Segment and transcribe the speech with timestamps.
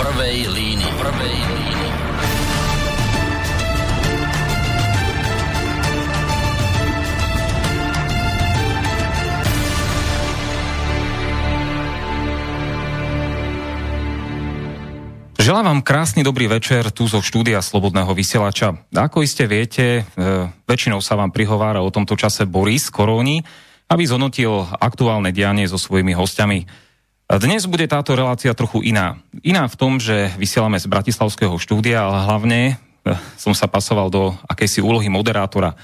[0.00, 0.92] prvej línii.
[0.96, 1.88] Prvej línii.
[15.40, 18.80] Želám vám krásny dobrý večer tu zo štúdia Slobodného vysielača.
[18.96, 20.28] Ako iste viete, e,
[20.64, 23.44] väčšinou sa vám prihovára o tomto čase Boris Koróni,
[23.90, 26.88] aby zhodnotil aktuálne dianie so svojimi hostiami.
[27.30, 29.14] Dnes bude táto relácia trochu iná.
[29.46, 32.60] Iná v tom, že vysielame z Bratislavského štúdia, ale hlavne
[33.06, 35.78] e, som sa pasoval do akejsi úlohy moderátora.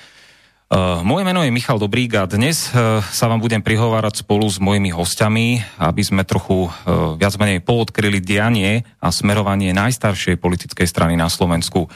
[0.67, 4.59] Uh, moje meno je Michal Dobrík a dnes uh, sa vám budem prihovárať spolu s
[4.59, 6.67] mojimi hostiami, aby sme trochu
[7.15, 11.87] viac menej poodkryli dianie a smerovanie najstaršej politickej strany na Slovensku.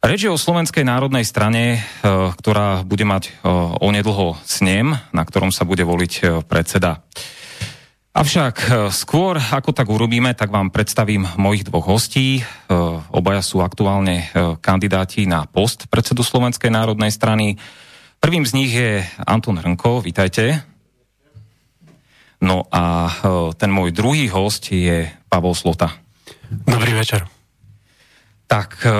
[0.00, 1.84] Reč je o Slovenskej národnej strane,
[2.40, 3.36] ktorá bude mať
[3.84, 7.04] onedlho snem, na ktorom sa bude voliť predseda.
[8.12, 12.44] Avšak skôr, ako tak urobíme, tak vám predstavím mojich dvoch hostí.
[13.08, 14.28] Obaja sú aktuálne
[14.60, 17.56] kandidáti na post predsedu Slovenskej národnej strany.
[18.20, 20.60] Prvým z nich je Anton Hrnko, vítajte.
[22.42, 23.10] No a e,
[23.54, 25.94] ten môj druhý host je Pavol Slota.
[26.50, 27.41] Dobrý večer.
[28.46, 28.94] Tak, e, e,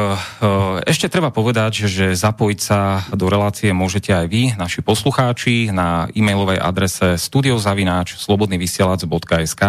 [0.88, 6.56] ešte treba povedať, že zapojiť sa do relácie môžete aj vy, naši poslucháči, na e-mailovej
[6.56, 9.62] adrese studiozavináč slobodnyvysielac.sk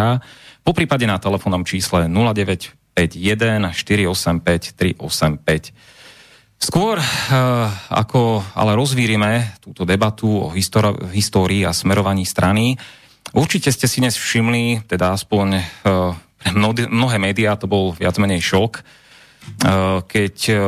[0.64, 5.76] po prípade na telefónnom čísle 0951 485 385.
[6.56, 12.80] Skôr uh, ako ale rozvírime túto debatu o históri- histórii a smerovaní strany,
[13.36, 15.60] určite ste si dnes všimli, teda aspoň
[16.44, 16.52] pre
[16.88, 19.03] mnohé médiá to bol viac menej šok,
[20.04, 20.58] keď uh,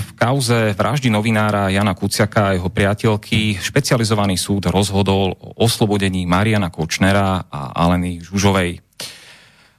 [0.00, 6.72] v kauze vraždy novinára Jana Kuciaka a jeho priateľky špecializovaný súd rozhodol o oslobodení Mariana
[6.72, 8.80] Kočnera a Aleny Žužovej.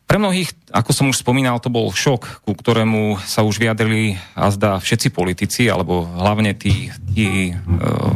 [0.07, 4.47] Pre mnohých, ako som už spomínal, to bol šok, ku ktorému sa už vyjadrili a
[4.53, 8.13] zdá všetci politici, alebo hlavne tí, tí uh,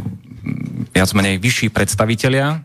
[0.94, 2.64] viac menej vyšší predstavitelia.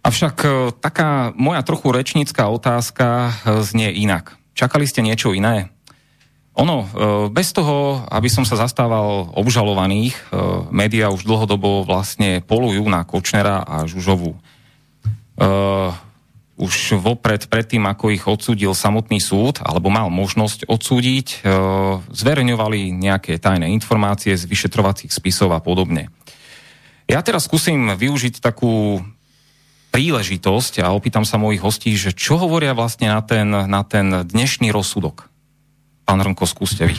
[0.00, 0.36] Avšak
[0.80, 4.32] taká moja trochu rečnícká otázka znie inak.
[4.56, 5.68] Čakali ste niečo iné?
[6.58, 6.84] Ono,
[7.30, 10.34] bez toho, aby som sa zastával obžalovaných,
[10.74, 14.34] médiá už dlhodobo vlastne polujú na Kočnera a Žužovu
[16.60, 21.36] už vopred, predtým, ako ich odsúdil samotný súd, alebo mal možnosť odsúdiť, e,
[22.04, 26.12] zverejňovali nejaké tajné informácie z vyšetrovacích spisov a podobne.
[27.08, 29.00] Ja teraz skúsim využiť takú
[29.90, 34.70] príležitosť a opýtam sa mojich hostí, že čo hovoria vlastne na ten, na ten dnešný
[34.70, 35.29] rozsudok.
[36.10, 36.98] Pán Rnko, skúste vy.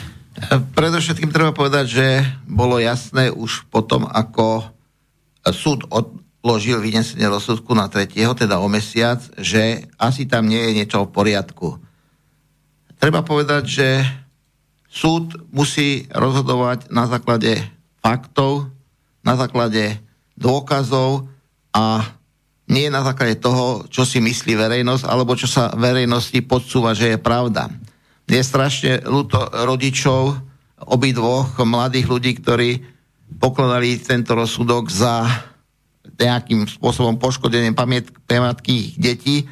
[0.72, 2.06] Predovšetkým treba povedať, že
[2.48, 4.72] bolo jasné už potom, ako
[5.52, 10.76] súd od, odložil vynesenie rozsudku na tretieho, teda o mesiac, že asi tam nie je
[10.80, 11.78] niečo v poriadku.
[12.98, 13.88] Treba povedať, že
[14.90, 17.62] súd musí rozhodovať na základe
[18.02, 18.72] faktov,
[19.22, 20.02] na základe
[20.34, 21.30] dôkazov
[21.70, 22.00] a
[22.66, 27.18] nie na základe toho, čo si myslí verejnosť, alebo čo sa verejnosti podsúva, že je
[27.22, 27.70] pravda.
[28.32, 30.40] Je strašne ľúto rodičov
[30.88, 32.80] obidvoch mladých ľudí, ktorí
[33.36, 35.28] pokladali tento rozsudok za
[36.16, 37.76] nejakým spôsobom poškodením
[38.24, 39.44] pamiatky detí,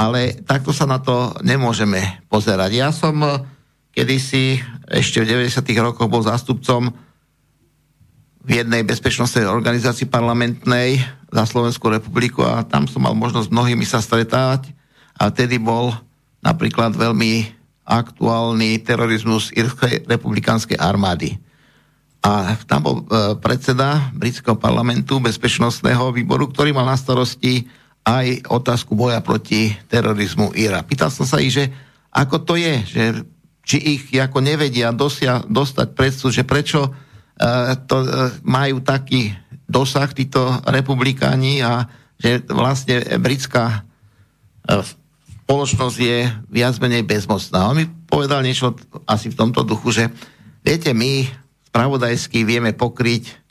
[0.00, 2.70] ale takto sa na to nemôžeme pozerať.
[2.72, 3.44] Ja som eh,
[3.92, 5.60] kedysi ešte v 90.
[5.84, 6.88] rokoch bol zástupcom
[8.42, 10.98] v jednej bezpečnostnej organizácii parlamentnej
[11.30, 14.74] za Slovenskú republiku a tam som mal možnosť s mnohými sa stretávať
[15.14, 15.94] a vtedy bol
[16.42, 21.38] napríklad veľmi aktuálny terorizmus Irskej republikánskej armády.
[22.22, 23.04] A tam bol e,
[23.42, 27.66] predseda britského parlamentu, bezpečnostného výboru, ktorý mal na starosti
[28.06, 30.86] aj otázku boja proti terorizmu Ira.
[30.86, 31.70] Pýtal som sa ich, že
[32.14, 33.04] ako to je, že
[33.62, 39.32] či ich ako nevedia dosia, dostať predstavu, že prečo uh, to uh, majú taký
[39.70, 41.86] dosah títo republikáni a
[42.18, 43.86] že vlastne britská
[44.66, 44.82] uh,
[45.42, 47.68] spoločnosť je viac menej bezmocná.
[47.68, 48.78] On mi povedal niečo
[49.10, 50.04] asi v tomto duchu, že
[50.62, 51.26] viete, my
[51.72, 53.42] spravodajsky vieme pokryť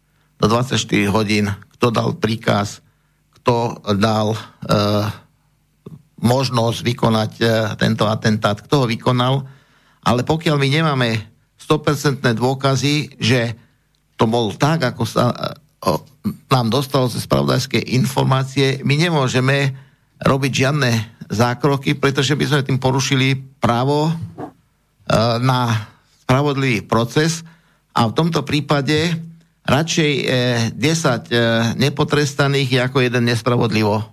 [0.41, 0.77] do 24
[1.11, 2.81] hodín, kto dal príkaz,
[3.41, 4.39] kto dal e,
[6.21, 7.45] možnosť vykonať e,
[7.77, 9.45] tento atentát, kto ho vykonal,
[10.01, 11.09] ale pokiaľ my nemáme
[11.57, 13.53] 100% dôkazy, že
[14.17, 15.37] to bol tak, ako sa e,
[16.49, 19.73] nám dostalo ze spravodajské informácie, my nemôžeme
[20.21, 20.91] robiť žiadne
[21.31, 24.13] zákroky, pretože by sme tým porušili právo e,
[25.39, 25.87] na
[26.27, 27.47] spravodlivý proces
[27.95, 29.15] a v tomto prípade
[29.63, 30.23] radšej e,
[30.75, 31.39] 10 e,
[31.79, 34.03] nepotrestaných je ako jeden nespravodlivo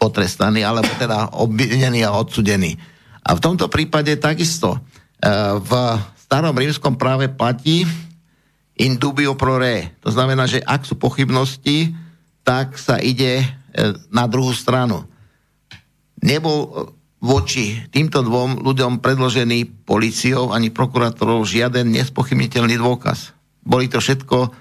[0.00, 2.80] potrestaný, alebo teda obvinený a odsudený.
[3.24, 4.76] A v tomto prípade takisto
[5.64, 5.72] v
[6.20, 7.88] starom rímskom práve platí
[8.76, 9.96] in dubio pro re.
[10.04, 11.96] To znamená, že ak sú pochybnosti,
[12.44, 13.40] tak sa ide
[14.12, 15.08] na druhú stranu.
[16.24, 16.88] Nebol
[17.20, 23.36] voči týmto dvom ľuďom predložený policiou ani prokurátorov žiaden nespochybniteľný dôkaz.
[23.60, 24.52] Boli to všetko uh,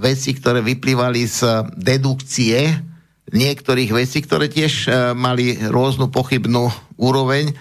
[0.00, 2.84] veci, ktoré vyplývali z dedukcie
[3.28, 6.68] niektorých vecí, ktoré tiež uh, mali rôznu pochybnú
[7.00, 7.52] úroveň.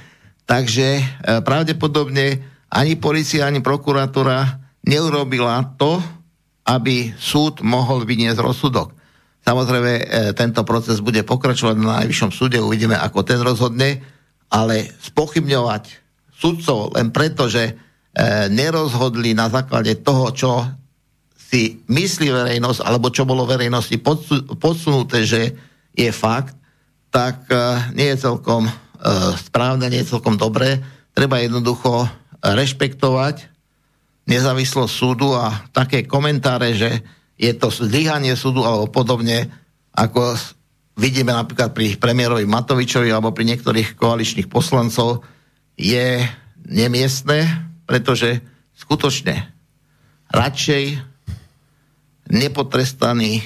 [0.47, 5.99] Takže uh, pravdepodobne ani policia, ani prokurátora neurobila to,
[6.67, 8.96] aby súd mohol vyniesť rozsudok.
[9.47, 10.03] Samozrejme, e,
[10.35, 14.03] tento proces bude pokračovať na najvyššom súde, uvidíme, ako ten rozhodne,
[14.51, 15.83] ale spochybňovať
[16.35, 17.73] sudcov len preto, že e,
[18.51, 20.51] nerozhodli na základe toho, čo
[21.31, 23.95] si myslí verejnosť, alebo čo bolo verejnosti
[24.59, 25.55] podsunuté, že
[25.95, 26.59] je fakt,
[27.07, 27.55] tak e,
[27.95, 28.67] nie je celkom
[29.37, 30.81] správne, nie je celkom dobré.
[31.13, 32.09] Treba jednoducho
[32.41, 33.45] rešpektovať
[34.25, 37.05] nezávislosť súdu a také komentáre, že
[37.37, 39.45] je to zlyhanie súdu alebo podobne,
[39.93, 40.33] ako
[40.97, 45.21] vidíme napríklad pri premiérovi Matovičovi alebo pri niektorých koaličných poslancov,
[45.77, 46.25] je
[46.65, 47.45] nemiestné,
[47.85, 48.41] pretože
[48.73, 49.53] skutočne
[50.33, 50.83] radšej
[52.27, 53.43] nepotrestaný e,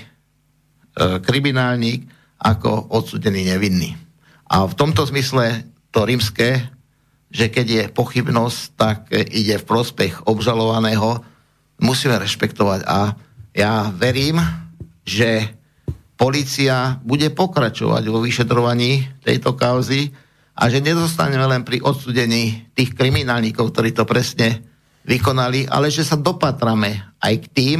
[1.22, 2.08] kriminálnik
[2.42, 3.94] ako odsudený nevinný.
[4.50, 6.66] A v tomto zmysle to rímske,
[7.30, 11.22] že keď je pochybnosť, tak ide v prospech obžalovaného,
[11.80, 13.16] musíme rešpektovať a
[13.52, 14.40] ja verím,
[15.04, 15.52] že
[16.16, 20.14] policia bude pokračovať vo vyšetrovaní tejto kauzy
[20.54, 24.62] a že nezostaneme len pri odsudení tých kriminálnikov, ktorí to presne
[25.02, 27.80] vykonali, ale že sa dopatrame aj k tým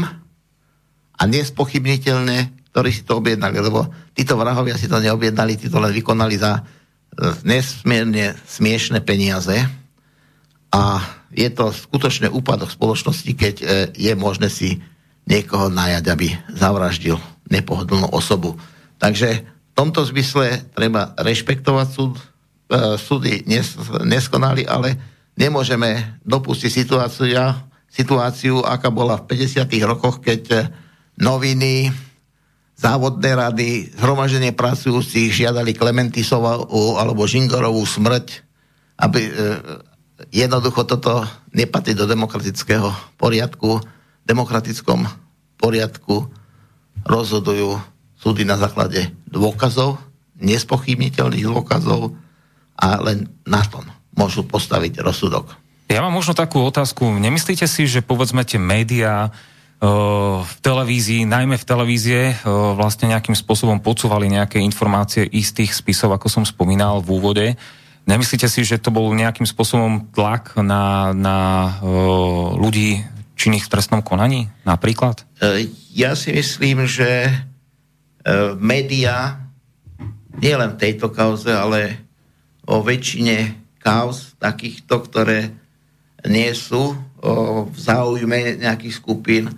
[1.14, 3.86] a nespochybniteľne, ktorí si to objednali, lebo
[4.18, 6.62] títo vrahovia si to neobjednali, títo len vykonali za e,
[7.46, 9.54] nesmierne smiešne peniaze.
[10.72, 14.82] A je to skutočne úpadok spoločnosti, keď e, je možné si
[15.26, 17.18] niekoho najať, aby zavraždil
[17.52, 18.58] nepohodlnú osobu.
[18.98, 22.20] Takže v tomto zmysle treba rešpektovať súd.
[22.72, 23.68] E, súdy nes,
[24.08, 24.96] neskonali, ale
[25.36, 27.28] nemôžeme dopustiť situáciu,
[27.92, 29.68] situáciu, aká bola v 50.
[29.84, 30.60] rokoch, keď e,
[31.20, 31.92] noviny,
[32.80, 38.42] závodné rady, zhromaždenie pracujúcich žiadali Klementisovú alebo Žingorovú smrť,
[39.04, 39.32] aby e,
[40.32, 42.88] jednoducho toto nepatrí do demokratického
[43.20, 43.84] poriadku
[44.32, 45.04] demokratickom
[45.60, 46.32] poriadku
[47.04, 47.76] rozhodujú
[48.16, 50.00] súdy na základe dôkazov,
[50.40, 52.16] nespochybniteľných dôkazov
[52.80, 53.84] a len na tom
[54.16, 55.60] môžu postaviť rozsudok.
[55.92, 57.04] Ja mám možno takú otázku.
[57.20, 59.30] Nemyslíte si, že povedzme tie médiá e,
[60.40, 62.34] v televízii, najmä v televízie, e,
[62.80, 67.46] vlastne nejakým spôsobom podsúvali nejaké informácie istých spisov, ako som spomínal v úvode.
[68.08, 71.38] Nemyslíte si, že to bol nejakým spôsobom tlak na, na
[71.84, 71.92] e,
[72.56, 73.04] ľudí
[73.42, 75.26] činných v trestnom konaní napríklad?
[75.42, 75.66] E,
[75.98, 77.34] ja si myslím, že e,
[78.62, 79.42] média,
[80.38, 81.98] nie len v tejto kauze, ale
[82.70, 85.50] o väčšine kauz takýchto, ktoré
[86.22, 86.94] nie sú
[87.66, 89.54] v záujme nejakých skupín, e,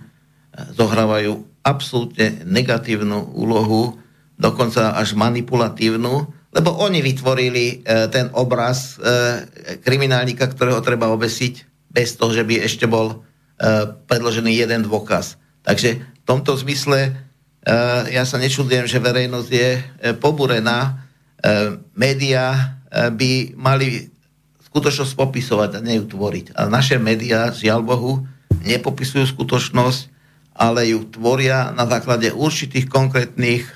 [0.72, 4.00] zohrávajú absolútne negatívnu úlohu,
[4.40, 6.12] dokonca až manipulatívnu,
[6.54, 7.82] lebo oni vytvorili
[8.12, 8.94] ten obraz
[9.82, 13.24] kriminálnika, ktorého treba obesiť bez toho, že by ešte bol
[14.10, 15.38] predložený jeden dôkaz.
[15.62, 17.10] Takže v tomto zmysle e,
[18.10, 19.82] ja sa nečudujem, že verejnosť je e,
[20.16, 21.00] pobúrená.
[21.92, 24.08] Média by mali
[24.72, 26.56] skutočnosť popisovať a neju tvoriť.
[26.56, 28.24] A naše médiá, žiaľ Bohu,
[28.64, 30.08] nepopisujú skutočnosť,
[30.56, 33.68] ale ju tvoria na základe určitých konkrétnych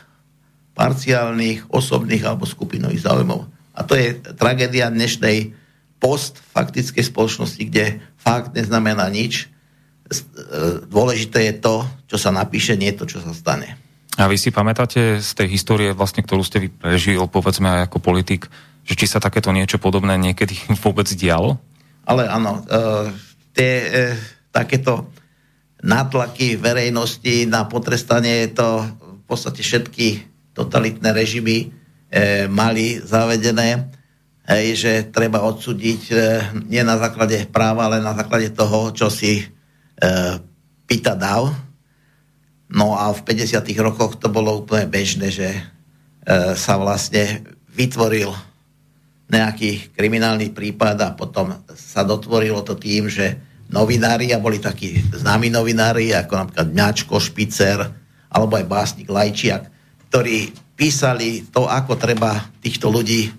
[0.72, 3.50] parciálnych, osobných alebo skupinových záujmov.
[3.76, 5.52] A to je tragédia dnešnej
[6.00, 9.50] post faktickej spoločnosti, kde fakt neznamená nič,
[10.88, 11.74] dôležité je to,
[12.08, 13.76] čo sa napíše, nie to, čo sa stane.
[14.18, 18.02] A vy si pamätáte z tej histórie, vlastne, ktorú ste vy prežil, povedzme aj ako
[18.02, 18.50] politik,
[18.82, 21.60] že či sa takéto niečo podobné niekedy vôbec dialo?
[22.08, 23.14] Ale áno, e,
[23.54, 23.88] tie e,
[24.50, 25.12] takéto
[25.84, 31.66] nátlaky verejnosti na potrestanie to v podstate všetky totalitné režimy e,
[32.50, 33.86] mali zavedené,
[34.50, 36.14] hej, že treba odsúdiť e,
[36.66, 39.46] nie na základe práva, ale na základe toho, čo si
[39.98, 40.10] E,
[40.88, 41.52] Pita dal.
[42.72, 43.60] No a v 50.
[43.84, 45.60] rokoch to bolo úplne bežné, že e,
[46.56, 48.32] sa vlastne vytvoril
[49.28, 53.36] nejaký kriminálny prípad a potom sa dotvorilo to tým, že
[53.68, 57.84] novinári, a boli takí známi novinári, ako napríklad Mňačko, Špicer,
[58.32, 59.68] alebo aj básnik Lajčiak,
[60.08, 63.32] ktorí písali to, ako treba týchto ľudí e,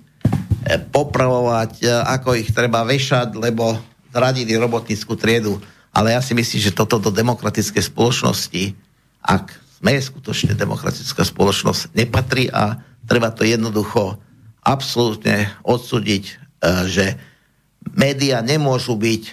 [0.78, 3.74] popravovať, ako ich treba vešať, lebo
[4.14, 5.58] zradili robotnickú triedu.
[5.96, 8.78] Ale ja si myslím, že toto do demokratickej spoločnosti,
[9.26, 9.46] ak
[9.80, 12.78] sme skutočne demokratická spoločnosť, nepatrí a
[13.08, 14.20] treba to jednoducho
[14.62, 16.24] absolútne odsúdiť,
[16.86, 17.16] že
[17.96, 19.24] média nemôžu byť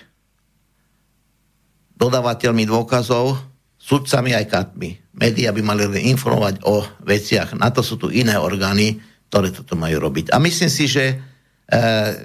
[1.99, 3.41] dodávateľmi dôkazov,
[3.77, 4.91] sudcami aj katmi.
[5.17, 7.57] Média by mali informovať o veciach.
[7.57, 10.31] Na to sú tu iné orgány, ktoré toto majú robiť.
[10.35, 11.17] A myslím si, že e,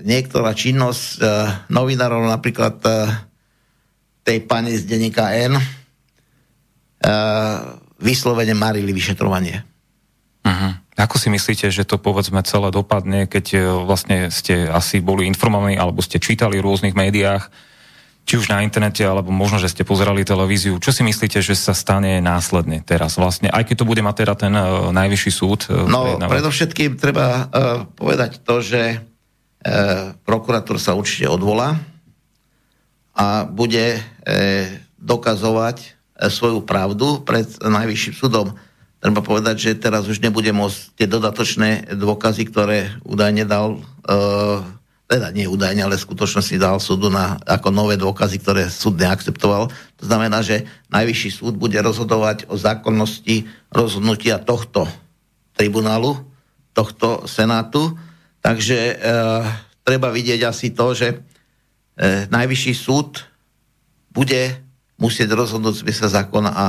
[0.03, 1.19] niektorá činnosť e,
[1.71, 2.89] novinárov, napríklad e,
[4.21, 5.63] tej pani z denníka N, e,
[8.01, 9.65] vyslovene marili vyšetrovanie.
[10.41, 10.73] Uh-huh.
[10.97, 15.77] Ako si myslíte, že to povedzme celé dopadne, keď e, vlastne ste asi boli informovaní
[15.77, 17.49] alebo ste čítali v rôznych médiách,
[18.21, 20.77] či už na internete, alebo možno, že ste pozerali televíziu.
[20.77, 23.49] Čo si myslíte, že sa stane následne teraz vlastne?
[23.49, 25.65] Aj keď to bude mať teda ten uh, najvyšší súd?
[25.65, 31.81] Uh, no, predovšetkým treba uh, povedať to, že uh, prokurátor sa určite odvolá
[33.17, 33.99] a bude
[35.01, 38.53] dokazovať uh, svoju pravdu pred najvyšším súdom.
[39.01, 44.61] Treba povedať, že teraz už nebude môcť tie dodatočné dôkazy, ktoré údajne dal uh,
[45.11, 49.67] teda nie údajne, ale v skutočnosti dal súdu na, ako nové dôkazy, ktoré súd neakceptoval.
[49.99, 54.87] To znamená, že najvyšší súd bude rozhodovať o zákonnosti rozhodnutia tohto
[55.59, 56.15] tribunálu,
[56.71, 57.91] tohto senátu.
[58.39, 58.93] Takže e,
[59.83, 63.27] treba vidieť asi to, že e, najvyšší súd
[64.12, 64.60] bude
[65.00, 66.68] musieť rozhodnúť v zákona a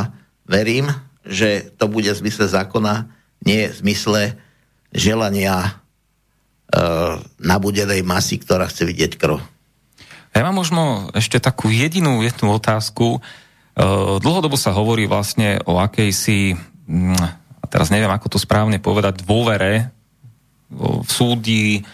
[0.49, 0.89] verím,
[1.23, 3.11] že to bude v zákona,
[3.43, 4.39] nie v zmysle
[4.95, 5.83] želania
[6.73, 9.37] Eh, nabudenej masy, ktorá chce vidieť krv.
[10.33, 13.21] Ja mám možno ešte takú jedinú jednu otázku.
[13.21, 16.57] Eh, dlhodobo sa hovorí vlastne o akejsi,
[16.89, 17.21] mm,
[17.61, 19.93] a teraz neviem, ako to správne povedať, dôvere
[20.73, 21.85] v súdi,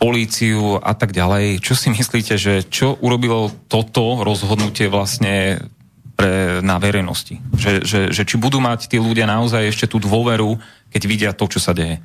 [0.00, 1.60] políciu a tak ďalej.
[1.60, 5.60] Čo si myslíte, že čo urobilo toto rozhodnutie vlastne
[6.16, 7.36] pre, na verejnosti?
[7.52, 10.56] Že, že, že či budú mať tí ľudia naozaj ešte tú dôveru,
[10.88, 12.00] keď vidia to, čo sa deje?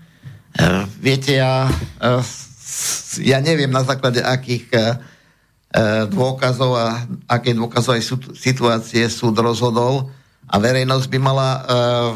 [0.59, 1.71] Uh, viete, ja,
[2.03, 2.19] uh,
[3.23, 4.99] ja neviem na základe akých uh,
[6.11, 8.03] dôkazov a aké dôkazovej
[8.35, 10.11] situácie súd rozhodol
[10.51, 11.59] a verejnosť by mala uh,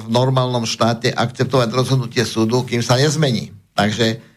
[0.03, 3.55] v normálnom štáte akceptovať rozhodnutie súdu, kým sa nezmení.
[3.75, 4.28] Takže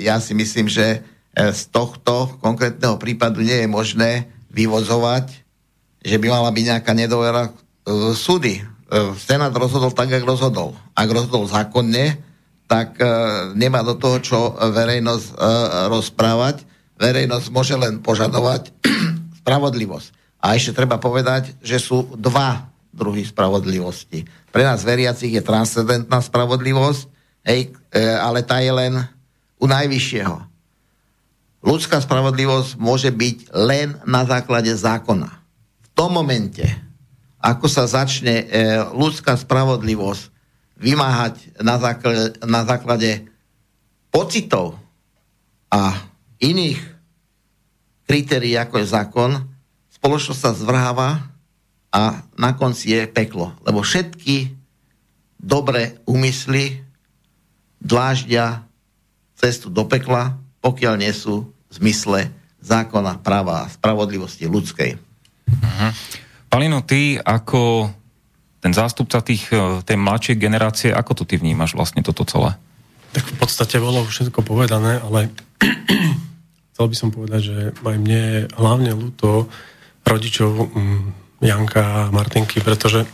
[0.00, 4.10] ja si myslím, že uh, z tohto konkrétneho prípadu nie je možné
[4.54, 5.30] vyvozovať,
[6.04, 8.64] že by mala byť nejaká nedôvera uh, súdy.
[9.18, 10.68] Senát rozhodol tak, ako rozhodol.
[10.94, 12.14] Ak rozhodol zákonne,
[12.64, 13.06] tak e,
[13.54, 15.34] nemá do toho, čo verejnosť e,
[15.92, 16.64] rozprávať.
[16.96, 18.72] Verejnosť môže len požadovať
[19.44, 20.08] spravodlivosť.
[20.40, 24.24] A ešte treba povedať, že sú dva druhy spravodlivosti.
[24.54, 27.02] Pre nás veriacich je transcendentná spravodlivosť,
[27.44, 29.04] hej, e, ale tá je len
[29.64, 30.36] u najvyššieho.
[31.64, 35.32] Ľudská spravodlivosť môže byť len na základe zákona.
[35.80, 36.68] V tom momente,
[37.40, 38.46] ako sa začne e,
[38.92, 40.28] ľudská spravodlivosť
[40.76, 43.24] vymáhať na základe, na základe
[44.12, 44.76] pocitov
[45.72, 45.96] a
[46.44, 46.80] iných
[48.04, 49.30] kritérií, ako je zákon,
[49.88, 51.32] spoločnosť sa zvrháva
[51.88, 53.56] a na konci je peklo.
[53.64, 54.52] Lebo všetky
[55.40, 56.84] dobré úmysly
[57.80, 58.68] dláždia
[59.44, 62.32] cestu do pekla, pokiaľ nie sú v zmysle
[62.64, 64.96] zákona, práva a spravodlivosti ľudskej.
[65.44, 65.90] Uh-huh.
[66.48, 67.92] Palino, ty ako
[68.64, 72.56] ten zástupca tých, e, tej mladšej generácie, ako to ty vnímaš vlastne toto celé?
[73.12, 75.28] Tak v podstate bolo všetko povedané, ale
[76.72, 79.52] chcel by som povedať, že aj mne je hlavne ľúto
[80.08, 81.02] rodičov mm,
[81.44, 83.04] Janka a Martinky, pretože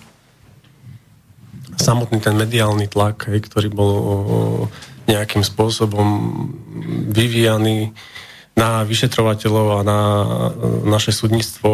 [1.75, 3.91] samotný ten mediálny tlak, ktorý bol
[5.11, 6.07] nejakým spôsobom
[7.11, 7.91] vyvíjaný
[8.55, 10.01] na vyšetrovateľov a na
[10.87, 11.71] naše súdnictvo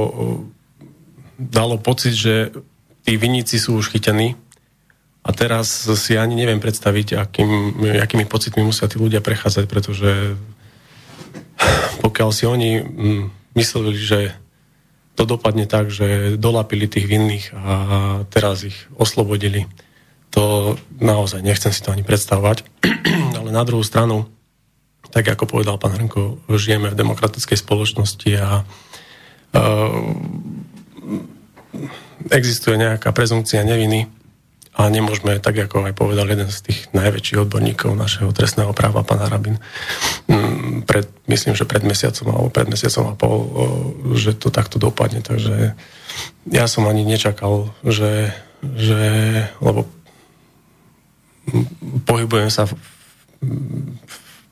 [1.37, 2.53] dalo pocit, že
[3.05, 4.35] tí viníci sú už chytení.
[5.27, 7.51] A teraz si ani neviem predstaviť, akým,
[7.99, 10.39] akými pocitmi musia tí ľudia prechádzať, pretože
[11.99, 13.25] pokiaľ si oni mm,
[13.59, 14.21] mysleli, že
[15.19, 17.75] to dopadne tak, že dolapili tých vinných a
[18.29, 19.67] teraz ich oslobodili,
[20.37, 22.69] to naozaj nechcem si to ani predstavovať.
[23.41, 24.29] Ale na druhú stranu,
[25.09, 30.13] tak ako povedal pán Hrnko, žijeme v demokratickej spoločnosti a uh,
[32.29, 34.13] existuje nejaká prezumcia neviny
[34.77, 39.25] a nemôžeme, tak ako aj povedal jeden z tých najväčších odborníkov našeho trestného práva, pán
[39.25, 39.57] Arabin,
[40.29, 43.37] mm, pred, myslím, že pred mesiacom alebo pred mesiacom a pol,
[44.13, 45.25] že to takto dopadne.
[45.25, 45.73] Takže
[46.53, 49.01] ja som ani nečakal, že, že
[49.65, 49.89] lebo
[52.05, 52.75] pohybujem sa v,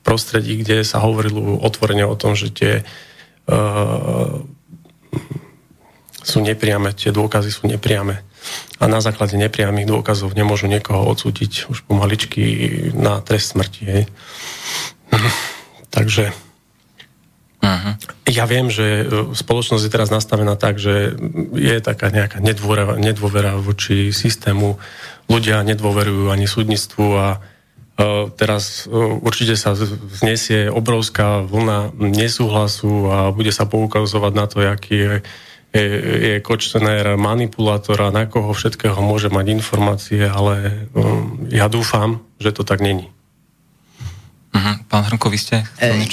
[0.05, 2.73] prostredí, kde sa hovorilo otvorene o tom, že tie
[3.49, 4.37] uh,
[6.21, 8.21] sú nepriame, tie dôkazy sú nepriame.
[8.77, 12.45] A na základe nepriamých dôkazov nemôžu niekoho odsúdiť už pomaličky
[12.93, 13.81] na trest smrti.
[13.85, 14.03] Hej.
[15.95, 16.29] Takže
[17.65, 17.93] uh-huh.
[18.29, 21.17] ja viem, že e, spoločnosť je teraz nastavená tak, že
[21.57, 24.77] je taká nejaká nedôvera, nedôvera voči systému.
[25.25, 27.27] Ľudia nedôverujú ani súdnictvu a
[27.95, 29.71] Eh, teraz eh, určite sa
[30.19, 35.13] znesie obrovská vlna nesúhlasu a bude sa poukazovať na to, aký je,
[35.71, 42.19] je, je Kočtener manipulátor a na koho všetkého môže mať informácie, ale um, ja dúfam,
[42.35, 43.07] že to tak není.
[44.51, 44.75] Uh-huh.
[44.91, 45.63] Pán Hrnko, vy ste?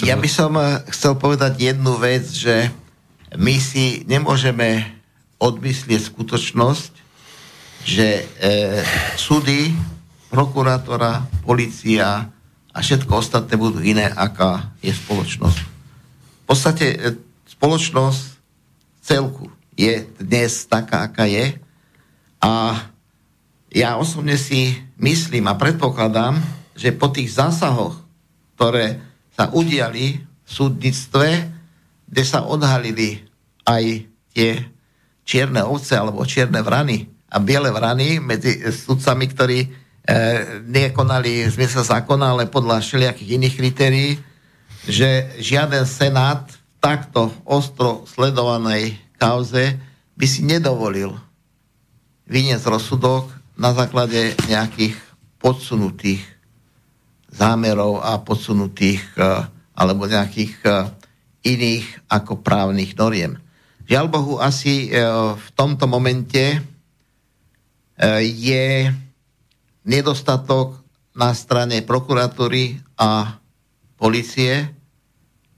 [0.07, 0.55] Ja by som
[0.87, 2.71] chcel povedať jednu vec, že
[3.35, 4.87] my si nemôžeme
[5.43, 7.02] odmyslieť skutočnosť,
[7.83, 8.25] že e,
[9.19, 9.75] súdy
[10.33, 12.31] prokurátora, policia
[12.73, 15.59] a všetko ostatné budú iné, aká je spoločnosť.
[15.61, 16.99] V podstate e,
[17.53, 18.23] spoločnosť
[19.05, 21.59] celku je dnes taká, aká je
[22.41, 22.81] a
[23.73, 26.41] ja osobne si myslím a predpokladám,
[26.77, 28.01] že po tých zásahoch,
[28.57, 29.01] ktoré
[29.33, 31.29] sa udiali v súdnictve,
[32.09, 33.25] kde sa odhalili
[33.65, 34.51] aj tie
[35.25, 41.87] čierne ovce alebo čierne vrany a biele vrany medzi sudcami, ktorí E, nekonali v zmysle
[41.87, 44.11] zákona, ale podľa všelijakých iných kritérií,
[44.83, 49.79] že žiaden senát v takto ostro sledovanej kauze
[50.19, 51.15] by si nedovolil
[52.27, 54.99] vyniesť rozsudok na základe nejakých
[55.39, 56.27] podsunutých
[57.31, 59.47] zámerov a podsunutých e,
[59.79, 60.71] alebo nejakých e,
[61.47, 63.39] iných ako právnych noriem.
[63.87, 64.95] Žiaľ Bohu, asi
[65.35, 66.63] v tomto momente
[68.23, 68.91] je
[69.87, 70.83] nedostatok
[71.15, 73.39] na strane prokuratúry a
[73.95, 74.67] policie,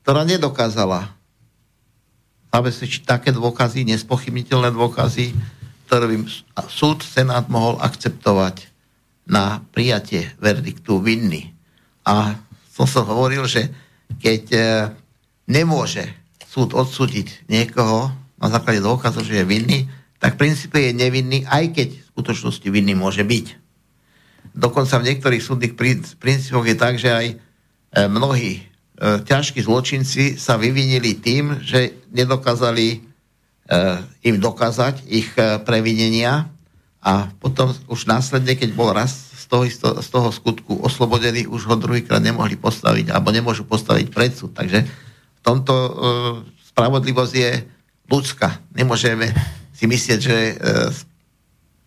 [0.04, 1.14] ktorá nedokázala
[2.52, 5.34] zabezpečiť také dôkazy, nespochybniteľné dôkazy,
[5.88, 6.16] ktoré by
[6.70, 8.68] súd, senát mohol akceptovať
[9.24, 11.50] na prijatie verdiktu vinný.
[12.04, 12.36] A
[12.68, 13.72] som som hovoril, že
[14.20, 14.60] keď e,
[15.48, 16.04] nemôže
[16.44, 19.88] súd odsúdiť niekoho na základe dôkazov, že je vinný,
[20.20, 23.46] tak v princípe je nevinný, aj keď skutočnosti vinný môže byť.
[24.54, 25.74] Dokonca v niektorých súdnych
[26.22, 27.36] princípoch je tak, že aj e,
[28.06, 28.62] mnohí e,
[29.26, 32.98] ťažkí zločinci sa vyvinili tým, že nedokázali e,
[34.30, 35.34] im dokázať ich
[35.66, 36.46] previnenia
[37.02, 39.66] a potom už následne, keď bol raz z toho,
[39.98, 44.54] z toho skutku oslobodený, už ho druhýkrát nemohli postaviť alebo nemôžu postaviť pred súd.
[44.54, 45.74] Takže v tomto
[46.72, 47.50] spravodlivosť je
[48.08, 48.56] ľudská.
[48.72, 49.28] Nemôžeme
[49.76, 50.36] si myslieť, že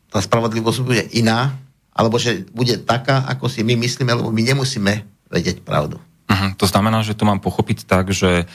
[0.08, 1.56] tá spravodlivosť bude iná,
[1.98, 5.98] alebo že bude taká, ako si my myslíme, lebo my nemusíme vedieť pravdu.
[6.28, 6.50] Uh-huh.
[6.60, 8.46] To znamená, že to mám pochopiť tak, že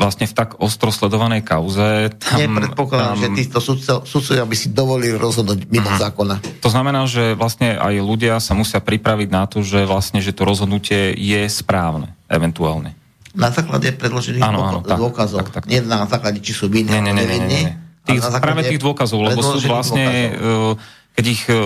[0.00, 2.10] vlastne v tak ostro sledovanej kauze...
[2.18, 3.20] Tam, Nepredpokladám, tam...
[3.20, 3.58] že títo
[4.06, 6.02] sudcovia by si dovolili rozhodnúť mimo uh-huh.
[6.08, 6.62] zákona.
[6.64, 10.48] To znamená, že vlastne aj ľudia sa musia pripraviť na to, že vlastne, že to
[10.48, 12.96] rozhodnutie je správne, eventuálne.
[13.34, 15.42] Na základe predložených áno, áno, dôkazov.
[15.42, 15.70] Tak, tak, tak.
[15.70, 17.83] Nie na základe, či sú vinní alebo nevinní.
[18.04, 20.76] Tých, práve tých dôkazov, lebo sú vlastne, dôkazov.
[20.76, 21.56] E, keď ich e,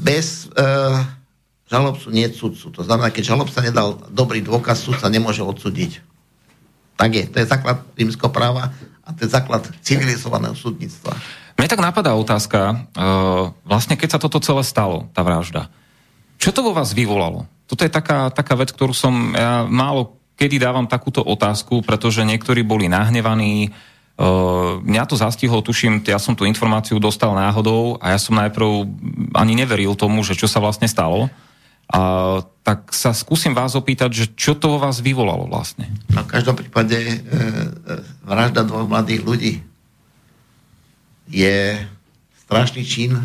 [0.00, 0.64] bez e,
[1.68, 2.70] žalobcu nie sudcu.
[2.70, 6.00] To znamená, keď žalobca nedal dobrý dôkaz, sudca nemôže odsúdiť.
[6.94, 7.24] Tak je.
[7.28, 8.70] To je základ rímskeho práva
[9.04, 11.12] a to je základ civilizovaného súdnictva.
[11.54, 13.04] Mne tak napadá otázka, e,
[13.68, 15.68] vlastne keď sa toto celé stalo, tá vražda,
[16.38, 17.46] čo to vo vás vyvolalo?
[17.64, 22.66] Toto je taká, taká vec, ktorú som ja málo kedy dávam takúto otázku, pretože niektorí
[22.66, 23.93] boli nahnevaní, Uh,
[24.84, 28.86] mňa to zastihlo, tuším, ja som tú informáciu dostal náhodou a ja som najprv
[29.34, 31.26] ani neveril tomu, že čo sa vlastne stalo.
[31.90, 35.90] A tak sa skúsim vás opýtať, že čo to vo vás vyvolalo vlastne?
[36.08, 37.20] No v každom prípade e, e,
[38.24, 39.54] vražda dvoch mladých ľudí
[41.28, 41.76] je
[42.48, 43.20] strašný čin,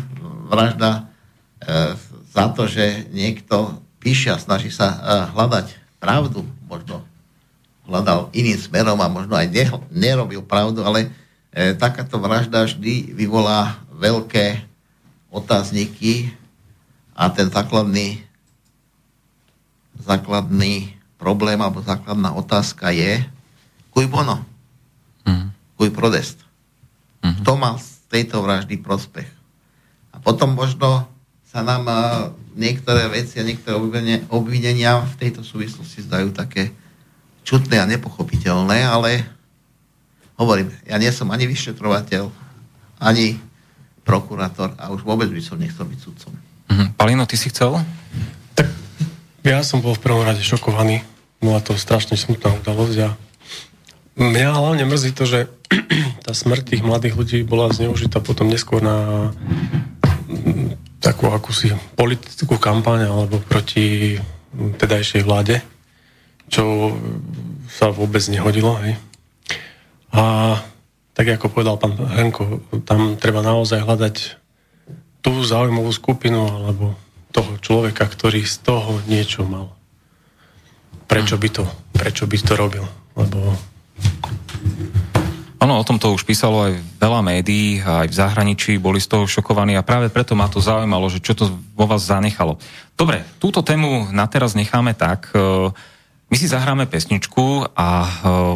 [0.52, 1.96] vražda e,
[2.36, 4.98] za to, že niekto píše a snaží sa e,
[5.32, 7.00] hľadať pravdu, možno
[7.90, 11.10] hľadal iným smerom a možno aj ne, nerobil pravdu, ale
[11.50, 14.62] e, takáto vražda vždy vyvolá veľké
[15.34, 16.30] otázniky
[17.12, 18.22] a ten základný
[20.00, 23.20] základný problém alebo základná otázka je
[23.92, 24.40] kuj bono,
[25.28, 25.52] mm.
[25.76, 26.40] kuj prodest.
[27.20, 27.44] Mm.
[27.44, 29.28] Kto mal z tejto vraždy prospech?
[30.14, 31.04] A potom možno
[31.44, 31.84] sa nám
[32.56, 33.76] niektoré veci a niektoré
[34.30, 36.72] obvinenia v tejto súvislosti zdajú také
[37.42, 39.24] čutné a nepochopiteľné, ale
[40.40, 42.32] hovorím, ja nie som ani vyšetrovateľ,
[43.00, 43.36] ani
[44.04, 46.32] prokurátor a už vôbec by som nechcel byť sudcom.
[46.70, 46.88] Mm-hmm.
[46.96, 47.78] Palino, ty si chcel?
[48.56, 48.68] Tak
[49.44, 51.04] Ja som bol v prvom rade šokovaný.
[51.40, 53.08] Bola to strašne smutná udalosť a
[54.20, 55.40] mňa hlavne mrzí to, že
[56.26, 59.30] tá smrť tých mladých ľudí bola zneužitá potom neskôr na
[60.28, 64.20] mm, takú akúsi politickú kampaň alebo proti
[64.52, 65.64] tedajšej vláde,
[66.50, 66.92] čo
[67.70, 68.74] sa vôbec nehodilo.
[68.82, 68.98] Hej.
[70.10, 70.58] A
[71.14, 74.16] tak ako povedal pán Henko, tam treba naozaj hľadať
[75.22, 76.98] tú zaujímavú skupinu alebo
[77.30, 79.70] toho človeka, ktorý z toho niečo mal.
[81.06, 82.84] Prečo by to, prečo by to robil?
[83.14, 83.38] Lebo...
[85.60, 89.76] Ono, o tomto už písalo aj veľa médií, aj v zahraničí boli z toho šokovaní
[89.76, 92.56] a práve preto ma to zaujímalo, že čo to vo vás zanechalo.
[92.96, 95.28] Dobre, túto tému na teraz necháme tak.
[95.36, 95.68] E,
[96.30, 98.10] my si zahráme pesničku a e,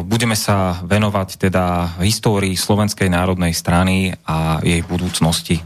[0.07, 5.59] budeme sa venovať teda histórii Slovenskej národnej strany a jej budúcnosti.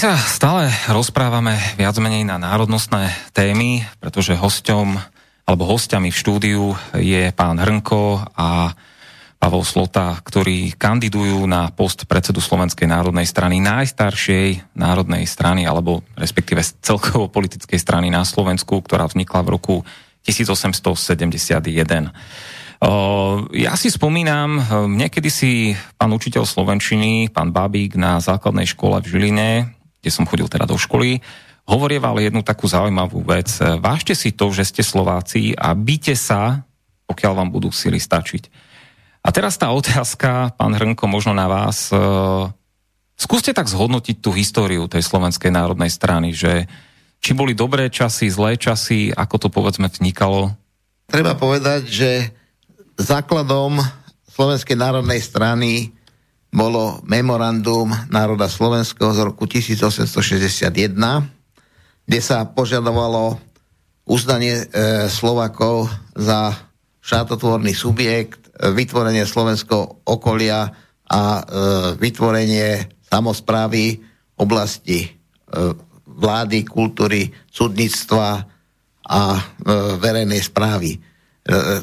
[0.00, 4.96] Sa stále rozprávame viac menej na národnostné témy, pretože hosťom
[5.44, 8.72] alebo hostiami v štúdiu je pán Hrnko a
[9.36, 16.64] Pavol Slota, ktorí kandidujú na post predsedu Slovenskej národnej strany, najstaršej národnej strany, alebo respektíve
[16.80, 19.76] celkovo politickej strany na Slovensku, ktorá vznikla v roku
[20.24, 22.08] 1871.
[23.52, 24.64] Ja si spomínam,
[24.96, 30.48] niekedy si pán učiteľ Slovenčiny, pán Babík na základnej škole v Žiline kde som chodil
[30.48, 31.20] teda do školy,
[31.68, 33.52] hovorieval jednu takú zaujímavú vec.
[33.78, 36.66] Vážte si to, že ste Slováci a byte sa,
[37.06, 38.48] pokiaľ vám budú sily stačiť.
[39.20, 41.92] A teraz tá otázka, pán Hrnko, možno na vás.
[41.92, 41.96] E,
[43.20, 46.64] skúste tak zhodnotiť tú históriu tej Slovenskej národnej strany, že
[47.20, 50.56] či boli dobré časy, zlé časy, ako to povedzme vznikalo,
[51.10, 52.10] treba povedať, že
[52.94, 53.82] základom
[54.30, 55.90] Slovenskej národnej strany
[56.50, 60.98] bolo memorandum národa slovenského z roku 1861,
[62.06, 63.38] kde sa požadovalo
[64.02, 65.86] uznanie e, Slovakov
[66.18, 66.58] za
[66.98, 70.74] štátotvorný subjekt, e, vytvorenie slovenského okolia
[71.06, 71.42] a e,
[72.02, 74.02] vytvorenie samozprávy
[74.34, 75.08] oblasti e,
[76.10, 78.42] vlády, kultúry, súdnictva
[79.06, 79.42] a e,
[80.02, 80.98] verejnej správy.
[80.98, 80.98] E,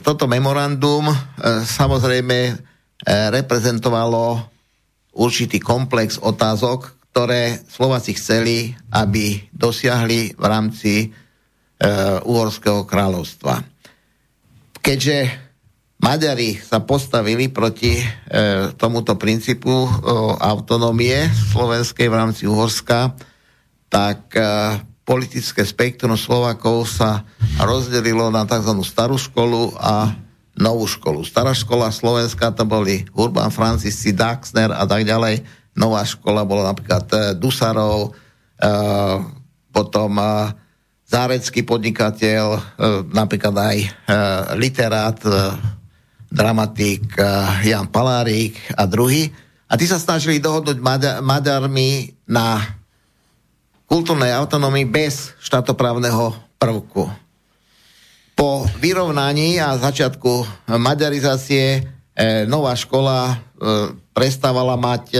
[0.03, 1.15] toto memorandum e,
[1.63, 2.53] samozrejme e,
[3.31, 4.56] reprezentovalo
[5.17, 11.07] určitý komplex otázok, ktoré Slováci chceli, aby dosiahli v rámci e,
[12.21, 13.65] Uhorského kráľovstva.
[14.77, 15.47] Keďže
[15.97, 18.05] Maďari sa postavili proti e,
[18.77, 19.89] tomuto princípu e,
[20.37, 21.25] autonómie
[21.57, 23.17] slovenskej v rámci Uhorska,
[23.89, 24.45] tak e,
[25.01, 27.25] politické spektrum Slovakov sa
[27.57, 28.77] rozdelilo na tzv.
[28.85, 30.13] starú školu a
[30.57, 31.21] novú školu.
[31.21, 35.45] Stará škola Slovenska to boli Urban Francisci, Daxner a tak ďalej.
[35.77, 38.69] Nová škola bola napríklad e, Dusarov, e,
[39.69, 40.25] potom e,
[41.07, 42.75] zárecký podnikateľ,
[43.15, 43.77] napríklad aj
[44.59, 45.15] literát,
[46.27, 47.15] dramatik
[47.63, 49.31] Jan Palárik a druhý.
[49.71, 50.83] A tí sa snažili dohodnúť
[51.23, 52.59] Maďarmi na
[53.87, 57.26] kultúrnej autonómii bez štátoprávneho prvku
[58.37, 60.45] po vyrovnaní a začiatku
[60.77, 61.79] maďarizácie e,
[62.45, 63.35] nová škola e,
[64.13, 65.19] prestávala mať e,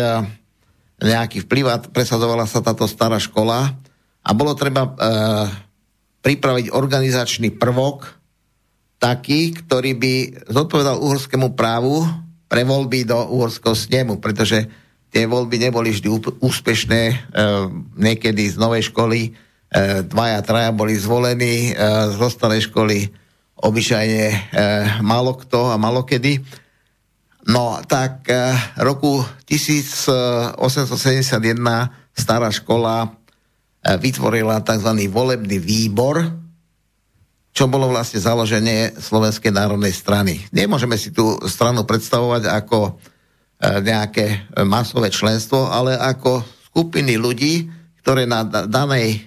[1.01, 3.73] nejaký vplyv a presadzovala sa táto stará škola
[4.21, 4.91] a bolo treba e,
[6.21, 8.06] pripraviť organizačný prvok
[9.01, 10.13] taký, ktorý by
[10.53, 12.06] zodpovedal uhorskému právu
[12.45, 14.69] pre voľby do uhorského snemu, pretože
[15.10, 16.10] tie voľby neboli vždy
[16.41, 17.01] úspešné.
[17.93, 19.38] Niekedy z novej školy
[20.08, 21.80] dvaja, traja boli zvolení e,
[22.15, 23.12] zo starej školy
[23.58, 24.38] obyčajne e,
[25.03, 26.39] málo kto a malo kedy.
[27.47, 28.27] No tak
[28.75, 30.60] roku 1871
[32.12, 33.08] stará škola
[33.88, 34.91] vytvorila tzv.
[35.08, 36.27] volebný výbor,
[37.56, 40.43] čo bolo vlastne založenie Slovenskej národnej strany.
[40.51, 42.99] Nemôžeme si tú stranu predstavovať ako
[43.63, 47.71] nejaké masové členstvo, ale ako skupiny ľudí,
[48.03, 49.26] ktoré na danej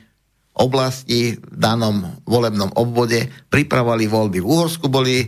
[0.61, 4.39] oblasti v danom volebnom obvode pripravovali voľby.
[4.45, 5.25] V Uhorsku boli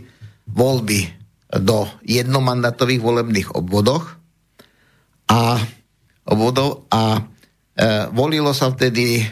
[0.53, 1.01] voľby
[1.53, 4.16] do jednomandatových volebných obvodoch
[5.29, 5.61] a,
[6.29, 7.21] obvodov a e,
[8.12, 9.25] volilo sa vtedy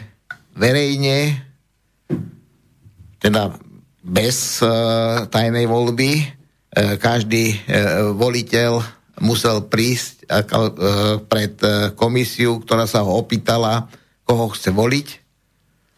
[0.57, 1.37] verejne,
[3.21, 3.53] teda
[4.01, 4.69] bez e,
[5.29, 6.11] tajnej voľby.
[6.17, 6.23] E,
[6.97, 7.57] každý e,
[8.17, 8.81] voliteľ
[9.21, 10.67] musel prísť e, e,
[11.25, 13.89] pred e, komisiu, ktorá sa ho opýtala,
[14.25, 15.20] koho chce voliť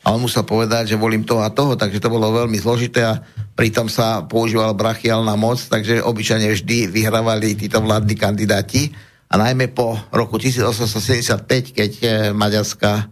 [0.04, 3.24] a on musel povedať, že volím toho a toho, takže to bolo veľmi zložité a
[3.56, 8.92] pritom sa používal brachiálna moc, takže obyčajne vždy vyhrávali títo vládni kandidáti.
[9.32, 13.08] A najmä po roku 1875, keď eh, maďarská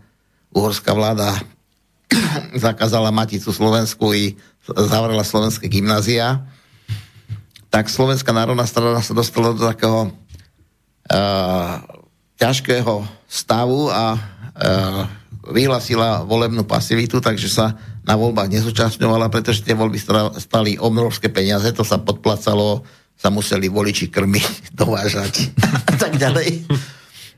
[0.52, 1.40] uhorská vláda
[2.68, 4.36] zakázala Maticu Slovensku i
[4.68, 6.44] zavrela slovenské gymnázia,
[7.72, 11.80] tak Slovenská národná strana sa dostala do takého uh,
[12.36, 15.08] ťažkého stavu a uh,
[15.52, 20.00] vyhlasila volebnú pasivitu, takže sa na voľbách nezúčastňovala, pretože tie voľby
[20.40, 22.82] stali obrovské peniaze, to sa podplacalo,
[23.14, 25.54] sa museli voliči krmiť, dovážať
[25.92, 26.66] a tak ďalej.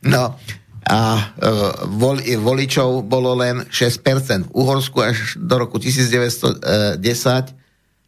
[0.07, 0.37] No
[0.83, 1.23] a e,
[1.95, 4.51] voli, voličov bolo len 6%.
[4.51, 6.59] V Uhorsku až do roku 1910,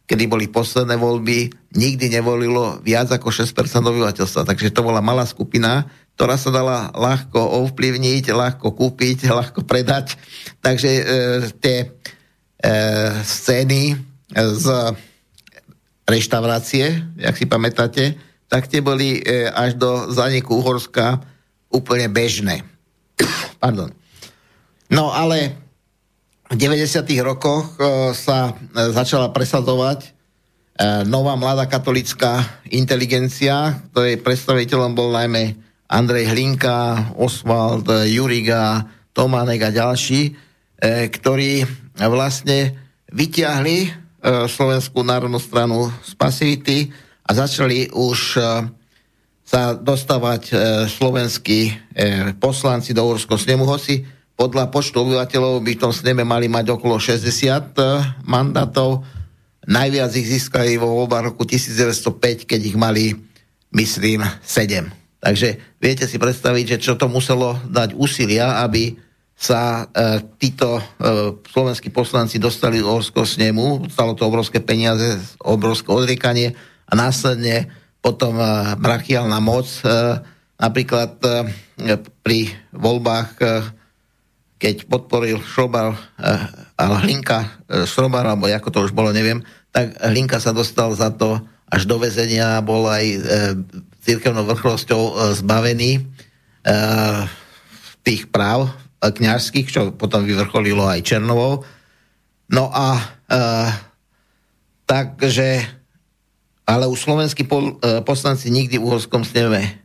[0.06, 4.44] kedy boli posledné voľby, nikdy nevolilo viac ako 6% obyvateľstva.
[4.44, 10.16] Takže to bola malá skupina, ktorá sa dala ľahko ovplyvniť, ľahko kúpiť, ľahko predať.
[10.64, 11.02] Takže e,
[11.60, 11.88] tie e,
[13.20, 14.00] scény
[14.32, 14.64] z
[16.08, 18.16] reštaurácie, jak si pamätáte,
[18.48, 21.20] tak tie boli e, až do zaniku Uhorska
[21.68, 22.64] úplne bežné.
[23.62, 23.92] Pardon.
[24.88, 25.52] No ale
[26.48, 27.04] v 90.
[27.26, 30.08] rokoch e, sa e, začala presadzovať e,
[31.10, 40.30] nová mladá katolická inteligencia, ktorej predstaviteľom bol najmä Andrej Hlinka, Oswald, Juriga, Tománek a ďalší,
[40.30, 40.32] e,
[41.08, 41.64] ktorí
[41.96, 42.74] vlastne
[43.10, 43.88] vyťahli e,
[44.50, 46.90] Slovenskú národnú stranu z pasivity
[47.26, 48.18] a začali už
[49.46, 50.50] sa dostávať
[50.90, 51.70] slovenskí
[52.42, 54.02] poslanci do Úrského snemu, hoci
[54.36, 59.00] podľa počtu obyvateľov by v tom sneme mali mať okolo 60 mandátov.
[59.64, 63.16] Najviac ich získali vo voľbách roku 1905, keď ich mali,
[63.72, 65.05] myslím, 7.
[65.26, 68.94] Takže viete si predstaviť, že čo to muselo dať úsilia, aby
[69.34, 70.82] sa e, títo e,
[71.50, 76.54] slovenskí poslanci dostali do Orského snemu, stalo to obrovské peniaze, obrovské odriekanie
[76.86, 77.66] a následne
[77.98, 80.22] potom e, brachiálna moc, e,
[80.62, 81.28] napríklad e,
[82.22, 83.46] pri voľbách, e,
[84.62, 85.98] keď podporil Šrobar e,
[86.78, 89.42] a Hlinka, e, Šrobar, alebo ako to už bolo, neviem,
[89.74, 93.18] tak Hlinka sa dostal za to až do väzenia, bol aj e,
[94.06, 96.00] církevnou vrchlosťou e, zbavený e,
[98.06, 98.70] tých práv
[99.02, 101.66] kňažských, čo potom vyvrcholilo aj Černovou.
[102.46, 103.40] No a e,
[104.86, 105.66] takže,
[106.62, 107.50] ale už slovenskí e,
[108.06, 109.82] poslanci nikdy v uhorskom sneme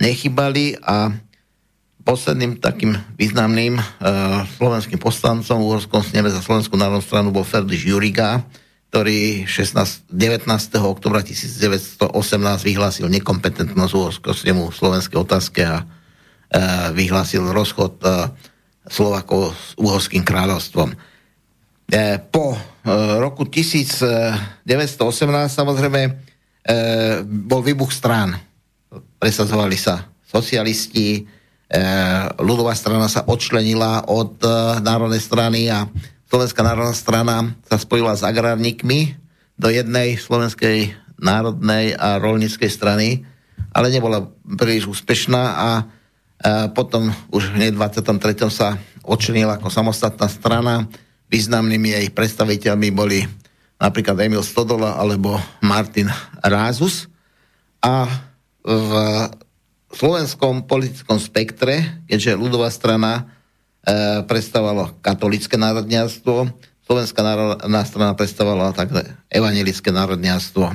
[0.00, 1.12] nechybali a
[2.04, 3.84] posledným takým významným e,
[4.60, 8.44] slovenským poslancom v uhorskom sneme za Slovenskú národnú stranu bol Ferdiš Juriga,
[8.94, 10.46] ktorý 16, 19.
[10.78, 11.98] oktobra 1918
[12.62, 15.82] vyhlásil nekompetentnosť uhorského snemu slovenskej otázke a
[16.54, 16.60] E,
[16.94, 18.30] vyhlásil rozchod e,
[18.86, 20.94] Slovakov s uhorským kráľovstvom.
[20.94, 20.96] E,
[22.30, 22.54] po
[23.18, 24.62] roku 1918
[25.48, 26.02] samozrejme
[27.24, 28.36] bol výbuch strán.
[29.16, 31.24] Presadzovali sa socialisti,
[32.40, 34.36] ľudová strana sa odčlenila od
[34.84, 35.88] národnej strany a
[36.34, 39.14] Slovenská národná strana sa spojila s agrárnikmi
[39.54, 43.22] do jednej slovenskej národnej a rolníckej strany,
[43.70, 45.68] ale nebola príliš úspešná a
[46.74, 48.50] potom už v 23.
[48.50, 50.90] sa odčlenila ako samostatná strana.
[51.30, 53.22] Významnými jej predstaviteľmi boli
[53.78, 56.10] napríklad Emil Stodola alebo Martin
[56.42, 57.06] Rázus.
[57.78, 58.10] A
[58.66, 58.90] v
[59.94, 63.33] slovenskom politickom spektre, keďže ľudová strana
[64.24, 66.48] predstavovalo katolické národňarstvo,
[66.84, 70.68] Slovenská národná strana predstavovala takhle evangelické národňarstvo.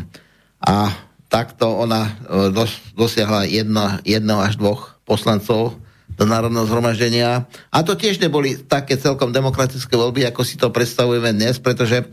[0.58, 0.89] A
[1.30, 2.12] takto ona e,
[2.50, 5.78] dos, dosiahla jedno, jedno až dvoch poslancov
[6.10, 7.45] do Národného zhromaždenia.
[7.69, 12.06] A to tiež neboli také celkom demokratické voľby, ako si to predstavujeme dnes, pretože e,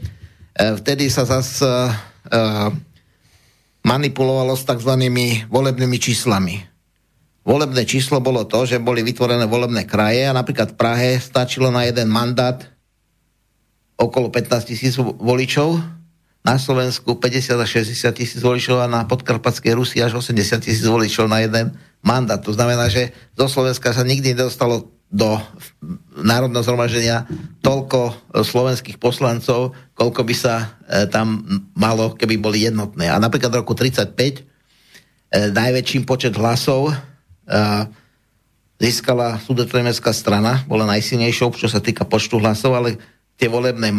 [0.77, 1.67] vtedy sa zase
[3.87, 4.99] manipulovalo s tzv.
[5.47, 6.59] volebnými číslami.
[7.47, 11.87] Volebné číslo bolo to, že boli vytvorené volebné kraje a napríklad v Prahe stačilo na
[11.87, 12.59] jeden mandát
[13.95, 15.79] okolo 15 tisíc voličov,
[16.47, 21.27] na Slovensku 50 až 60 tisíc voličov a na podkarpatskej Rusi až 80 tisíc voličov
[21.27, 21.75] na jeden
[22.07, 22.39] mandát.
[22.39, 25.39] To znamená, že zo Slovenska sa nikdy nedostalo do
[26.19, 27.27] národného zhromaždenia
[27.63, 30.55] toľko slovenských poslancov, koľko by sa
[30.87, 31.43] e, tam
[31.79, 33.11] malo, keby boli jednotné.
[33.11, 34.35] A napríklad v roku 35 e,
[35.51, 37.15] najväčším počet hlasov e,
[38.77, 43.01] získala sudetremecká strana, bola najsilnejšou, čo sa týka počtu hlasov, ale
[43.37, 43.93] tie volebné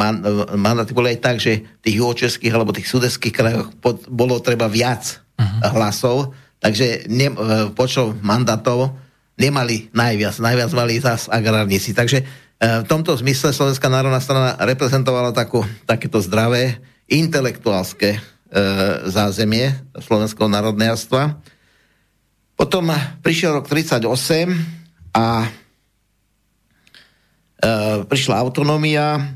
[0.54, 5.22] mandáty boli aj tak, že tých juhočeských alebo tých sudeských krajoch pod, bolo treba viac
[5.38, 5.78] uh-huh.
[5.78, 7.36] hlasov, takže ne, e,
[7.74, 8.98] počov mandátov
[9.38, 10.42] nemali najviac.
[10.42, 11.94] Najviac mali zás agrárnici.
[11.94, 12.26] Takže
[12.58, 18.20] v tomto zmysle Slovenská národná strana reprezentovala takú, takéto zdravé intelektuálske e,
[19.14, 20.98] zázemie slovenského národného
[22.58, 22.90] Potom
[23.22, 24.02] prišiel rok 38
[25.14, 25.46] a
[27.58, 27.70] E,
[28.06, 29.34] prišla autonómia,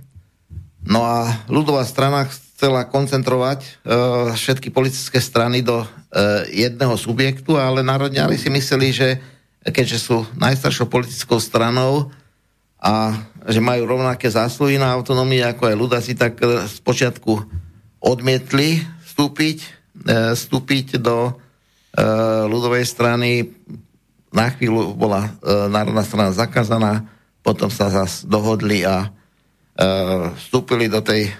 [0.85, 3.69] no a ľudová strana chcela koncentrovať e,
[4.37, 5.87] všetky politické strany do e,
[6.53, 9.17] jedného subjektu, ale národňári si mysleli, že
[9.65, 12.13] keďže sú najstaršou politickou stranou
[12.77, 13.17] a
[13.49, 16.37] že majú rovnaké zásluhy na autonómii ako aj ľudáci, tak
[16.69, 17.41] z počiatku
[18.01, 19.57] odmietli vstúpiť,
[20.37, 21.33] vstúpiť do
[22.47, 23.51] ľudovej strany.
[24.31, 25.35] Na chvíľu bola
[25.67, 27.03] národná strana zakázaná,
[27.41, 29.09] potom sa zase dohodli a e,
[30.37, 31.31] vstúpili do tej e,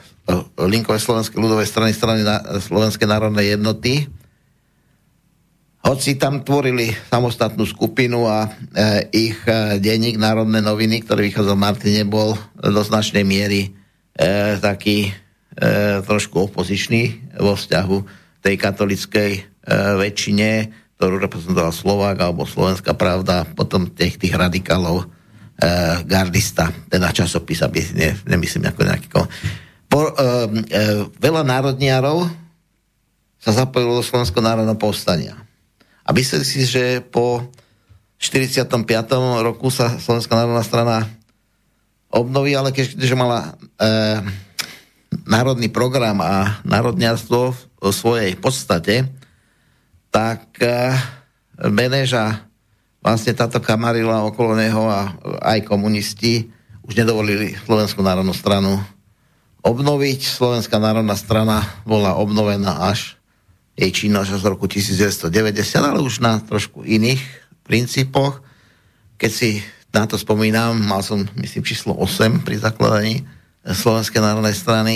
[0.66, 4.10] linkovej slovenskej ľudovej strany, strany na, Slovenskej národnej jednoty.
[5.82, 8.50] Hoci tam tvorili samostatnú skupinu a e,
[9.14, 13.70] ich e, denník Národné noviny, ktorý vychádzal v Martine, bol do značnej miery
[14.18, 15.12] e, taký e,
[16.02, 17.98] trošku opozičný vo vzťahu
[18.42, 25.98] tej katolickej e, väčšine, ktorú reprezentoval Slovák alebo Slovenská pravda, potom tých, tých radikálov uh,
[26.06, 29.26] gardista, teda časopis, aby ne, nemyslím ako nejaký ko...
[29.90, 32.30] Po, uh, uh, veľa národniarov
[33.42, 35.42] sa zapojilo do Slovenského národného povstania.
[36.06, 37.50] A mysleli si, že po
[38.22, 38.86] 45.
[39.42, 41.10] roku sa Slovenská národná strana
[42.14, 44.22] obnoví, ale keďže mala uh,
[45.26, 49.10] národný program a národniarstvo v svojej podstate,
[50.12, 50.94] tak uh,
[51.72, 52.46] Beneža
[53.02, 56.52] vlastne táto kamarila okolo neho a aj komunisti
[56.86, 58.78] už nedovolili Slovenskú národnú stranu
[59.66, 60.20] obnoviť.
[60.22, 63.18] Slovenská národná strana bola obnovená až
[63.80, 65.32] jej činnosť z roku 1990,
[65.80, 67.22] ale už na trošku iných
[67.66, 68.44] princípoch.
[69.18, 73.24] Keď si na to spomínam, mal som, myslím, číslo 8 pri zakladaní
[73.62, 74.96] Slovenskej národnej strany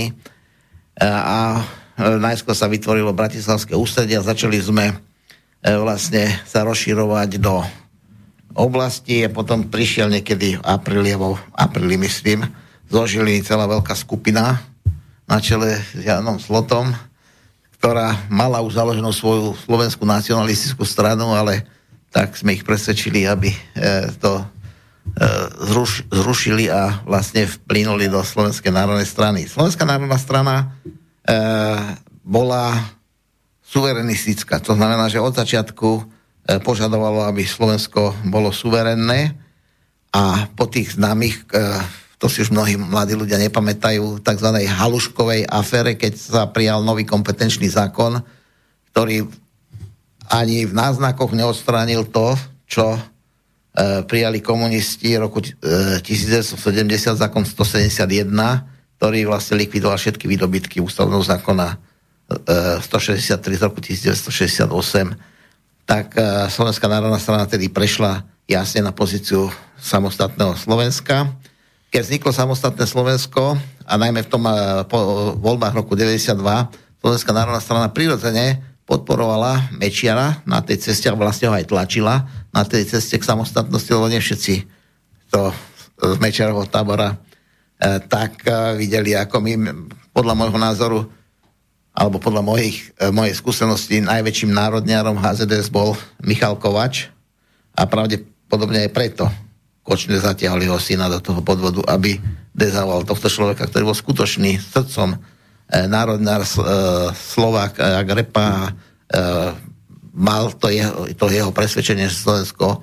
[0.99, 1.61] a
[1.99, 4.95] najskôr sa vytvorilo Bratislavské ústredie a začali sme
[5.65, 7.65] vlastne sa rozširovať do
[8.55, 12.47] oblasti a potom prišiel niekedy v apríli, alebo v apríli myslím,
[12.87, 14.63] zložili celá veľká skupina
[15.27, 16.93] na čele s Janom Slotom,
[17.75, 21.67] ktorá mala už založenú svoju slovenskú nacionalistickú stranu, ale
[22.09, 23.59] tak sme ich presvedčili, aby e,
[24.15, 24.45] to e,
[25.67, 29.43] zruš, zrušili a vlastne vplynuli do Slovenskej národnej strany.
[29.51, 30.55] Slovenská národná strana
[30.87, 30.95] e,
[32.21, 32.77] bola
[33.65, 36.05] suverenistická, to znamená, že od začiatku
[36.45, 39.33] E, požadovalo, aby Slovensko bolo suverenné
[40.13, 41.65] a po tých známych, e,
[42.21, 44.49] to si už mnohí mladí ľudia nepamätajú, tzv.
[44.69, 48.21] haluškovej afére, keď sa prijal nový kompetenčný zákon,
[48.93, 49.25] ktorý
[50.29, 52.97] ani v náznakoch neodstránil to, čo
[54.07, 56.55] prijali komunisti roku 1970,
[56.95, 58.31] zákon 171,
[58.97, 61.77] ktorý vlastne likvidoval všetky výdobytky ústavného zákona
[62.81, 65.35] 163 z roku 1968
[65.85, 71.29] tak e, Slovenská národná strana tedy prešla jasne na pozíciu samostatného Slovenska.
[71.93, 73.53] Keď vzniklo samostatné Slovensko,
[73.85, 74.51] a najmä v tom e,
[74.89, 74.97] po
[75.37, 76.41] voľbách roku 92,
[77.05, 82.65] Slovenská národná strana prirodzene podporovala Mečiara na tej ceste a vlastne ho aj tlačila na
[82.65, 84.65] tej ceste k samostatnosti, lebo nie všetci
[85.29, 85.53] to
[86.01, 87.15] z Mečiarovho tábora e,
[87.81, 88.47] tak
[88.79, 89.53] videli ako my.
[90.15, 90.99] Podľa môjho názoru
[91.95, 97.07] alebo podľa mojich, e, mojej skúsenosti najväčším národňárom HZDS bol Michal Kovač
[97.71, 99.25] a pravdepodobne aj preto
[99.85, 102.19] Kočne zatiahol jeho syna do toho podvodu, aby
[102.51, 105.17] dezavoval tohto človeka, ktorý bol skutočný srdcom e,
[105.87, 106.49] národnár e,
[107.15, 108.71] Slovák a Grepa e,
[110.11, 112.77] mal to jeho, to jeho presvedčenie, že Slovensko e,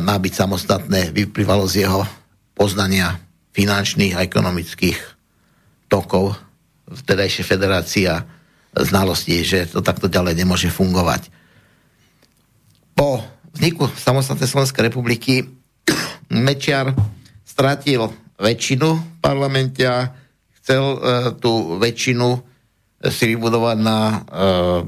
[0.00, 2.00] má byť samostatné, vyplývalo z jeho
[2.56, 3.18] poznania
[3.52, 4.98] finančných a ekonomických
[5.88, 6.36] tokov
[6.88, 8.12] vtedajšia federácia
[8.72, 11.28] znalostí, že to takto ďalej nemôže fungovať.
[12.96, 13.20] Po
[13.52, 15.44] vzniku samostatnej Slovenskej republiky
[16.32, 16.96] Mečiar
[17.44, 18.08] stratil
[18.40, 20.08] väčšinu v parlamente a
[20.60, 20.98] chcel e,
[21.36, 22.40] tú väčšinu
[23.02, 24.14] si vybudovať na e,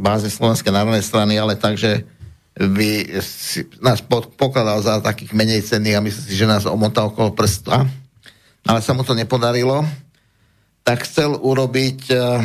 [0.01, 2.07] báze Slovenskej národnej strany, ale takže
[2.55, 3.99] by si, nás
[4.39, 7.83] pokladal za takých menej cenných a myslím si, že nás omotá okolo prsta.
[8.65, 9.85] Ale sa mu to nepodarilo
[10.85, 12.45] tak chcel urobiť, eh,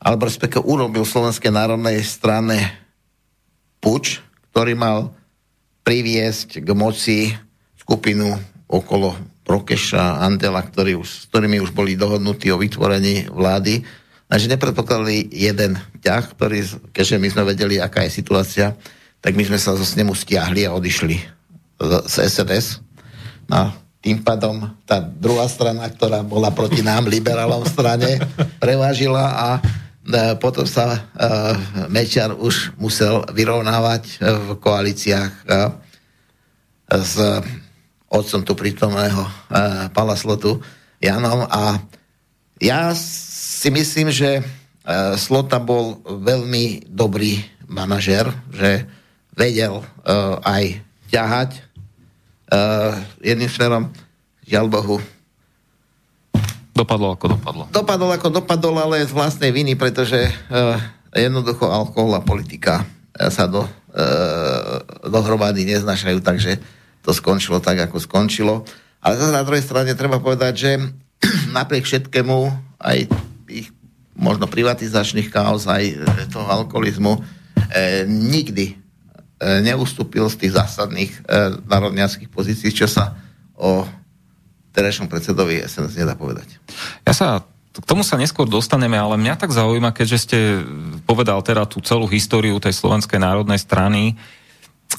[0.00, 2.72] alebo respektíve urobil Slovenskej národnej strane
[3.84, 5.12] puč, ktorý mal
[5.84, 7.18] priviesť k moci
[7.76, 8.32] skupinu
[8.64, 9.12] okolo
[9.44, 13.82] Prokeša, Andela, ktorý už, s ktorými už boli dohodnutí o vytvorení vlády.
[14.30, 15.74] Takže nepredpokladali jeden
[16.06, 16.62] ťah, ktorý,
[16.94, 18.78] keďže my sme vedeli, aká je situácia,
[19.18, 21.18] tak my sme sa zo snemu stiahli a odišli
[21.82, 22.78] z SNS.
[23.50, 28.16] No, tým pádom tá druhá strana, ktorá bola proti nám, liberálom strane,
[28.56, 29.60] prevážila a e,
[30.40, 30.98] potom sa e,
[31.92, 35.32] Mečiar už musel vyrovnávať e, v koalíciách
[36.90, 37.14] s
[38.10, 39.22] otcom tu prítomného
[39.94, 40.58] Palaslotu
[40.98, 41.46] Janom.
[41.46, 41.78] A
[42.58, 44.42] ja si myslím, že
[45.14, 48.90] Slota bol veľmi dobrý manažer, že
[49.38, 49.86] vedel
[50.42, 50.82] aj
[51.14, 51.69] ťahať
[52.50, 52.92] uh,
[53.22, 53.88] jedným smerom,
[54.44, 54.96] žiaľ Bohu.
[56.74, 57.62] Dopadlo ako dopadlo.
[57.70, 60.78] Dopadlo ako dopadlo, ale z vlastnej viny, pretože uh,
[61.14, 66.58] jednoducho alkohol a politika uh, sa do, uh, dohromady neznašajú, takže
[67.06, 68.66] to skončilo tak, ako skončilo.
[69.00, 70.70] Ale zase na druhej strane treba povedať, že
[71.56, 72.36] napriek všetkému
[72.80, 72.98] aj
[73.50, 73.68] ich
[74.20, 75.96] možno privatizačných kaos, aj
[76.28, 77.24] toho alkoholizmu,
[77.72, 78.79] e, nikdy E,
[79.40, 81.20] neustúpil z tých zásadných e,
[81.64, 83.16] národniackých pozícií, čo sa
[83.56, 83.88] o
[84.76, 86.60] terajšom predsedovi SNS nedá povedať.
[87.08, 90.38] Ja sa k tomu sa neskôr dostaneme, ale mňa tak zaujíma, keďže ste
[91.06, 94.14] povedal teda tú celú históriu tej Slovenskej národnej strany, e,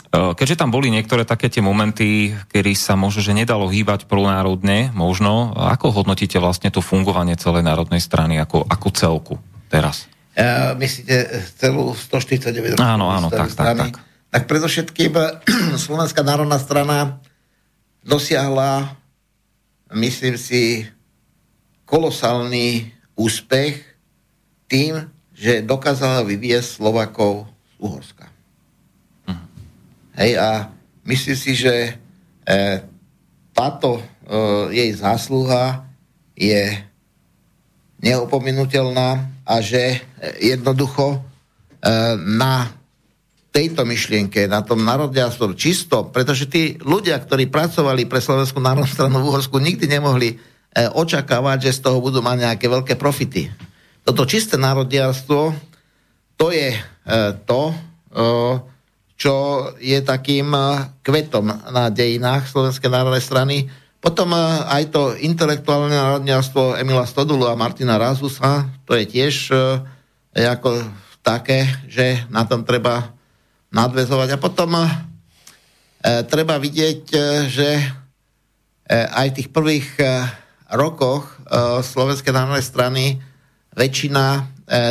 [0.09, 5.53] keďže tam boli niektoré také tie momenty, kedy sa možno, že nedalo hýbať pronárodne, možno,
[5.53, 9.35] ako hodnotíte vlastne to fungovanie celej národnej strany ako, ako celku
[9.69, 10.09] teraz?
[10.31, 11.27] Uh, myslíte
[11.59, 12.87] celú 149 rokov?
[12.87, 15.11] Áno, áno, tak, tak, tak tak predovšetkým
[15.85, 17.19] Slovenská národná strana
[18.01, 18.95] dosiahla,
[19.93, 20.87] myslím si,
[21.83, 23.83] kolosálny úspech
[24.71, 28.25] tým, že dokázala vyviesť Slovakov z Uhorska.
[29.27, 29.45] Uh-huh.
[30.15, 30.71] Hej, a
[31.03, 31.91] myslím si, že e,
[33.51, 34.03] táto e,
[34.71, 35.83] jej zásluha
[36.39, 36.79] je
[37.99, 39.99] neopominutelná a že e,
[40.39, 41.19] jednoducho e,
[42.15, 42.80] na
[43.51, 49.19] tejto myšlienke, na tom národňarstve čisto, pretože tí ľudia, ktorí pracovali pre Slovenskú národnú stranu
[49.19, 50.35] v Uhorsku, nikdy nemohli e,
[50.87, 53.51] očakávať, že z toho budú mať nejaké veľké profity.
[54.07, 55.51] Toto čisté národňarstvo,
[56.39, 56.79] to je e,
[57.43, 57.75] to, e,
[59.19, 59.35] čo
[59.83, 60.61] je takým e,
[61.03, 63.57] kvetom na dejinách Slovenskej národnej strany.
[63.99, 64.39] Potom e,
[64.79, 69.55] aj to intelektuálne národňarstvo Emila Stodulu a Martina Razusa, to je tiež e,
[70.39, 70.87] ako
[71.19, 73.11] také, že na tom treba
[73.71, 74.35] nadvezovať.
[74.35, 74.87] A potom e,
[76.27, 77.17] treba vidieť, e,
[77.47, 77.83] že e,
[78.91, 80.05] aj v tých prvých e,
[80.75, 83.03] rokoch e, Slovenskej národnej strany
[83.75, 84.41] väčšina e,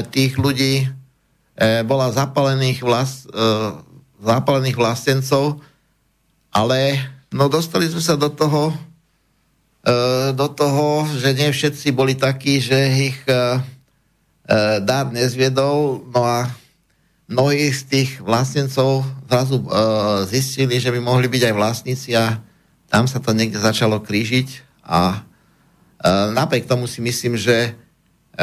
[0.09, 0.87] tých ľudí e,
[1.85, 3.45] bola zapalených, vlast, e,
[4.24, 5.61] zapalených vlastencov,
[6.51, 6.97] ale
[7.31, 8.72] no dostali sme sa do toho,
[9.85, 13.37] e, do toho, že nie všetci boli takí, že ich e, e
[14.81, 16.49] dár nezviedol, no a
[17.31, 19.66] mnohí z tých vlastnencov zrazu e,
[20.26, 22.43] zistili, že by mohli byť aj vlastníci a
[22.91, 25.18] tam sa to niekde začalo krížiť a e,
[26.35, 27.70] napriek tomu si myslím, že
[28.35, 28.43] e,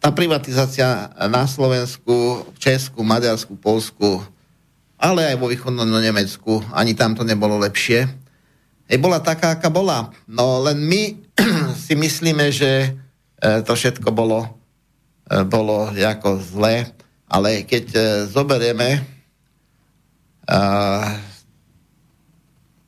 [0.00, 4.22] tá privatizácia na Slovensku, Česku, Maďarsku, Polsku,
[4.94, 8.06] ale aj vo východnom Nemecku, ani tam to nebolo lepšie.
[8.86, 10.14] E, bola taká, aká bola.
[10.30, 11.18] No len my
[11.84, 12.88] si myslíme, že e,
[13.66, 14.46] to všetko bolo,
[15.26, 16.99] e, bolo ako zlé
[17.30, 19.20] ale keď e, zoberieme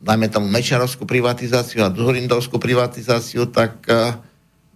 [0.03, 4.18] dajme tomu Mečarovskú privatizáciu a Zurindovskú privatizáciu, tak e,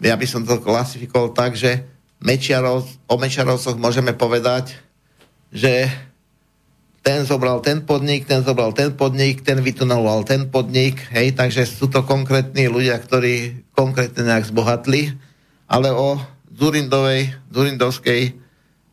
[0.06, 1.82] ja by som to klasifikoval tak, že
[2.22, 4.78] Mečiarov, o Mečiarovcoch môžeme povedať,
[5.50, 5.90] že
[7.02, 11.90] ten zobral ten podnik, ten zobral ten podnik, ten vytunoval ten podnik, hej, takže sú
[11.90, 15.14] to konkrétni ľudia, ktorí konkrétne nejak zbohatli,
[15.66, 16.18] ale o
[16.54, 18.45] Zurindovej, Zurindovskej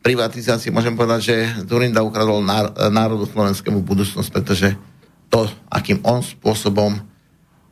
[0.03, 2.43] privatizácii môžem povedať, že Zurinda ukradol
[2.91, 4.75] národu slovenskému budúcnosť, pretože
[5.31, 6.99] to, akým on spôsobom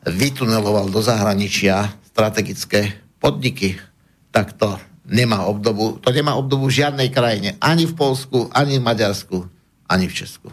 [0.02, 3.78] vytuneloval do zahraničia strategické podniky,
[4.34, 7.54] tak to nemá obdobu, to nemá obdobu v žiadnej krajine.
[7.62, 9.46] Ani v Polsku, ani v Maďarsku,
[9.86, 10.48] ani v Česku.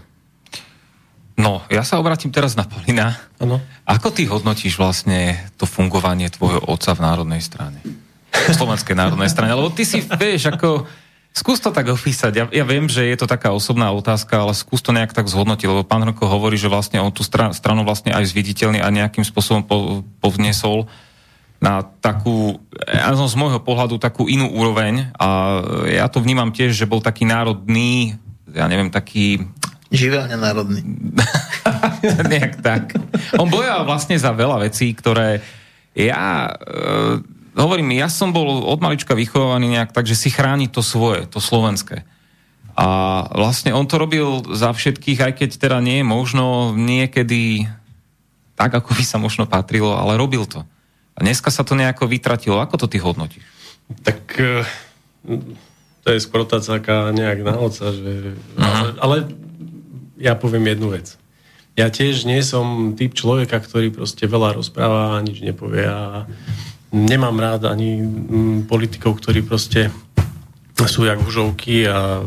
[1.40, 3.16] No, ja sa obratím teraz na Polina.
[3.40, 3.64] Ano.
[3.88, 7.80] Ako ty hodnotíš vlastne to fungovanie tvojho otca v Národnej strane?
[8.30, 9.56] V Slovenskej národnej strane.
[9.56, 10.84] Lebo ty si, vieš, ako
[11.30, 12.32] Skús to tak opísať.
[12.34, 15.70] Ja, ja viem, že je to taká osobná otázka, ale skús to nejak tak zhodnotiť,
[15.70, 19.22] lebo pán Hrnko hovorí, že vlastne on tú stran, stranu vlastne aj zviditeľný a nejakým
[19.22, 19.78] spôsobom po,
[20.20, 20.90] povnesol
[21.60, 22.58] na takú,
[23.28, 25.60] z môjho pohľadu, takú inú úroveň a
[25.92, 28.16] ja to vnímam tiež, že bol taký národný,
[28.50, 29.44] ja neviem, taký...
[29.92, 30.82] Živelne národný.
[32.32, 32.96] nejak tak.
[33.36, 35.44] On bojoval vlastne za veľa vecí, ktoré
[35.94, 36.52] ja...
[36.58, 41.28] E, hovorím, ja som bol od malička vychovaný nejak tak, že si chráni to svoje,
[41.28, 42.07] to slovenské.
[42.80, 42.88] A
[43.36, 47.68] vlastne on to robil za všetkých, aj keď teda nie je možno niekedy
[48.55, 50.64] tak, ako by sa možno patrilo, ale robil to.
[51.16, 52.64] A dneska sa to nejako vytratilo.
[52.64, 53.43] Ako to ty hodnotíš?
[54.07, 54.64] Tak eh,
[56.03, 58.39] to je skôr taká nejak na oca, že...
[58.55, 59.16] Ale, ale
[60.16, 61.20] ja poviem jednu vec.
[61.76, 66.28] Ja tiež nie som typ človeka, ktorý proste veľa rozpráva a nič nepovie a
[66.90, 69.94] nemám rád ani mm, politikov, ktorí proste
[70.80, 72.24] sú jak hužovky a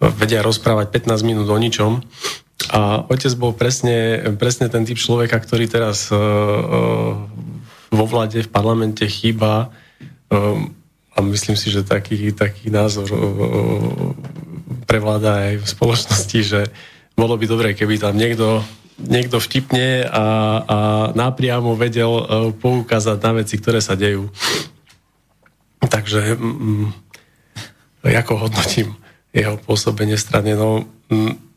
[0.00, 2.00] vedia rozprávať 15 minút o ničom.
[2.70, 7.16] A otec bol presne, presne ten typ človeka, ktorý teraz uh, uh,
[7.88, 9.72] vo vlade, v parlamente chýba
[10.30, 10.60] uh,
[11.10, 13.10] a myslím si, že taký, taký názor
[14.86, 16.60] prevláda aj v spoločnosti, že
[17.18, 18.62] bolo by dobré, keby tam niekto
[19.06, 20.26] niekto vtipne a,
[20.60, 20.78] a
[21.16, 24.28] napriamo vedel uh, poukázať na veci, ktoré sa dejú.
[25.80, 26.86] Takže mm,
[28.04, 28.96] ako hodnotím
[29.32, 30.52] jeho pôsobenie strane?
[30.52, 31.50] No, mm,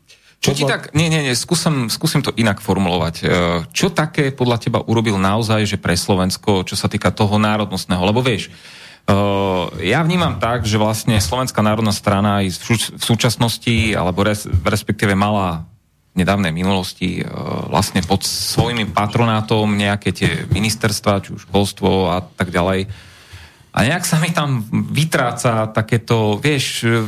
[0.44, 3.14] čo ti tak, nie, nie, nie, skúsim, skúsim to inak formulovať.
[3.16, 3.24] E,
[3.72, 8.04] čo také podľa teba urobil naozaj, že pre Slovensko, čo sa týka toho národnostného?
[8.04, 8.52] Lebo vieš,
[9.04, 15.12] Uh, ja vnímam tak, že vlastne Slovenská národná strana aj v súčasnosti, alebo res, respektíve
[15.12, 15.68] mala
[16.14, 17.22] nedávnej minulosti e,
[17.68, 22.86] vlastne pod svojimi patronátom nejaké tie ministerstva, či už školstvo a tak ďalej.
[23.74, 27.02] A nejak sa mi tam vytráca takéto, vieš, e,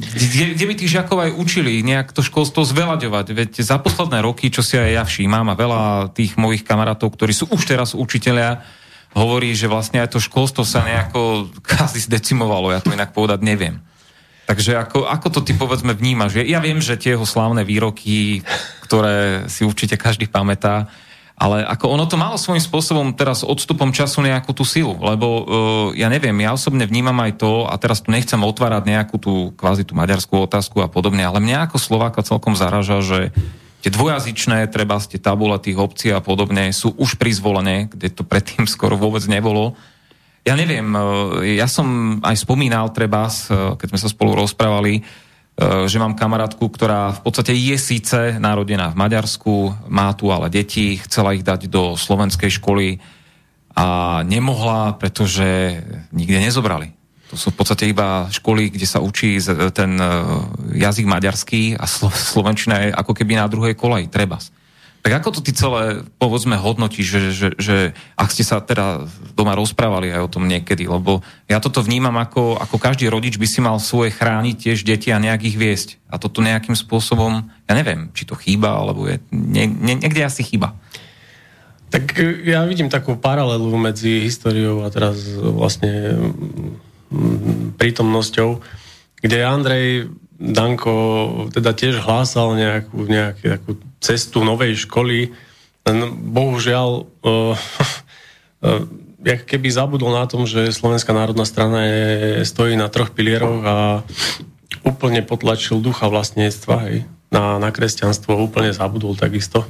[0.00, 3.26] kde, kde by tých žiakov aj učili nejak to školstvo zveľaďovať.
[3.36, 5.82] Veď za posledné roky, čo si aj ja všímam a veľa
[6.16, 8.64] tých mojich kamarátov, ktorí sú už teraz učiteľia,
[9.12, 13.84] hovorí, že vlastne aj to školstvo sa nejako kvázi zdecimovalo, ja to inak povedať neviem.
[14.50, 16.42] Takže ako, ako to ty povedzme vnímaš?
[16.42, 18.42] Ja viem, že tie jeho slávne výroky,
[18.82, 20.90] ktoré si určite každý pamätá,
[21.40, 25.44] Ale ako ono to malo svojím spôsobom teraz odstupom času nejakú tú silu, lebo uh,
[25.96, 29.88] ja neviem, ja osobne vnímam aj to, a teraz tu nechcem otvárať nejakú tú kvázi
[29.88, 33.32] tú maďarskú otázku a podobne, ale mňa ako Slováka celkom zaraža, že
[33.80, 38.68] tie dvojazyčné, treba ste tabule tých obcí a podobne, sú už prizvolené, kde to predtým
[38.76, 39.80] skoro vôbec nebolo.
[40.40, 40.88] Ja neviem,
[41.52, 43.28] ja som aj spomínal treba,
[43.76, 45.04] keď sme sa spolu rozprávali,
[45.60, 49.52] Eh, že mám kamarátku, ktorá v podstate je síce narodená v Maďarsku,
[49.92, 52.96] má tu ale deti, chcela ich dať do slovenskej školy
[53.76, 55.76] a nemohla, pretože
[56.16, 56.96] nikde nezobrali.
[57.28, 59.38] To sú v podstate iba školy, kde sa učí
[59.70, 59.94] ten
[60.74, 61.86] jazyk maďarský a
[62.32, 64.50] slovenčina je ako keby na druhej koleji, trebas.
[65.00, 67.76] Tak ako to ty celé, povedzme, hodnotíš, že, že, že
[68.20, 72.60] ak ste sa teda doma rozprávali aj o tom niekedy, lebo ja toto vnímam ako,
[72.60, 75.96] ako každý rodič by si mal svoje chrániť tiež deti a nejak ich viesť.
[76.12, 80.44] A toto nejakým spôsobom, ja neviem, či to chýba, alebo je, nie, nie, niekde asi
[80.44, 80.76] chýba.
[81.88, 86.12] Tak ja vidím takú paralelu medzi históriou a teraz vlastne
[87.08, 88.60] mm, prítomnosťou,
[89.24, 90.92] kde Andrej Danko
[91.56, 95.30] teda tiež hlásal nejakú, nejakú takú cestu novej školy,
[96.32, 98.82] bohužiaľ uh, uh,
[99.20, 102.04] jak keby zabudol na tom, že Slovenská národná strana je,
[102.48, 103.76] stojí na troch pilieroch a
[104.80, 106.96] úplne potlačil ducha vlastníctva hej,
[107.28, 109.68] na, na kresťanstvo, úplne zabudol takisto.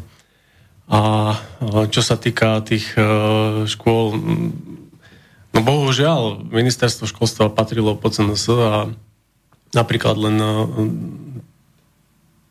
[0.91, 1.35] A
[1.91, 2.95] čo sa týka tých
[3.67, 4.19] škôl,
[5.55, 8.91] no bohužiaľ, ministerstvo školstva patrilo po CNS a
[9.71, 10.37] napríklad len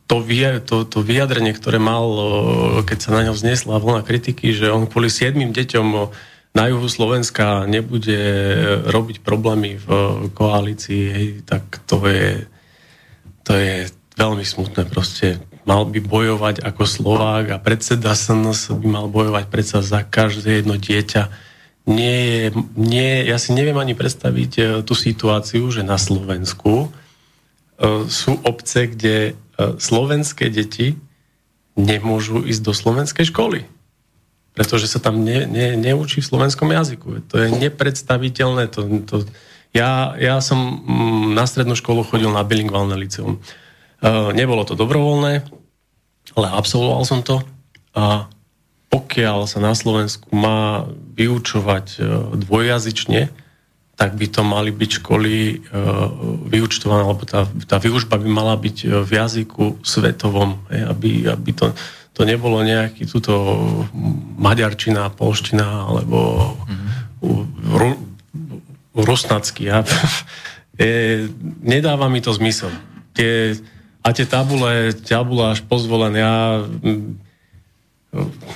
[0.10, 0.26] to,
[0.66, 2.10] to, to vyjadrenie, ktoré mal,
[2.82, 5.88] keď sa na ňo vznesla vlna kritiky, že on kvôli siedmým deťom
[6.58, 8.18] na juhu Slovenska nebude
[8.90, 9.88] robiť problémy v
[10.34, 12.50] koalícii, hej, tak to je,
[13.46, 13.86] to je
[14.18, 14.90] veľmi smutné.
[14.90, 20.66] Proste mal by bojovať ako Slovák a predseda SNS by mal bojovať predsa za každé
[20.66, 21.30] jedno dieťa.
[21.86, 22.42] Nie je,
[22.74, 28.94] nie, ja si neviem ani predstaviť e, tú situáciu, že na Slovensku uh, sú obce,
[28.94, 29.49] kde E,
[29.80, 30.96] slovenské deti
[31.80, 33.68] nemôžu ísť do slovenskej školy.
[34.56, 37.24] Pretože sa tam ne, ne, neučí v slovenskom jazyku.
[37.32, 38.68] To je nepredstaviteľné.
[38.76, 39.16] To, to,
[39.72, 43.40] ja, ja som mm, na strednú školu chodil na bilingválne liceum.
[43.40, 43.42] E,
[44.36, 45.48] nebolo to dobrovoľné,
[46.36, 47.40] ale absolvoval som to.
[47.96, 48.28] A
[48.90, 51.98] pokiaľ sa na Slovensku má vyučovať e,
[52.44, 53.30] dvojjazyčne,
[54.00, 55.56] tak by to mali byť školy e,
[56.48, 61.76] vyučtované, alebo tá, tá vyučba by mala byť e, v jazyku svetovom, aby, aby to,
[62.16, 63.36] to nebolo nejaký túto
[64.40, 66.18] maďarčina, polština, alebo
[66.64, 66.90] mm-hmm.
[67.76, 67.92] ru,
[68.96, 69.68] rusnacký.
[69.68, 69.84] Ja,
[70.80, 71.28] e,
[71.60, 72.72] nedáva mi to zmysel.
[73.12, 73.60] Tie,
[74.00, 76.64] a tie tabule, tabule až pozvolen, ja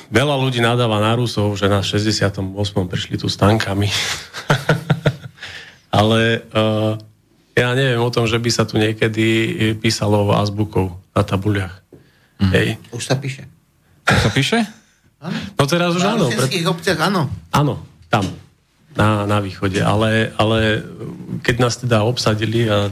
[0.07, 2.31] veľa ľudí nadáva na Rusov, že na 68.
[2.87, 3.91] prišli tu s tankami.
[5.93, 6.97] ale uh,
[7.53, 11.85] ja neviem o tom, že by sa tu niekedy písalo azbukou na tabuliach.
[12.41, 12.49] Mm.
[12.49, 12.67] Hej.
[12.89, 13.45] Už sa píše.
[14.09, 14.59] Už sa píše?
[15.53, 16.27] No teraz už áno.
[16.33, 17.29] Na obciach áno.
[17.53, 17.79] Áno,
[18.09, 18.25] tam,
[18.97, 19.79] na, na východe.
[19.79, 20.83] Ale, ale
[21.45, 22.91] keď nás teda obsadili a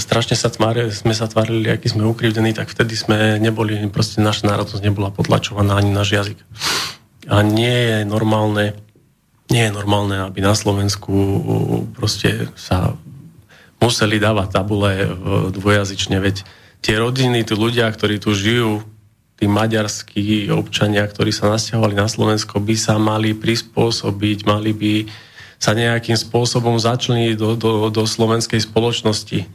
[0.00, 4.50] strašne sa tmáre, sme sa tvárili, aký sme ukrivdení, tak vtedy sme neboli, proste naša
[4.50, 6.38] národnosť nebola potlačovaná ani náš jazyk.
[7.30, 8.74] A nie je normálne,
[9.52, 11.12] nie je normálne, aby na Slovensku
[11.92, 12.96] proste sa
[13.76, 15.12] museli dávať tabule
[15.52, 16.40] dvojazyčne, veď
[16.80, 18.80] tie rodiny, tí ľudia, ktorí tu žijú,
[19.36, 24.94] tí maďarskí občania, ktorí sa nasťahovali na Slovensko, by sa mali prispôsobiť, mali by
[25.62, 29.46] sa nejakým spôsobom začleniť do, do, do slovenskej spoločnosti.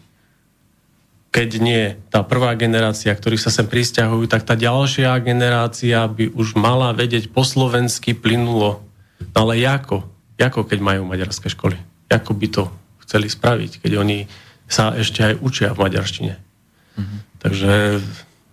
[1.36, 6.56] Keď nie tá prvá generácia, ktorí sa sem pristahujú, tak tá ďalšia generácia by už
[6.56, 8.87] mala vedieť po slovensky plynulo
[9.34, 10.06] No ale ako?
[10.38, 11.78] Ako keď majú maďarské školy?
[12.10, 12.64] Ako by to
[13.06, 14.30] chceli spraviť, keď oni
[14.68, 16.34] sa ešte aj učia v maďarštine?
[16.38, 17.20] Mm-hmm.
[17.42, 17.74] Takže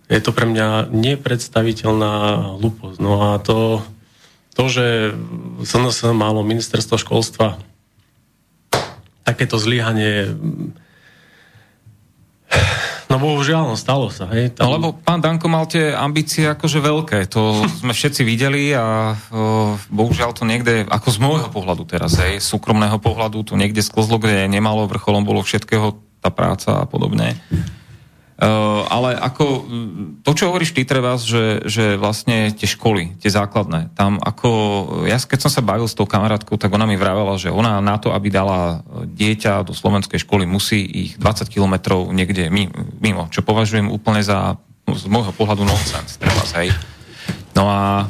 [0.05, 2.13] je to pre mňa nepredstaviteľná
[2.61, 2.97] hlúposť.
[3.01, 3.81] No a to,
[4.53, 5.17] to že
[5.65, 7.57] SNS malo ministerstvo školstva
[9.25, 10.29] takéto zlyhanie
[13.05, 14.25] No bohužiaľ, no, stalo sa.
[14.33, 14.67] Hej, tam...
[14.67, 19.77] No lebo pán Danko mal tie ambície akože veľké, to sme všetci videli a o,
[19.93, 24.49] bohužiaľ to niekde, ako z môjho pohľadu teraz, hej, súkromného pohľadu, to niekde sklzlo, kde
[24.49, 27.37] nemalo, vrcholom bolo všetkého tá práca a podobne.
[28.35, 29.63] Uh, ale ako
[30.19, 34.49] to, čo hovoríš ty treba, že, že vlastne tie školy, tie základné, tam ako,
[35.07, 37.95] ja keď som sa bavil s tou kamarátkou, tak ona mi vravela, že ona na
[37.95, 42.51] to, aby dala dieťa do slovenskej školy, musí ich 20 kilometrov niekde
[42.99, 46.69] mimo, čo považujem úplne za z môjho pohľadu nonsense, treba, hej.
[47.57, 48.05] No a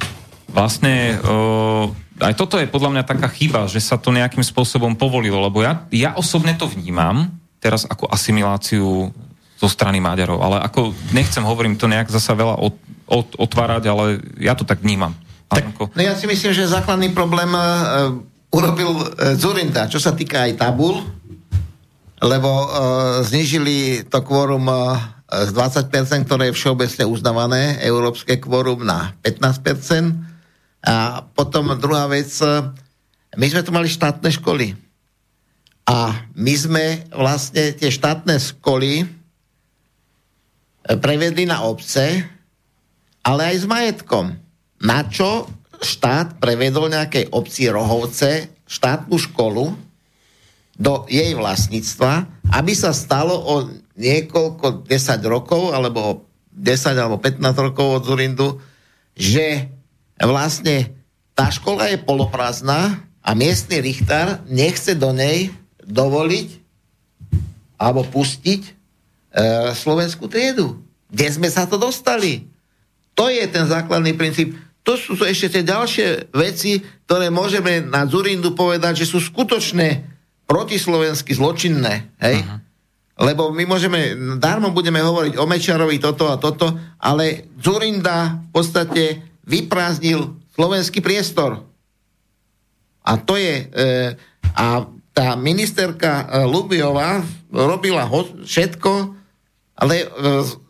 [0.51, 1.87] vlastne uh,
[2.19, 5.87] aj toto je podľa mňa taká chyba, že sa to nejakým spôsobom povolilo, lebo ja,
[5.93, 7.31] ja osobne to vnímam
[7.63, 9.09] teraz ako asimiláciu
[9.55, 12.75] zo strany Maďarov, ale ako nechcem, hovorím to nejak zasa veľa od,
[13.07, 15.15] od, otvárať, ale ja to tak vnímam.
[15.47, 18.11] Tak, no ja si myslím, že základný problém uh,
[18.51, 19.05] urobil uh,
[19.37, 20.99] Zurinda, čo sa týka aj tabul,
[22.19, 22.67] lebo uh,
[23.23, 24.99] znižili to kvórum uh,
[25.31, 30.13] z 20%, ktoré je všeobecne uznávané, európske kvórum na 15%.
[30.85, 32.29] A potom druhá vec,
[33.33, 34.77] my sme tu mali štátne školy.
[35.89, 39.09] A my sme vlastne tie štátne školy
[40.85, 42.21] prevedli na obce,
[43.25, 44.37] ale aj s majetkom.
[44.85, 45.49] Na čo
[45.81, 49.73] štát prevedol nejakej obci Rohovce štátnu školu
[50.75, 53.55] do jej vlastníctva, aby sa stalo o
[53.95, 58.59] niekoľko, 10 rokov, alebo 10 alebo 15 rokov od Zurindu,
[59.15, 59.71] že
[60.19, 60.91] vlastne
[61.35, 65.51] tá škola je poloprázdna a miestny richtár nechce do nej
[65.83, 66.63] dovoliť
[67.75, 68.75] alebo pustiť
[69.75, 70.79] slovenskú triedu.
[71.11, 72.47] Kde sme sa to dostali?
[73.15, 74.55] To je ten základný princíp.
[74.85, 80.05] To sú ešte tie ďalšie veci, ktoré môžeme na Zurindu povedať, že sú skutočné
[80.45, 82.13] protislovensky zločinné.
[82.21, 82.45] Hej?
[82.45, 82.59] Uh-huh.
[83.15, 89.03] Lebo my môžeme, darmo budeme hovoriť o Mečarovi toto a toto, ale Zurinda v podstate
[89.47, 91.63] vyprázdnil slovenský priestor.
[93.05, 93.67] A to je...
[93.71, 94.15] E,
[94.55, 98.91] a tá ministerka e, Lubiová robila ho, všetko,
[99.75, 100.09] ale e,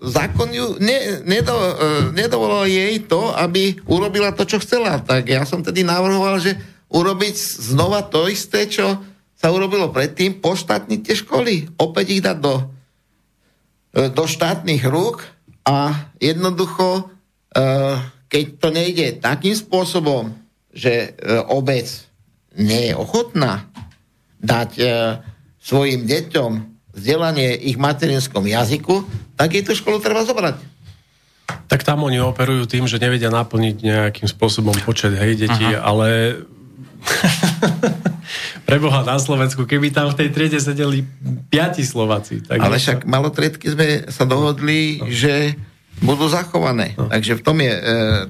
[0.01, 1.73] zákon ju ne, nedo, e,
[2.17, 4.97] nedovolil jej to, aby urobila to, čo chcela.
[4.97, 6.57] Tak ja som tedy navrhoval, že
[6.89, 7.35] urobiť
[7.69, 8.97] znova to isté, čo
[9.37, 12.55] sa urobilo predtým, poštátniť tie školy, opäť ich dať do,
[13.93, 15.21] e, do štátnych rúk
[15.65, 17.09] a jednoducho,
[18.29, 20.29] keď to nejde takým spôsobom,
[20.69, 21.17] že
[21.49, 21.89] obec
[22.53, 23.65] nie je ochotná
[24.43, 24.77] dať
[25.57, 29.03] svojim deťom vzdelanie ich materinskom jazyku,
[29.35, 30.55] tak jej tú školu treba zobrať.
[31.69, 35.83] Tak tam oni operujú tým, že nevedia naplniť nejakým spôsobom počet hej detí, Aha.
[35.83, 36.39] ale
[38.69, 41.05] preboha na Slovensku, keby tam v tej triede sedeli
[41.53, 42.41] piati Slováci.
[42.41, 45.11] Tak ale však malotriedky sme sa dohodli, no.
[45.11, 45.53] že
[46.01, 46.97] budú zachované.
[46.97, 47.07] No.
[47.07, 47.81] Takže v tom je e,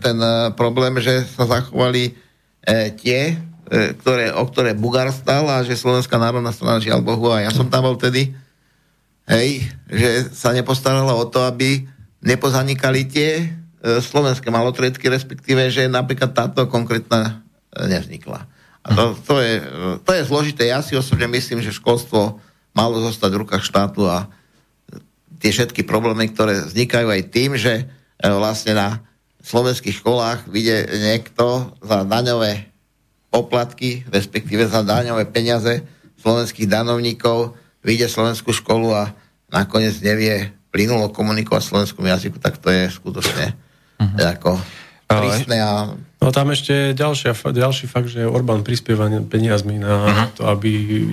[0.04, 3.40] ten e, problém, že sa zachovali e, tie,
[3.72, 7.50] e, ktoré, o ktoré Bugár stal a že Slovenská národná strana, žiaľ Bohu, a ja
[7.50, 8.36] som tam bol vtedy,
[9.30, 11.86] hej, že sa nepostarala o to, aby
[12.22, 13.46] nepozanikali tie e,
[14.02, 17.42] slovenské malotriedky, respektíve, že napríklad táto konkrétna
[17.74, 18.46] e, nevznikla.
[18.86, 19.54] A to, to, je,
[20.06, 20.70] to je zložité.
[20.70, 22.38] Ja si osobne myslím, že školstvo
[22.78, 24.30] malo zostať v rukách štátu a
[25.42, 27.86] tie všetky problémy, ktoré vznikajú aj tým, že e,
[28.30, 28.90] vlastne na
[29.46, 32.66] slovenských školách vidie niekto za daňové
[33.30, 35.86] poplatky, respektíve za daňové peniaze
[36.22, 37.54] slovenských danovníkov
[37.86, 39.14] vyjde slovenskú školu a
[39.54, 43.56] nakoniec nevie plynulo komunikovať v slovenskom jazyku, tak to je skutočne
[44.02, 44.18] uh-huh.
[44.36, 44.60] ako
[45.06, 45.74] prísne a...
[46.16, 50.28] No tam ešte ďalšia, ďalší fakt, že Orbán prispieva peniazmi na uh-huh.
[50.34, 50.72] to, aby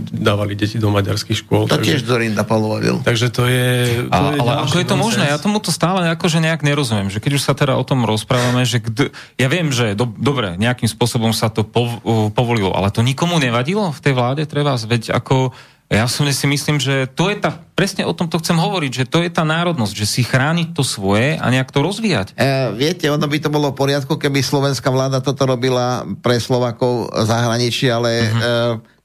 [0.09, 1.69] dávali deti do maďarských škôl.
[1.69, 3.05] To takže, tiež Zorinda polovil.
[3.05, 3.69] Takže to je...
[4.09, 5.29] To a, je ale ako je to možné?
[5.29, 7.13] Ja tomu to stále akože nejak nerozumiem.
[7.13, 9.13] Že keď už sa teda o tom rozprávame, že kd...
[9.37, 12.01] ja viem, že do, dobre, nejakým spôsobom sa to pov,
[12.33, 15.53] povolilo, ale to nikomu nevadilo v tej vláde, treba veď ako
[15.93, 19.05] ja som si myslím, že to je tá, presne o tom to chcem hovoriť, že
[19.05, 22.33] to je tá národnosť, že si chrániť to svoje a nejak to rozvíjať.
[22.33, 27.13] E, viete, ono by to bolo v poriadku, keby slovenská vláda toto robila pre Slovakov
[27.13, 28.41] zahraničí, ale uh-huh.
[28.41, 28.43] e,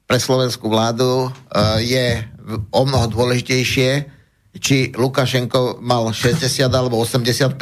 [0.08, 1.30] pre slovenskú vládu e,
[1.84, 2.06] je
[2.72, 3.90] o mnoho dôležitejšie,
[4.56, 7.52] či Lukašenko mal 60 alebo 80%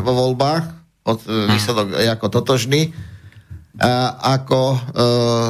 [0.00, 0.64] vo voľbách,
[1.04, 1.52] od, uh-huh.
[1.52, 2.90] výsledok ako totožný, e,
[4.24, 4.78] ako e,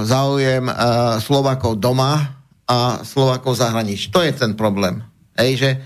[0.03, 0.75] záujem e,
[1.23, 2.40] Slovakov doma,
[2.71, 4.15] a Slovákov zahraničí.
[4.15, 5.03] To je ten problém.
[5.35, 5.79] Hej, že e,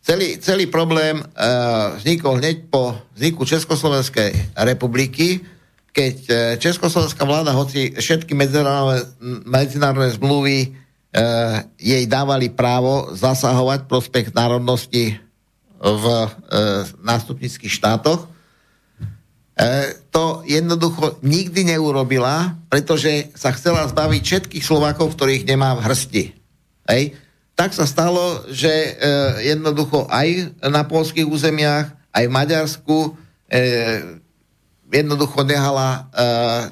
[0.00, 1.24] celý, celý problém e,
[2.00, 5.44] vznikol hneď po vzniku Československej republiky,
[5.92, 9.04] keď e, Československá vláda, hoci všetky medzinárodné,
[9.44, 10.68] medzinárodné zmluvy e,
[11.76, 15.20] jej dávali právo zasahovať prospech národnosti
[15.76, 16.28] v e,
[17.04, 18.32] nástupnických štátoch,
[20.12, 26.24] to jednoducho nikdy neurobila, pretože sa chcela zbaviť všetkých Slovákov, ktorých nemá v hrsti.
[26.92, 27.16] Hej.
[27.56, 28.90] Tak sa stalo, že e,
[29.48, 33.10] jednoducho aj na polských územiach, aj v Maďarsku e,
[34.92, 36.00] jednoducho nehala e,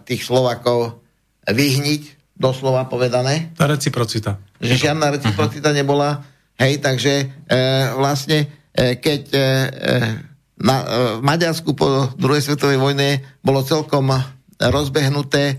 [0.05, 1.01] tých Slovákov
[1.49, 3.57] vyhniť, doslova povedané.
[3.57, 4.37] Tá reciprocita.
[4.61, 6.20] Že žiadna reciprocita nebola.
[6.61, 7.57] Hej, takže e,
[7.97, 9.45] vlastne, e, keď e, e,
[10.55, 10.77] na,
[11.19, 14.11] v Maďarsku po druhej svetovej vojne bolo celkom
[14.59, 15.59] rozbehnuté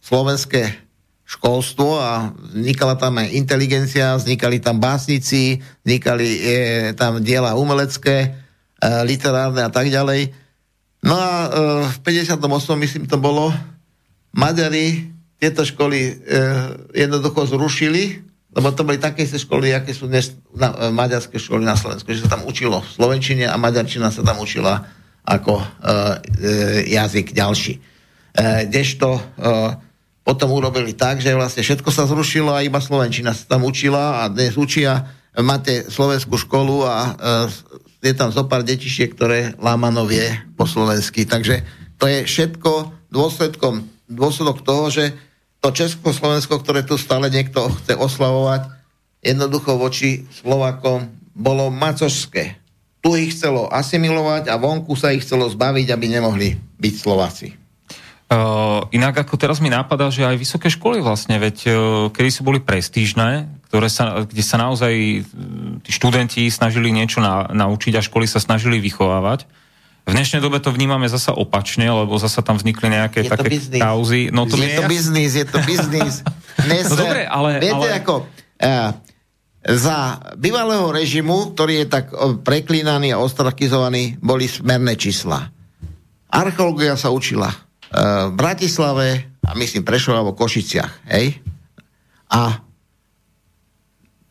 [0.00, 0.90] slovenské
[1.30, 6.58] školstvo a vznikala tam aj inteligencia, vznikali tam básnici, vznikali e,
[6.98, 8.28] tam diela umelecké, e,
[9.06, 10.34] literárne a tak ďalej.
[11.06, 11.48] No a e,
[11.86, 12.42] v 58.
[12.82, 13.54] myslím to bolo,
[14.34, 15.06] Maďari
[15.38, 16.12] tieto školy e,
[16.98, 21.78] jednoducho zrušili, lebo to boli také školy, aké sú dnes na, e, maďarské školy na
[21.78, 24.82] Slovensku, že sa tam učilo v slovenčine a maďarčina sa tam učila
[25.22, 25.66] ako e, e,
[26.90, 27.78] jazyk ďalší.
[27.78, 27.80] E,
[28.66, 29.22] kdežto e,
[30.26, 34.30] potom urobili tak, že vlastne všetko sa zrušilo a iba Slovenčina sa tam učila a
[34.30, 35.06] dnes učia,
[35.38, 37.10] máte slovenskú školu a e,
[38.02, 40.26] je tam zo pár detičiek, ktoré Lámanov vie
[40.58, 41.22] po slovensky.
[41.28, 41.62] Takže
[42.00, 42.72] to je všetko
[43.12, 45.04] dôsledkom, dôsledok toho, že
[45.60, 48.72] to Česko-Slovensko, ktoré tu stále niekto chce oslavovať,
[49.20, 52.56] jednoducho voči Slovakom bolo macožské.
[53.00, 57.48] Tu ich chcelo asimilovať a vonku sa ich chcelo zbaviť, aby nemohli byť Slováci.
[58.30, 61.74] Uh, inak ako teraz mi nápada, že aj vysoké školy vlastne, veď uh,
[62.14, 64.94] kedy sú boli prestížne, ktoré sa, kde sa naozaj
[65.82, 69.50] tí študenti snažili niečo na, naučiť a školy sa snažili vychovávať.
[70.08, 74.32] V dnešnej dobe to vnímame zasa opačne, lebo zasa tam vznikli nejaké je také kauzy.
[74.32, 76.24] No, to je to biznis, je to biznis.
[76.68, 77.60] no dobre, ale...
[77.60, 78.00] Viete, ale...
[78.00, 78.14] ako...
[78.60, 78.90] Uh,
[79.60, 82.08] za bývalého režimu, ktorý je tak
[82.40, 85.52] preklínaný a ostrakizovaný, boli smerné čísla.
[86.32, 87.52] Archeológia sa učila
[87.92, 91.12] v Bratislave a myslím Prešov alebo Košiciach.
[91.12, 91.44] Hej?
[92.32, 92.62] A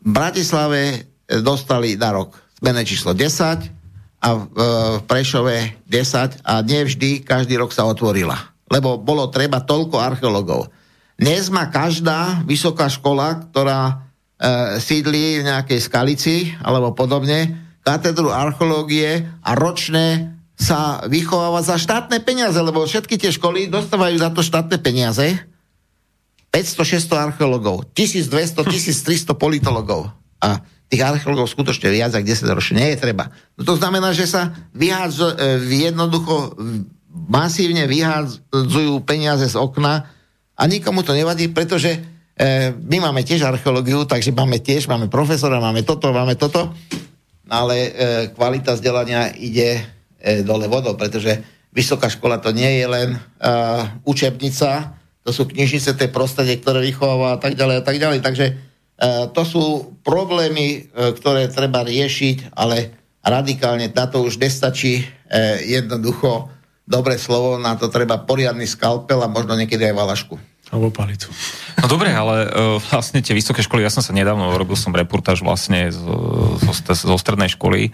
[0.00, 1.06] v Bratislave
[1.44, 3.79] dostali na rok zmené číslo 10
[4.20, 8.36] a v Prešove 10 a nevždy každý rok sa otvorila.
[8.68, 10.68] Lebo bolo treba toľko archeológov.
[11.16, 13.94] Dnes má každá vysoká škola, ktorá e,
[14.80, 22.60] sídli v nejakej skalici alebo podobne, katedru archeológie a ročné sa vychováva za štátne peniaze,
[22.60, 25.40] lebo všetky tie školy dostávajú za to štátne peniaze.
[26.52, 30.10] 500-600 archeológov, 1200, 1300 politologov.
[30.42, 30.60] A
[30.90, 33.30] tých archeológov skutočne viac ako 10 ročne nie je treba.
[33.54, 36.58] No to znamená, že sa vyhádzu, e, jednoducho
[37.30, 40.10] masívne vyhádzujú peniaze z okna
[40.58, 41.98] a nikomu to nevadí, pretože e,
[42.74, 46.74] my máme tiež archeológiu, takže máme tiež, máme profesora, máme toto, máme toto,
[47.46, 47.90] ale e,
[48.34, 49.86] kvalita vzdelania ide
[50.44, 51.40] dole vodou, pretože
[51.72, 53.16] vysoká škola to nie je len
[54.04, 58.20] učebnica, to sú knižnice, to je prostredie, ktoré vychováva a tak ďalej a tak ďalej.
[58.20, 58.69] Takže
[59.32, 59.64] to sú
[60.04, 62.92] problémy, uh, ktoré treba riešiť, ale
[63.24, 66.52] radikálne na to už nestačí uh, jednoducho
[66.84, 70.34] dobré slovo, na to treba poriadny skalpel a možno niekedy aj valašku.
[70.70, 71.30] Alebo palicu.
[71.82, 75.42] No dobre, ale uh, vlastne tie vysoké školy, ja som sa nedávno, robil som reportáž
[75.42, 77.90] vlastne zo, zo, zo strednej školy,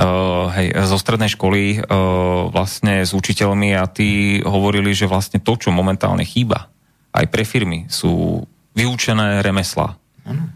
[0.00, 5.54] uh, hej, zo strednej školy uh, vlastne s učiteľmi a tí hovorili, že vlastne to,
[5.54, 6.70] čo momentálne chýba
[7.14, 8.42] aj pre firmy, sú
[8.74, 9.98] vyučené remesla.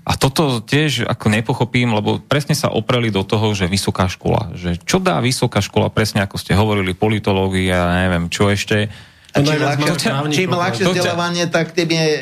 [0.05, 4.53] A toto tiež ako nepochopím, lebo presne sa opreli do toho, že vysoká škola.
[4.53, 8.93] Že čo dá vysoká škola, presne ako ste hovorili, politológia, neviem, čo ešte,
[9.35, 9.99] a čím ľahšie,
[10.31, 12.21] čím ľahšie vzdelávanie, tak tým je e,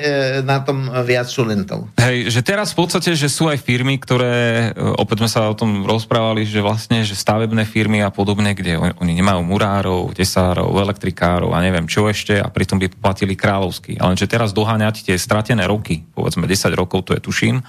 [0.49, 1.93] na tom viac študentov.
[2.01, 5.53] Hej, že teraz v podstate, že sú aj firmy, ktoré, e, opäť sme sa o
[5.53, 11.53] tom rozprávali, že vlastne, že stavebné firmy a podobne, kde oni nemajú murárov, tesárov, elektrikárov
[11.53, 14.01] a neviem čo ešte a pritom by platili kráľovsky.
[14.01, 17.61] Ale že teraz doháňať tie stratené roky, povedzme 10 rokov, to je tuším,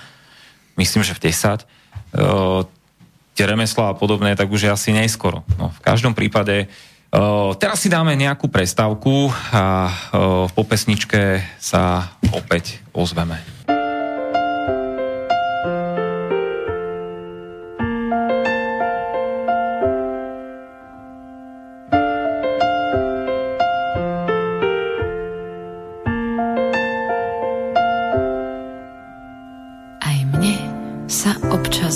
[0.79, 1.67] myslím, že v 10,
[2.15, 2.63] uh,
[3.33, 5.41] tie remeslá a podobné, tak už je asi neskoro.
[5.57, 6.69] No, v každom prípade
[7.61, 9.89] teraz si dáme nejakú prestávku a
[10.49, 13.37] po pesničke sa opäť ozveme.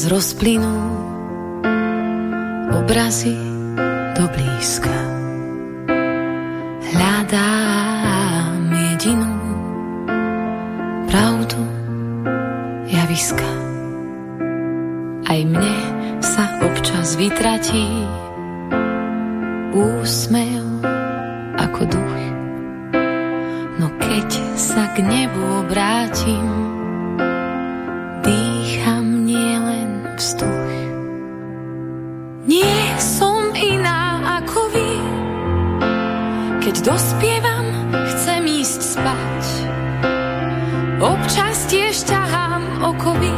[0.07, 0.77] Rozplynú
[2.73, 3.56] obrazy
[4.17, 4.97] do blízka
[6.89, 9.37] hľadám jedinú
[11.05, 11.61] pravdu
[12.89, 13.51] javiska.
[15.21, 15.77] Aj mne
[16.25, 17.85] sa občas vytratí
[19.77, 20.65] úsmev
[21.61, 22.17] ako duch.
[23.77, 26.49] No keď sa k nebu obrátim,
[28.25, 30.73] dýcham nielen vzduch.
[32.49, 33.36] Nie som
[36.67, 37.63] Keď dospievam,
[38.11, 39.43] chcem ísť spať.
[40.99, 43.31] Občas tiež ťahám okovy,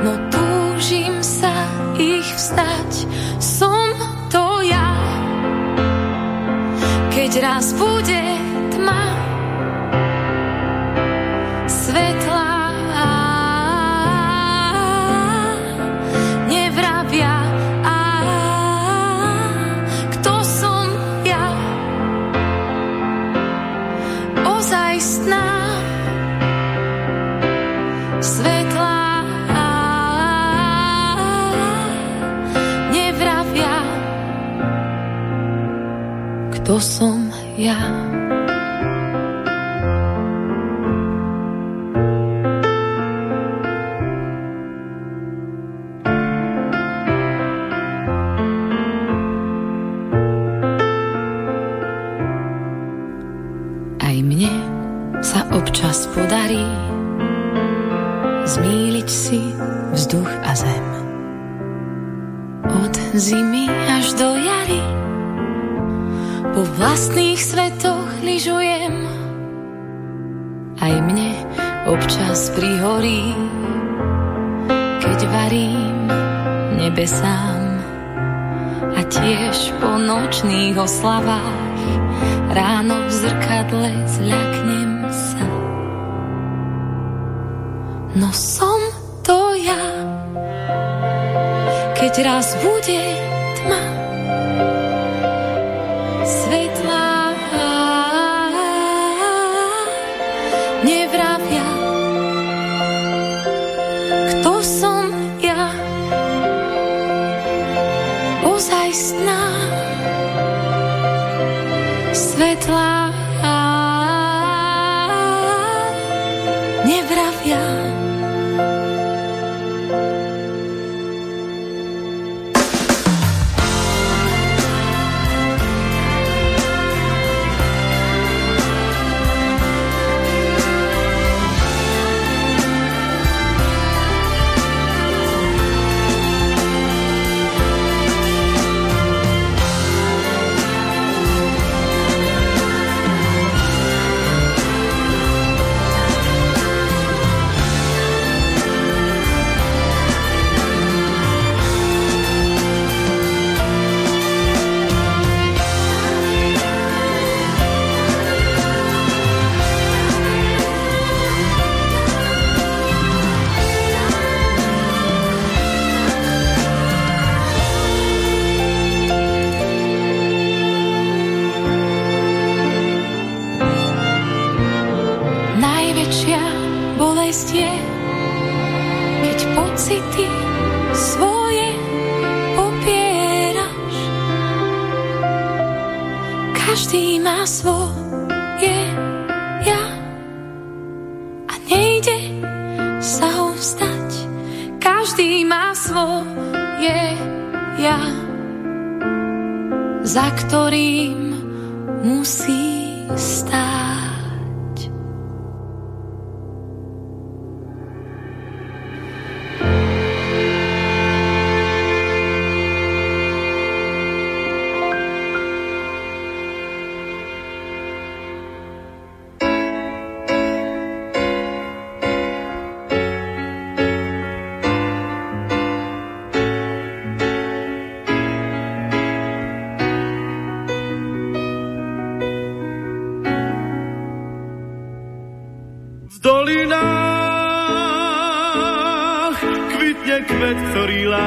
[0.00, 1.52] no túžim sa
[2.00, 3.04] ich vstať.
[3.36, 3.92] Som
[4.32, 4.88] to ja,
[7.12, 8.35] keď raz bude
[36.76, 38.05] kto som ja.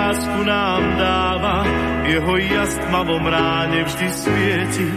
[0.09, 1.61] Lásku nám dáva.
[2.09, 4.89] Jeho jas v tmavom ráne vždy svieti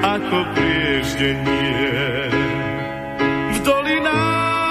[0.00, 2.32] ako prieždenie.
[3.52, 4.64] V dolinách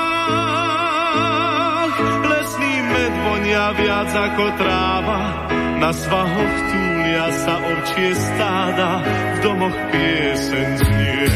[2.25, 5.45] lesný med vonia viac ako tráva.
[5.77, 11.29] Na svahoch túlia sa ovčie stáda, v domoch piesen znie.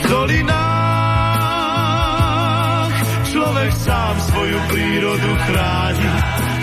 [0.00, 0.56] V dolinách
[3.28, 6.45] človek sám svoju prírodu chráni.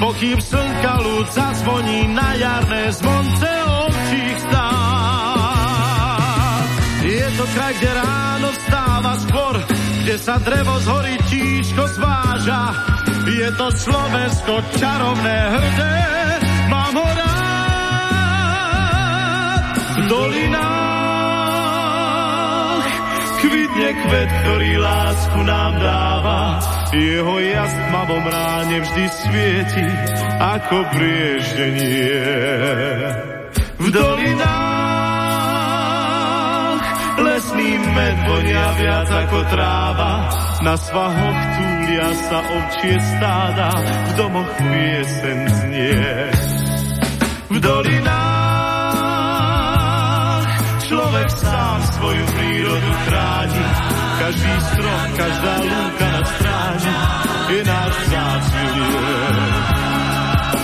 [0.00, 3.50] pokým slnka ľud zazvoní na jarné zvonce
[3.84, 4.70] ovčích stát.
[7.04, 9.60] Je to kraj, kde ráno vstáva skôr,
[10.02, 12.72] kde sa drevo z hory tížko zváža.
[13.30, 15.96] Je to Slovensko čarovné hrdé,
[16.72, 17.30] mám ho rád.
[20.00, 20.79] V dolinách
[23.50, 26.62] kvitne kvet, ktorý lásku nám dáva.
[26.94, 29.86] Jeho jas v tmavom ráne vždy svieti
[30.38, 32.22] ako prieždenie.
[33.80, 35.00] V dolinách
[37.20, 40.12] lesný med vonia viac ako tráva,
[40.60, 46.30] na svahoch túlia sa ovčie stáda, v domoch piesen znie.
[47.50, 48.29] V dolinách
[50.90, 53.62] človek sám svoju prírodu chráni,
[54.18, 56.94] každý strom, každá lúka na stráni
[57.50, 58.66] je náš vzácný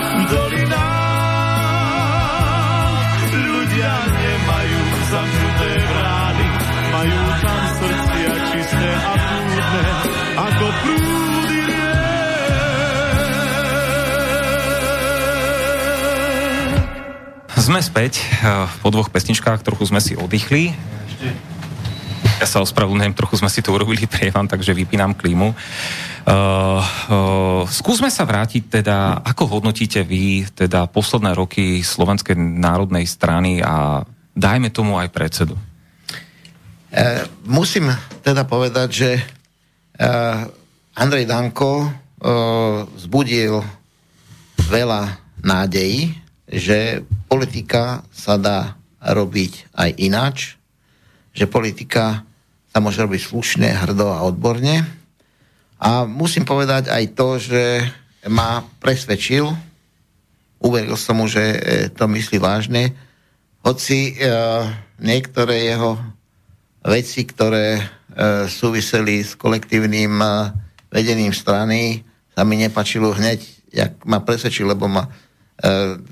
[0.03, 1.47] V dolinách
[3.39, 4.81] ľudia nemajú
[5.15, 6.47] zamknuté brány,
[6.91, 9.87] majú tam srdcia čisté a prúdne,
[10.35, 11.26] ako prúdy
[17.67, 20.71] Sme späť eh, po dvoch pesničkách, trochu sme si oddychli.
[22.39, 25.51] Ja sa ospravedlňujem, trochu sme si to urobili prievan, takže vypínam klímu.
[25.51, 33.59] Uh, uh, skúsme sa vrátiť teda, ako hodnotíte vy teda posledné roky Slovenskej národnej strany
[33.59, 35.59] a dajme tomu aj predsedu.
[36.95, 37.91] E, musím
[38.23, 39.23] teda povedať, že e,
[40.95, 41.89] Andrej Danko e,
[42.95, 43.59] vzbudil
[44.71, 45.03] veľa
[45.43, 50.37] nádejí, že politika sa dá robiť aj ináč,
[51.35, 52.25] že politika
[52.71, 54.87] sa môže robiť slušne, hrdo a odborne.
[55.77, 57.63] A musím povedať aj to, že
[58.31, 59.45] ma presvedčil,
[60.63, 61.59] uveril som mu, že e,
[61.93, 62.97] to myslí vážne,
[63.67, 64.31] hoci e,
[65.03, 65.99] niektoré jeho
[66.87, 67.83] veci, ktoré e,
[68.47, 70.29] súviseli s kolektívnym e,
[70.89, 73.41] vedením strany, sa mi nepačilo hneď,
[73.75, 75.11] jak ma presvedčil, lebo ma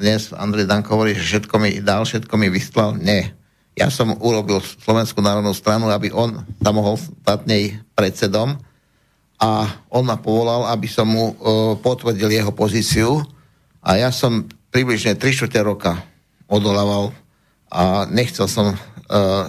[0.00, 2.96] dnes Andrej Danko hovorí, že všetko mi dal, všetko mi vyslal.
[2.96, 3.36] Nie.
[3.74, 8.56] Ja som urobil Slovenskú národnú stranu, aby on sa mohol stať nej predsedom.
[9.42, 13.20] A on ma povolal, aby som mu uh, potvrdil jeho pozíciu.
[13.84, 15.92] A ja som približne 3 čtvrte roka
[16.48, 17.12] odolával
[17.68, 18.78] a nechcel som uh,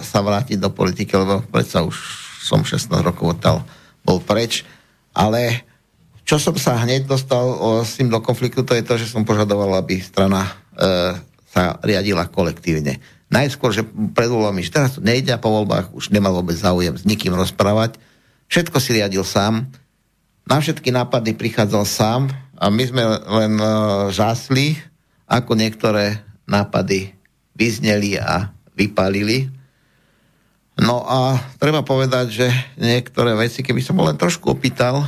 [0.02, 1.96] sa vrátiť do politiky, lebo predsa už
[2.42, 3.62] som 16 rokov odtal
[4.06, 4.62] bol preč,
[5.10, 5.65] ale
[6.26, 9.22] čo som sa hneď dostal uh, s tým do konfliktu, to je to, že som
[9.22, 10.42] požadoval, aby strana
[10.74, 11.14] uh,
[11.46, 12.98] sa riadila kolektívne
[13.30, 16.94] najskôr, že pred voľbami, že teraz to nejde a po voľbách už nemal vôbec záujem
[16.94, 17.98] s nikým rozprávať.
[18.46, 19.66] Všetko si riadil sám.
[20.46, 24.78] Na všetky nápady prichádzal sám a my sme len uh, žásli,
[25.26, 27.14] ako niektoré nápady
[27.58, 29.50] vyzneli a vypálili.
[30.78, 32.46] No a treba povedať, že
[32.78, 35.02] niektoré veci, keby som len trošku opýtal,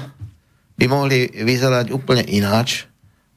[0.78, 2.86] by mohli vyzerať úplne ináč,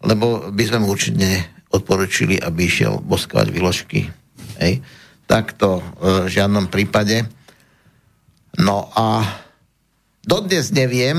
[0.06, 1.26] lebo by sme mu určite
[1.74, 4.22] odporučili, aby išiel boskovať výložky
[4.62, 4.86] Hej.
[5.26, 7.26] Takto v žiadnom prípade.
[8.62, 9.26] No a
[10.22, 11.18] dodnes neviem,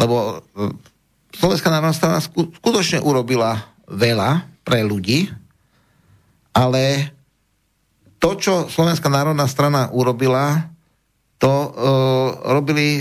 [0.00, 0.72] lebo e,
[1.36, 5.28] Slovenská národná strana skutočne urobila veľa pre ľudí,
[6.56, 7.12] ale
[8.16, 10.68] to, čo Slovenská národná strana urobila,
[11.40, 11.72] to uh,
[12.52, 13.00] robili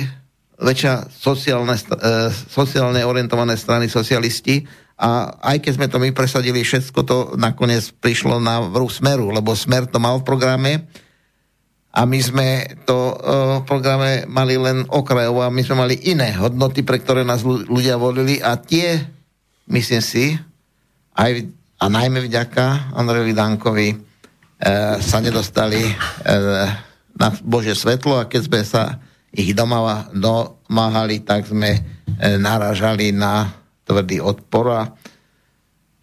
[0.59, 4.67] väčšia sociálne, uh, sociálne orientované strany socialisti.
[4.99, 9.55] A aj keď sme to my presadili, všetko to nakoniec prišlo na vrú smeru, lebo
[9.55, 10.71] smer to mal v programe.
[11.89, 12.47] A my sme
[12.83, 17.23] to uh, v programe mali len okrajovo a my sme mali iné hodnoty, pre ktoré
[17.23, 18.43] nás ľudia volili.
[18.43, 18.99] A tie,
[19.71, 20.37] myslím si,
[21.15, 23.97] aj a najmä vďaka Andrejovi Dankovi e,
[24.99, 25.93] sa nedostali e,
[27.15, 28.19] na Bože svetlo.
[28.19, 28.99] A keď sme sa
[29.33, 31.81] ich doma domáhali, tak sme e,
[32.41, 33.49] naražali na
[33.85, 34.81] tvrdý odpor a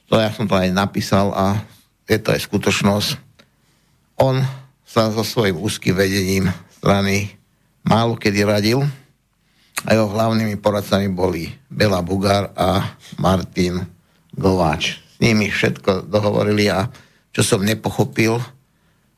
[0.06, 1.58] to ja som to aj napísal a
[2.06, 3.10] je to aj skutočnosť.
[4.22, 4.38] On
[4.86, 6.46] sa so svojím úzkým vedením
[6.78, 7.34] strany
[7.82, 8.86] málo kedy radil
[9.86, 13.82] a jeho hlavnými poradcami boli Bela Bugár a Martin
[14.34, 14.98] Gováč.
[14.98, 16.90] S nimi všetko dohovorili a
[17.30, 18.40] čo som nepochopil,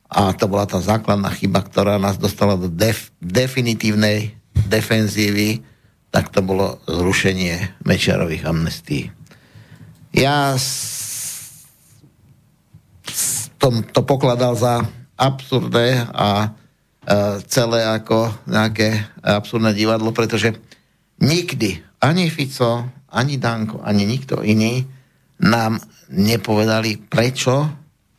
[0.09, 4.33] a to bola tá základná chyba, ktorá nás dostala do def- definitívnej
[4.69, 5.61] defenzívy,
[6.09, 9.13] tak to bolo zrušenie Mečiarových amnestí.
[10.17, 10.57] Ja
[13.61, 14.89] som to pokladal za
[15.21, 16.49] absurdné a e,
[17.45, 20.57] celé ako nejaké absurdné divadlo, pretože
[21.21, 24.89] nikdy ani Fico, ani Danko, ani nikto iný
[25.43, 25.77] nám
[26.09, 27.69] nepovedali, prečo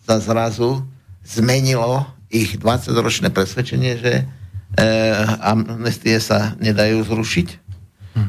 [0.05, 0.85] sa zrazu
[1.29, 4.23] zmenilo ich 20-ročné presvedčenie, že e,
[5.41, 7.69] amnestie sa nedajú zrušiť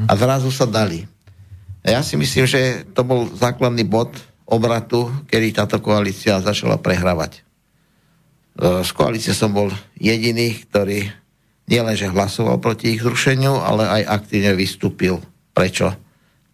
[0.06, 1.08] a zrazu sa dali.
[1.80, 4.12] Ja si myslím, že to bol základný bod
[4.44, 7.40] obratu, kedy táto koalícia začala prehrávať.
[7.40, 11.08] E, z koalície som bol jediný, ktorý
[11.70, 15.22] nielenže hlasoval proti ich zrušeniu, ale aj aktívne vystúpil,
[15.54, 15.94] prečo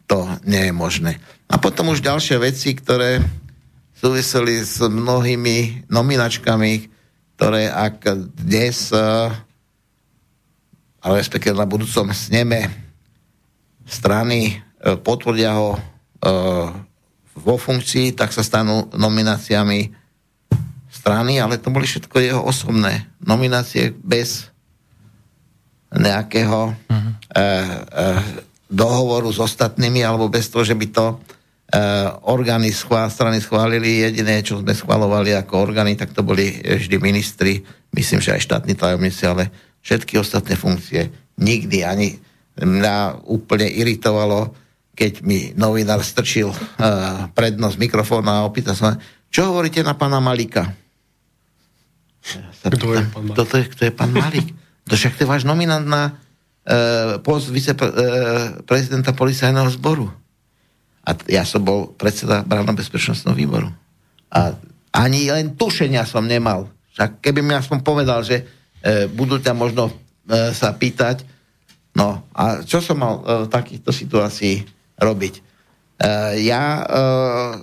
[0.07, 1.19] to nie je možné.
[1.51, 3.25] A potom už ďalšie veci, ktoré
[3.97, 6.73] súviseli s mnohými nominačkami,
[7.37, 9.01] ktoré ak dnes, e,
[11.01, 12.69] ale respektíve na budúcom sneme
[13.89, 14.55] strany e,
[15.01, 15.81] potvrdia ho
[17.37, 19.93] vo funkcii, tak sa stanú nomináciami
[20.91, 24.51] strany, ale to boli všetko jeho osobné nominácie bez
[25.93, 27.13] nejakého uh-huh.
[28.67, 31.21] dohovoru s ostatnými, alebo bez toho, že by to
[32.23, 34.07] orgány schvál, strany schválili.
[34.07, 38.75] Jediné, čo sme schválovali ako orgány, tak to boli vždy ministri, myslím, že aj štátni
[38.79, 39.51] tajomníci, ale
[39.83, 41.11] všetky ostatné funkcie.
[41.43, 42.15] Nikdy ani
[42.57, 44.55] mňa úplne iritovalo,
[44.97, 48.97] keď mi novinár strčil uh, prednosť mikrofóna a opýtal sa,
[49.29, 50.73] čo hovoríte na pána Malika?
[52.65, 53.37] Ja kto je pán Malik?
[53.37, 54.49] Kto, je, kto je pán Malik?
[54.89, 60.09] To však to je váš nominant na uh, post viceprezidenta uh, policajného zboru.
[61.07, 63.71] A ja som bol predseda branno-bezpečnostného výboru.
[64.35, 64.59] A
[64.91, 66.67] ani len tušenia som nemal.
[66.99, 71.23] Však keby mi aspoň povedal, že uh, budú ťa možno uh, sa pýtať,
[71.95, 74.67] no a čo som mal uh, v takýchto situácii
[74.99, 75.47] robiť.
[75.97, 76.85] E, ja e,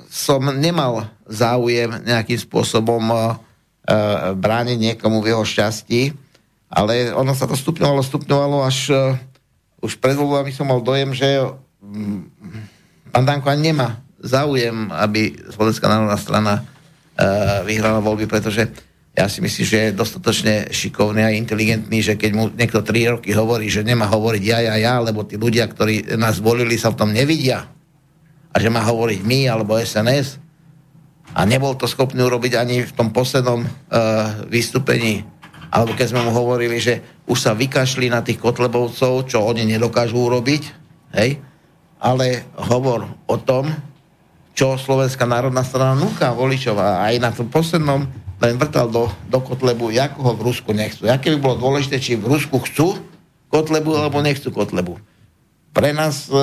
[0.09, 3.17] som nemal záujem nejakým spôsobom e,
[4.33, 6.01] brániť niekomu v jeho šťastí,
[6.73, 8.89] ale ono sa to stupňovalo, stupňovalo, až
[9.85, 11.45] už pred voľbami som mal dojem, že
[11.85, 12.21] mm,
[13.13, 16.65] pán Danko nemá záujem, aby Slovenská národná strana
[17.61, 18.73] vyhrala voľby, pretože
[19.13, 23.29] ja si myslím, že je dostatočne šikovný a inteligentný, že keď mu niekto 3 roky
[23.29, 26.97] hovorí, že nemá hovoriť ja, ja, ja, lebo tí ľudia, ktorí nás volili, sa v
[26.97, 27.69] tom nevidia.
[28.49, 30.41] A že má hovoriť my alebo SNS
[31.37, 33.69] a nebol to schopný urobiť ani v tom poslednom uh,
[34.49, 35.25] vystúpení.
[35.69, 40.21] Alebo keď sme mu hovorili, že už sa vykašli na tých kotlebovcov, čo oni nedokážu
[40.21, 40.63] urobiť,
[41.17, 41.37] hej,
[42.03, 43.71] ale hovor o tom,
[44.51, 48.03] čo Slovenská národná strana núka voličov a aj na tom poslednom
[48.43, 51.07] len vrtal do, do Kotlebu, ako ho v Rusku nechcú.
[51.07, 52.99] Aké by bolo dôležité, či v Rusku chcú
[53.47, 54.99] Kotlebu alebo nechcú Kotlebu.
[55.71, 56.35] Pre nás e,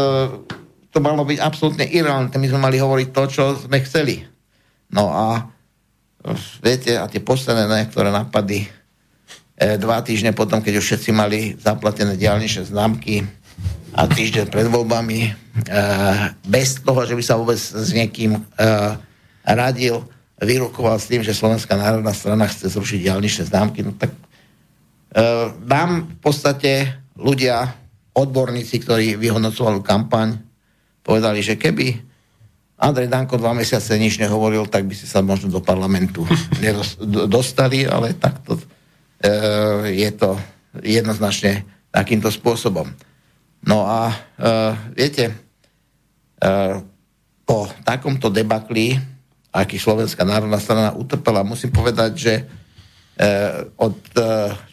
[0.89, 2.41] to malo byť absolútne irrelevantné.
[2.41, 4.25] My sme mali hovoriť to, čo sme chceli.
[4.89, 5.45] No a
[6.65, 12.17] viete, a tie posledné niektoré napady e, dva týždne potom, keď už všetci mali zaplatené
[12.17, 13.29] diálničné známky
[13.91, 15.31] a týždeň pred voľbami e,
[16.47, 18.41] bez toho, že by sa vôbec s niekým e,
[19.45, 20.07] radil,
[20.41, 24.15] vyrokoval s tým, že Slovenská národná strana chce zrušiť diálničné známky, no tak
[25.67, 26.87] nám v podstate
[27.19, 27.75] ľudia,
[28.15, 30.39] odborníci, ktorí vyhodnocovali kampaň,
[31.03, 32.11] povedali, že keby
[32.81, 36.25] Andrej Danko dva mesiace nič nehovoril, tak by si sa možno do parlamentu
[37.29, 38.65] dostali, ale takto e,
[39.93, 40.41] je to
[40.81, 41.61] jednoznačne
[41.93, 42.89] takýmto spôsobom.
[43.67, 44.15] No a e,
[44.97, 45.35] viete, e,
[47.45, 48.97] po takomto debakli
[49.51, 51.43] aký Slovenská národná strana utrpela.
[51.43, 52.43] Musím povedať, že e,
[53.77, 54.23] od e,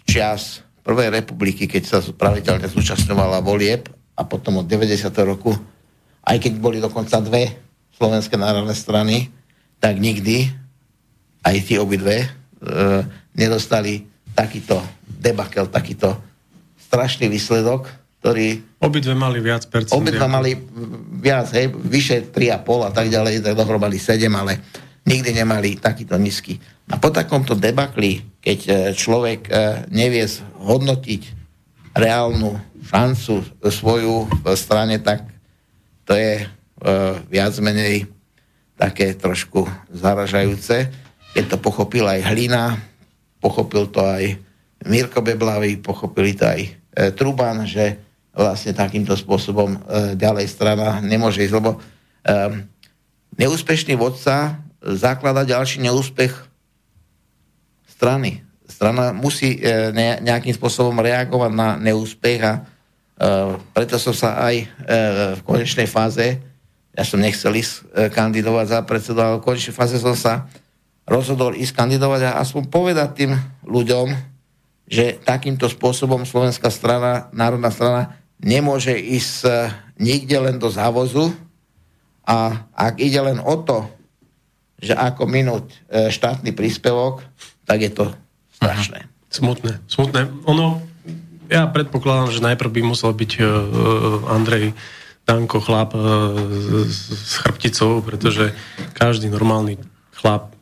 [0.05, 5.11] čias Prvej republiky, keď sa pravidelne zúčastňovala volieb a potom od 90.
[5.27, 5.51] roku,
[6.23, 7.59] aj keď boli dokonca dve
[7.97, 9.27] Slovenské národné strany,
[9.84, 10.47] tak nikdy
[11.43, 12.27] aj tí obidve e,
[13.35, 16.15] nedostali takýto debakel, takýto
[16.88, 17.89] strašný výsledok,
[18.22, 18.77] ktorý...
[18.81, 19.95] Obidve mali viac percent.
[19.95, 20.57] Obidve mali
[21.22, 24.60] viac, hej, vyše 3,5 a tak ďalej, tak dohromady 7, ale
[25.07, 26.60] nikdy nemali takýto nízky.
[26.91, 29.52] A po takomto debakli, keď e, človek e,
[29.91, 30.27] nevie
[30.60, 31.22] hodnotiť
[31.95, 32.56] reálnu
[32.88, 35.27] šancu svoju v strane, tak
[36.07, 36.45] to je e,
[37.27, 38.07] viac menej
[38.80, 40.91] také trošku zaražajúce.
[41.35, 42.77] Keď to pochopil aj Hlina,
[43.44, 44.38] pochopil to aj
[44.88, 46.61] Mirko Beblavý, pochopili to aj
[47.18, 48.06] Truban, že
[48.38, 49.80] vlastne takýmto spôsobom e,
[50.14, 51.77] ďalej strana nemôže ísť, lebo e,
[53.41, 56.38] neúspešný vodca zaklada ďalší neúspech
[57.89, 58.45] strany.
[58.69, 62.53] Strana musí e, ne, nejakým spôsobom reagovať na neúspech a
[63.73, 64.69] preto som sa aj
[65.34, 66.38] v konečnej fáze,
[66.93, 70.45] ja som nechcel ísť kandidovať za predsedu, ale v konečnej fáze som sa
[71.09, 73.34] rozhodol ísť kandidovať a aspoň povedať tým
[73.65, 74.14] ľuďom,
[74.85, 79.49] že takýmto spôsobom slovenská strana, národná strana nemôže ísť e,
[80.01, 81.34] nikde len do závozu
[82.27, 83.88] a ak ide len o to,
[84.77, 85.77] že ako minúť e,
[86.14, 87.26] štátny príspevok,
[87.65, 88.05] tak je to
[88.57, 89.05] Strašné.
[89.30, 90.34] Smutné, smutné.
[90.49, 90.81] Ono,
[91.45, 93.45] ja predpokladám, že najprv by musel byť uh,
[94.34, 94.73] Andrej
[95.30, 96.34] Danko chlap uh,
[96.89, 98.57] s, chrbticou, pretože
[98.97, 99.77] každý normálny
[100.18, 100.57] chlap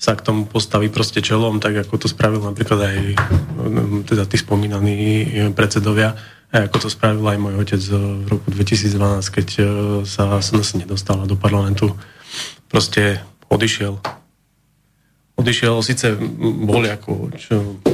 [0.00, 2.98] sa k tomu postaví proste čelom, tak ako to spravil napríklad aj
[4.08, 4.98] teda tí spomínaní
[5.52, 6.16] predsedovia,
[6.50, 9.48] ako to spravil aj môj otec v roku 2012, keď
[10.02, 11.94] sa SNS nedostala do parlamentu.
[12.66, 14.02] Proste odišiel
[15.40, 16.12] odišiel, síce
[16.68, 17.32] bol ako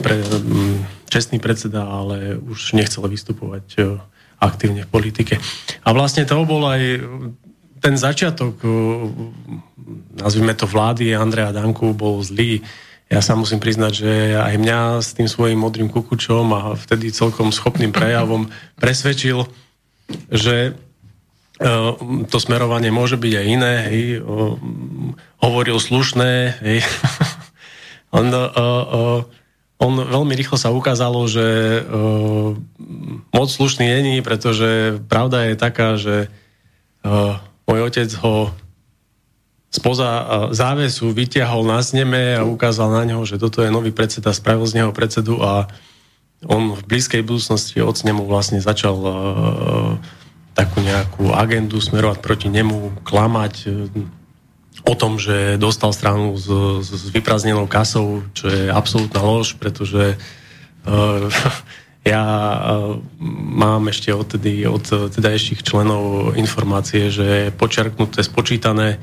[0.03, 0.19] pre,
[1.07, 3.81] čestný predseda, ale už nechcel vystupovať e,
[4.43, 5.39] aktívne v politike.
[5.87, 6.83] A vlastne to bol aj
[7.79, 8.59] ten začiatok,
[10.19, 12.65] nazvime to vlády Andreja Danku, bol zlý.
[13.07, 17.55] Ja sa musím priznať, že aj mňa s tým svojim modrým kukučom a vtedy celkom
[17.55, 18.51] schopným prejavom
[18.83, 19.47] presvedčil,
[20.31, 21.71] že e,
[22.27, 23.75] to smerovanie môže byť aj iné.
[23.87, 24.03] Hej.
[25.39, 26.81] Hovoril slušné, hej.
[28.17, 29.21] On, uh, uh,
[29.77, 32.57] on veľmi rýchlo sa ukázalo, že uh,
[33.35, 36.33] moc slušný není, pretože pravda je taká, že
[37.05, 37.37] uh,
[37.69, 38.57] môj otec ho
[39.71, 40.25] spoza uh,
[40.55, 44.83] závesu vytiahol na sneme a ukázal na neho, že toto je nový predseda, spravil z
[44.83, 45.69] neho predsedu a
[46.45, 49.13] on v blízkej budúcnosti od snemu vlastne začal uh,
[50.57, 53.55] takú nejakú agendu smerovať proti nemu, klamať,
[54.87, 56.49] o tom, že dostal stranu s,
[56.81, 60.15] s vyprázdnenou kasou, čo je absolútna lož, pretože
[62.13, 62.25] ja
[63.59, 69.03] mám ešte odtedy, od tedajších členov informácie, že počerknuté, spočítané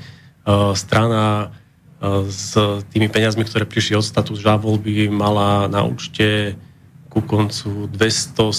[0.76, 2.56] strana uh, s
[2.92, 6.60] tými peniazmi, ktoré prišli od status žábol, by mala na účte
[7.08, 8.50] ku koncu 217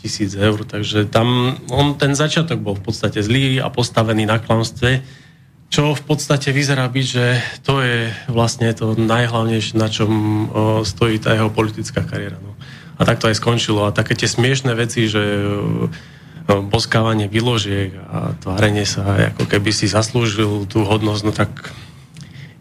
[0.00, 5.04] tisíc eur, takže tam on, ten začiatok bol v podstate zlý a postavený na klamstve
[5.74, 7.26] čo v podstate vyzerá byť, že
[7.66, 10.16] to je vlastne to najhlavnejšie, na čom o,
[10.86, 12.38] stojí tá jeho politická kariéra.
[12.38, 12.54] No.
[12.94, 13.82] A tak to aj skončilo.
[13.82, 15.90] A také tie smiešné veci, že o,
[16.44, 21.72] boskávanie vyložiek a tvárenie sa, ako keby si zaslúžil tú hodnosť, no tak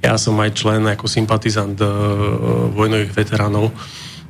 [0.03, 1.87] ja som aj člen ako sympatizant o,
[2.75, 3.71] vojnových veteránov.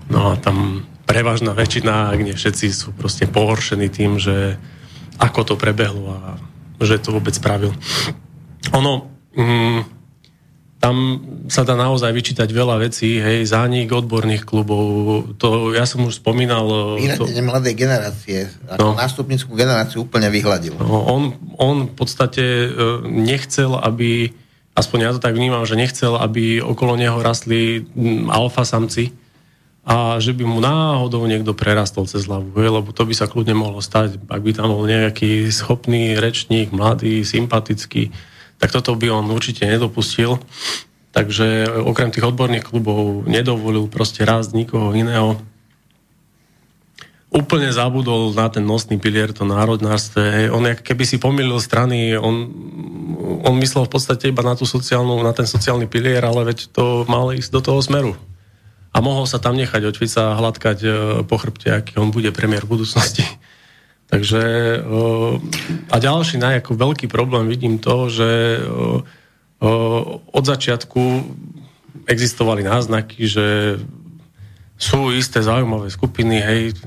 [0.09, 4.57] No a tam prevažná väčšina, ak nie všetci, sú proste pohoršení tým, že
[5.17, 6.37] ako to prebehlo a
[6.81, 7.73] že to vôbec spravil.
[8.73, 10.02] Ono, mm,
[10.83, 14.83] tam sa dá naozaj vyčítať veľa vecí, hej, zánik odborných klubov,
[15.39, 16.99] to ja som už spomínal...
[16.99, 17.47] Vyhľadenie to...
[17.47, 18.99] mladej generácie, ako no.
[18.99, 20.75] nástupnickú generáciu úplne vyhľadil.
[20.75, 22.69] No, on, on v podstate e,
[23.07, 24.35] nechcel, aby,
[24.75, 27.87] aspoň ja to tak vnímam, že nechcel, aby okolo neho rastli
[28.27, 29.15] alfa samci
[29.87, 33.55] a že by mu náhodou niekto prerastol cez hlavu, hej, lebo to by sa kľudne
[33.55, 38.11] mohlo stať, ak by tam bol nejaký schopný rečník, mladý, sympatický,
[38.57, 40.39] tak toto by on určite nedopustil.
[41.13, 45.37] Takže okrem tých odborných klubov nedovolil proste rásť nikoho iného.
[47.33, 50.49] Úplne zabudol na ten nosný pilier, to národnárstve.
[50.53, 52.49] On keby si pomýlil strany, on,
[53.45, 57.05] on myslel v podstate iba na, tú sociálnu, na ten sociálny pilier, ale veď to
[57.09, 58.13] mal ísť do toho smeru.
[58.93, 60.89] A mohol sa tam nechať od Fica hladkať e,
[61.25, 63.25] po chrbte, aký on bude premiér v budúcnosti.
[64.13, 64.43] Takže
[65.89, 68.61] a ďalší najako veľký problém vidím to, že
[70.29, 71.01] od začiatku
[72.05, 73.81] existovali náznaky, že
[74.77, 76.77] sú isté zaujímavé skupiny, hej,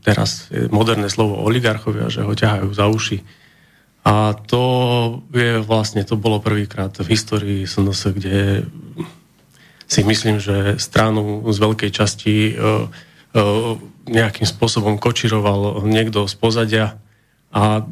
[0.00, 3.20] teraz je moderné slovo oligarchovia, že ho ťahajú za uši.
[4.08, 4.64] A to
[5.36, 8.64] je vlastne, to bolo prvýkrát v histórii SNS, kde
[9.84, 12.56] si myslím, že stranu z veľkej časti
[14.08, 16.86] nejakým spôsobom kočiroval niekto z pozadia
[17.52, 17.84] a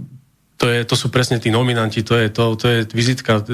[0.57, 3.45] to, je, to sú presne tí nominanti, to je, to, to je vizitka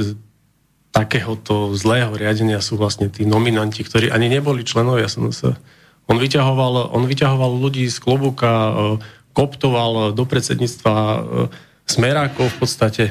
[0.95, 5.59] takéhoto zlého riadenia sú vlastne tí nominanti, ktorí ani neboli členovia SNS.
[6.07, 8.73] On vyťahoval, on vyťahoval ľudí z klobúka, e,
[9.33, 11.19] koptoval do predsedníctva e,
[11.89, 13.05] smerákov v podstate.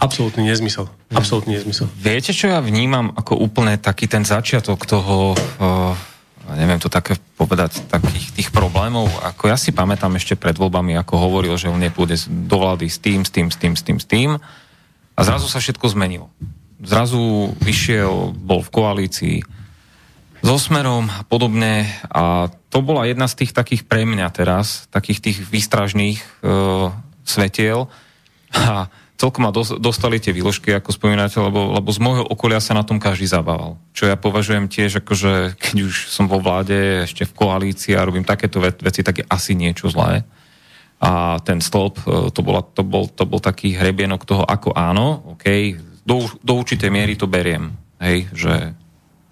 [0.00, 0.88] Absolutný nezmysel.
[1.12, 1.86] Absolutný nezmysel.
[2.00, 6.15] Viete, čo ja vnímam ako úplne taký ten začiatok toho uh
[6.54, 11.18] neviem to také povedať, takých tých problémov, ako ja si pamätám ešte pred voľbami, ako
[11.18, 14.06] hovoril, že on nepôjde do vlády s tým, s tým, s tým, s tým, s
[14.06, 14.30] tým.
[15.16, 16.30] A zrazu sa všetko zmenilo.
[16.78, 19.36] Zrazu vyšiel, bol v koalícii
[20.44, 25.18] so Smerom a podobne a to bola jedna z tých takých pre mňa teraz, takých
[25.24, 26.92] tých výstražných uh,
[27.26, 27.90] svetiel
[28.52, 28.86] a
[29.16, 33.00] celkom ma dostali tie výložky, ako spomínate, lebo, lebo z môjho okolia sa na tom
[33.00, 33.80] každý zabával.
[33.96, 38.28] Čo ja považujem tiež, akože keď už som vo vláde, ešte v koalícii a robím
[38.28, 40.22] takéto veci, tak je asi niečo zlé.
[41.00, 45.36] A ten stĺp, e, to, bola, to, bol, to bol taký hrebienok toho, ako áno,
[45.36, 47.72] OK, do, do určitej miery to beriem.
[48.00, 48.52] Hej, že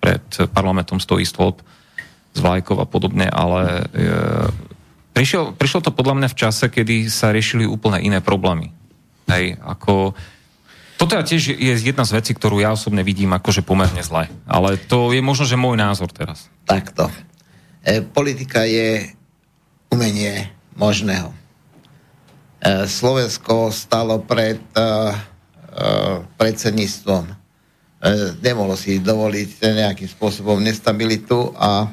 [0.01, 1.61] pred parlamentom stojí stĺp
[2.35, 4.13] z vlajkov a podobne, ale e,
[5.17, 8.84] prišiel, prišlo to podľa mňa v čase, kedy sa riešili úplne iné problémy.
[9.29, 10.13] Hej, ako...
[10.95, 14.31] Toto tiež je jedna z vecí, ktorú ja osobne vidím akože pomerne zle.
[14.47, 16.47] Ale to je možno, že môj názor teraz.
[16.65, 17.11] Takto.
[17.83, 19.11] E, politika je
[19.91, 21.29] umenie možného.
[21.31, 21.37] E,
[22.87, 24.87] Slovensko stalo pred e, e,
[26.39, 27.25] predsedníctvom.
[27.27, 27.35] E,
[28.41, 31.91] nemohlo si dovoliť nejakým spôsobom nestabilitu a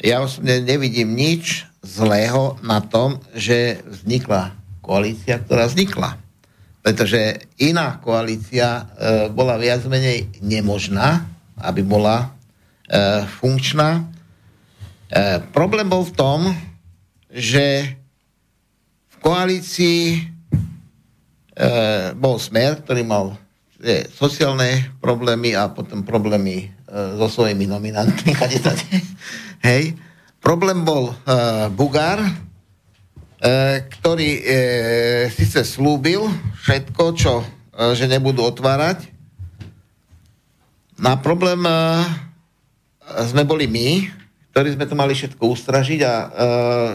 [0.00, 6.23] ja osobne nevidím nič zlého na tom, že vznikla koalícia, ktorá vznikla
[6.84, 11.24] pretože iná koalícia e, bola viac menej nemožná,
[11.56, 12.28] aby bola
[12.84, 14.04] e, funkčná.
[15.08, 16.40] E, problém bol v tom,
[17.32, 17.96] že
[19.08, 20.20] v koalícii e,
[22.12, 23.32] bol smer, ktorý mal
[23.80, 28.36] e, sociálne problémy a potom problémy e, so svojimi nominantmi.
[29.66, 29.96] Hej.
[30.44, 31.16] Problém bol e,
[31.72, 32.20] Bugár,
[34.00, 34.42] ktorý e,
[35.28, 36.24] síce slúbil
[36.64, 39.04] všetko, čo, e, že nebudú otvárať.
[40.96, 41.74] Na problém e,
[43.28, 44.08] sme boli my,
[44.56, 46.26] ktorí sme to mali všetko ustražiť a e,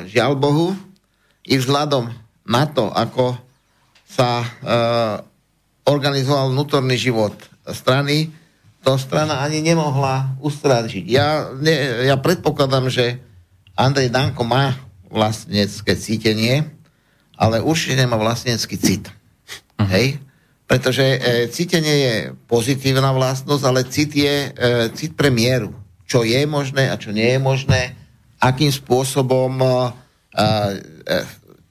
[0.10, 0.74] žiaľ Bohu,
[1.46, 2.10] i vzhľadom
[2.50, 3.38] na to, ako
[4.10, 4.48] sa e,
[5.86, 7.38] organizoval vnútorný život
[7.70, 8.34] strany,
[8.82, 11.06] to strana ani nemohla ustražiť.
[11.06, 13.22] Ja, ne, ja predpokladám, že
[13.78, 16.70] Andrej Danko má vlastnecké cítenie,
[17.40, 19.10] ale určite nemá vlastnecký cit.
[19.10, 19.90] Uh-huh.
[19.90, 20.22] Hej?
[20.70, 21.20] Pretože e,
[21.50, 22.16] cítenie je
[22.46, 24.50] pozitívna vlastnosť, ale cit je e,
[24.94, 25.74] cit pre mieru.
[26.06, 27.98] Čo je možné a čo nie je možné,
[28.38, 29.68] akým spôsobom e,
[30.38, 31.18] e,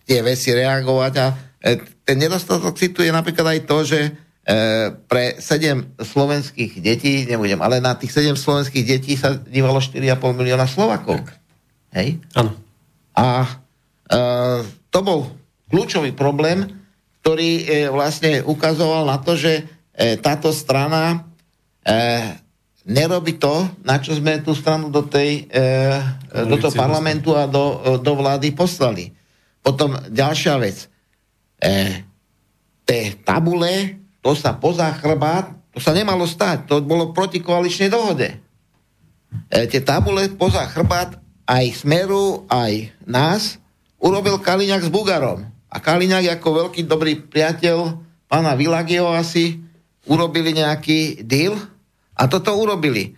[0.03, 1.13] tie veci reagovať.
[1.21, 1.27] A
[1.63, 4.11] e, ten nedostatok citu je napríklad aj to, že e,
[5.07, 10.01] pre 7 slovenských detí, nebudem, ale na tých 7 slovenských detí sa dívalo 4,5
[10.33, 11.23] milióna Slovakov.
[11.95, 12.19] Hej?
[12.35, 12.68] Áno.
[13.19, 13.51] A e,
[14.95, 15.27] to bol
[15.67, 16.71] kľúčový problém,
[17.21, 21.27] ktorý e, vlastne ukazoval na to, že e, táto strana
[21.83, 22.39] e,
[22.87, 25.63] nerobí to, na čo sme tú stranu do, tej, e,
[26.47, 29.11] do toho parlamentu a do, do vlády poslali.
[29.61, 30.87] Potom ďalšia vec.
[31.59, 32.07] E,
[32.87, 36.71] tie tabule, to sa poza chrbát, to sa nemalo stať.
[36.71, 38.31] To bolo proti koaličnej dohode.
[39.53, 43.57] E, tie tabule poza chrbát aj Smeru, aj nás,
[43.97, 45.49] urobil Kaliňák s Bugarom.
[45.73, 47.97] A Kaliňák ako veľký dobrý priateľ
[48.29, 49.57] pána Vilagio asi
[50.05, 51.57] urobili nejaký deal
[52.13, 53.17] a toto urobili.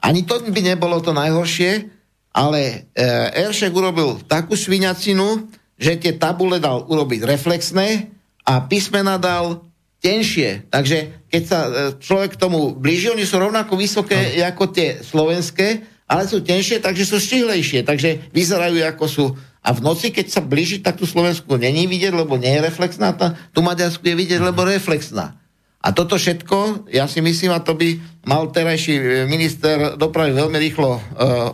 [0.00, 1.92] Ani to by nebolo to najhoršie,
[2.32, 3.04] ale e,
[3.44, 5.44] Eršek urobil takú sviňacinu,
[5.76, 8.08] že tie tabule dal urobiť reflexné
[8.48, 9.68] a písmena dal
[10.00, 10.64] tenšie.
[10.72, 11.70] Takže keď sa e,
[12.00, 14.48] človek k tomu blíži, oni sú rovnako vysoké no.
[14.48, 19.24] ako tie slovenské, ale sú tenšie, takže sú štihlejšie, takže vyzerajú ako sú.
[19.62, 23.14] A v noci, keď sa blíži, tak tú Slovensku není vidieť, lebo nie je reflexná,
[23.14, 25.38] tá, tú Maďarsku je vidieť, lebo reflexná.
[25.80, 27.96] A toto všetko, ja si myslím, a to by
[28.26, 31.00] mal terajší e, minister dopravy veľmi rýchlo uh,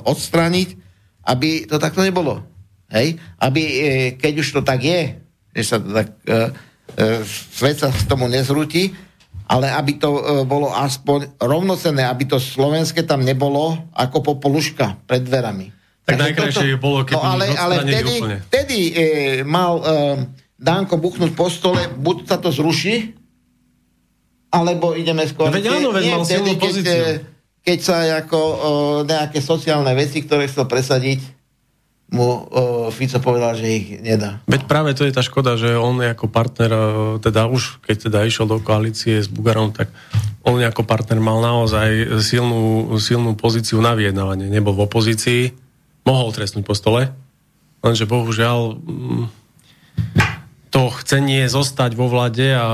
[0.02, 0.74] odstrániť,
[1.30, 2.42] aby to takto nebolo.
[2.90, 3.22] Hej?
[3.38, 3.78] Aby, e,
[4.18, 5.22] keď už to tak je,
[5.54, 7.22] že sa tak, uh, uh,
[7.54, 8.90] svet sa tomu nezrúti,
[9.46, 15.22] ale aby to e, bolo aspoň rovnocenné, aby to slovenské tam nebolo ako popoluška pred
[15.22, 15.70] dverami.
[16.06, 18.36] Tak najkrajšie by bolo, keby no, ale, ale vtedy, úplne.
[18.46, 18.92] vtedy e,
[19.42, 19.84] mal e,
[20.54, 23.14] Danko buchnúť po stole, buď sa to zruší,
[24.50, 25.52] alebo ideme skôr...
[25.52, 26.56] Veď áno, veď mal pozíciu.
[26.56, 28.56] Keď, e, keď sa ako e,
[29.10, 31.20] nejaké sociálne veci, ktoré chcel presadiť,
[32.06, 32.46] mu
[32.94, 34.38] Fico povedal, že ich nedá.
[34.46, 36.70] Veď práve to je tá škoda, že on ako partner,
[37.18, 39.90] teda už keď teda išiel do koalície s Bugarom, tak
[40.46, 44.46] on ako partner mal naozaj silnú, silnú pozíciu na vyjednávanie.
[44.46, 45.42] Nebol v opozícii,
[46.06, 47.10] mohol trestnúť po stole,
[47.82, 49.24] lenže bohužiaľ mm,
[50.70, 52.66] to chcenie zostať vo vlade a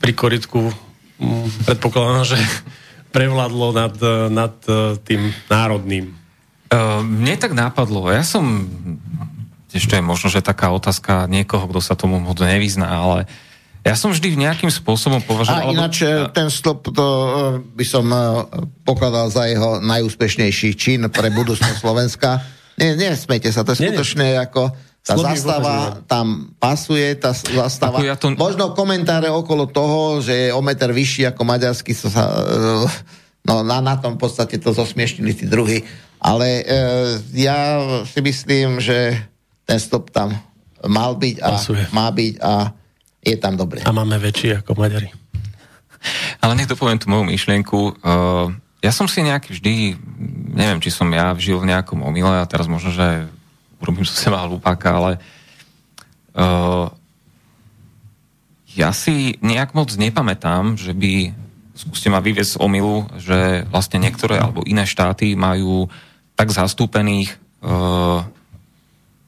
[0.00, 2.38] pri koritku um, predpokladám, že
[3.16, 3.94] prevládlo nad,
[4.32, 4.56] nad
[5.04, 6.25] tým národným
[6.66, 8.66] Uh, mne tak nápadlo, ja som,
[9.70, 13.30] ešte je možno, že taká otázka niekoho, kto sa tomu moc nevyzná, ale
[13.86, 15.70] ja som vždy v nejakým spôsobom považoval...
[15.70, 16.34] A ináč alebo...
[16.34, 17.28] ten stop to e,
[17.62, 18.18] by som e,
[18.82, 22.42] pokladal za jeho najúspešnejší čin pre budúcnosť Slovenska.
[22.82, 24.42] Nie, nie, smete sa, to je skutočne nie.
[24.42, 24.74] ako
[25.06, 28.02] tá Slovy zastava tam pasuje, tá zastava.
[28.02, 28.34] Ja to...
[28.34, 32.26] Možno komentáre okolo toho, že je o meter vyšší ako maďarský, sa,
[33.46, 35.86] no na, na tom v podstate to zosmiešnili tí druhí.
[36.20, 36.64] Ale e,
[37.36, 39.16] ja si myslím, že
[39.66, 40.32] ten stop tam
[40.86, 41.84] mal byť a Pasuje.
[41.92, 42.72] má byť a
[43.20, 43.82] je tam dobre.
[43.82, 45.10] A máme väčší ako Maďari.
[46.38, 47.78] Ale nech dopoviem tú moju myšlienku.
[47.78, 47.92] E,
[48.86, 49.98] ja som si nejak vždy,
[50.54, 53.26] neviem, či som ja žil v nejakom omyle a teraz možno, že
[53.82, 55.12] urobím zo seba hlupáka, ale
[56.36, 56.86] uh,
[58.76, 61.32] ja si nejak moc nepamätám, že by,
[61.76, 65.86] skúste ma vyviesť z omilu, že vlastne niektoré alebo iné štáty majú
[66.36, 68.24] tak zastúpených uh,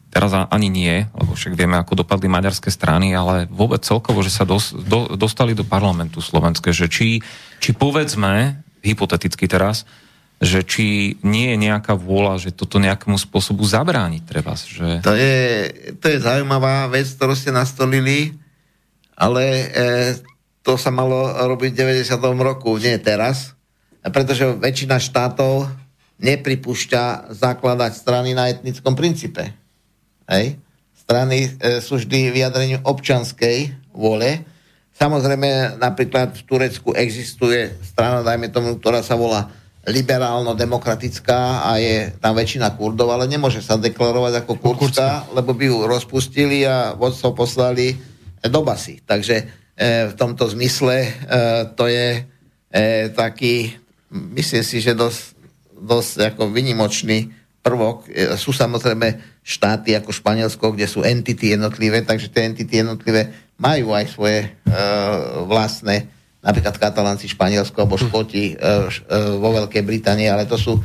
[0.08, 4.48] teraz ani nie, lebo však vieme, ako dopadli maďarské strany, ale vôbec celkovo, že sa
[4.48, 7.20] dos, do, dostali do parlamentu slovenské, že či,
[7.60, 9.84] či povedzme, hypoteticky teraz,
[10.38, 14.54] že či nie je nejaká vôľa, že toto nejakému spôsobu zabrániť treba.
[14.54, 15.02] Že...
[15.02, 15.38] To, je,
[15.98, 18.38] to je zaujímavá vec, ktorú ste nastolili,
[19.18, 19.66] ale e,
[20.68, 22.20] to sa malo robiť v 90.
[22.44, 23.56] roku, nie teraz,
[24.04, 25.64] pretože väčšina štátov
[26.20, 29.56] nepripúšťa zakladať strany na etnickom princípe.
[30.28, 30.60] Hej?
[30.92, 34.44] Strany e, sú vždy vyjadrením občanskej vôle.
[34.92, 39.48] Samozrejme, napríklad v Turecku existuje strana, dajme tomu, ktorá sa volá
[39.88, 45.76] liberálno-demokratická a je tam väčšina kurdov, ale nemôže sa deklarovať ako kurdská, lebo by ju
[45.88, 47.96] rozpustili a vodcov poslali
[48.44, 49.00] do basy.
[49.00, 51.10] Takže v tomto zmysle e,
[51.78, 53.78] to je e, taký,
[54.10, 55.38] myslím si, že dosť,
[55.78, 57.30] dosť ako vynimočný
[57.62, 58.10] prvok.
[58.10, 63.94] E, sú samozrejme štáty ako Španielsko, kde sú entity jednotlivé, takže tie entity jednotlivé majú
[63.94, 64.48] aj svoje e,
[65.46, 66.10] vlastné,
[66.42, 69.00] napríklad Katalánci, Španielsko alebo Škoti e, e,
[69.38, 70.82] vo Veľkej Británii, ale to sú e,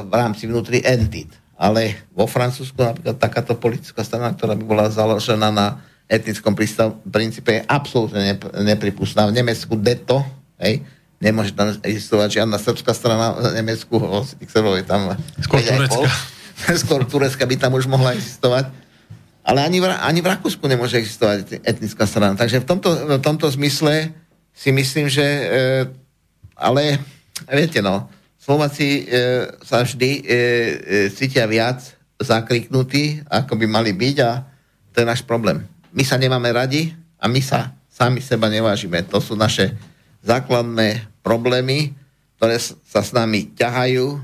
[0.00, 1.28] v rámci vnútri entit.
[1.56, 6.54] Ale vo Francúzsku napríklad takáto politická strana, ktorá by bola založená na etnickom
[7.10, 9.26] princípe, je absolútne nep- nepripustná.
[9.26, 10.22] V Nemecku deto,
[10.62, 10.86] hej,
[11.18, 13.98] nemôže tam existovať žiadna srbská strana v Nemecku,
[14.38, 16.08] tých Srbov je tam skôr Turecka.
[16.82, 18.70] skôr Turecka by tam už mohla existovať.
[19.46, 22.34] Ale ani v, ani v Rakúsku nemôže existovať etnická strana.
[22.34, 24.10] Takže v tomto, v tomto zmysle
[24.50, 25.44] si myslím, že e,
[26.58, 26.98] ale
[27.46, 28.10] viete no,
[28.46, 30.36] Slováci e, sa vždy e, e,
[31.10, 31.82] cítia viac
[32.22, 34.30] zakriknutí, ako by mali byť a
[34.94, 35.66] to je náš problém.
[35.96, 39.00] My sa nemáme radi a my sa sami seba nevážime.
[39.08, 39.72] To sú naše
[40.20, 41.96] základné problémy,
[42.36, 44.20] ktoré sa s nami ťahajú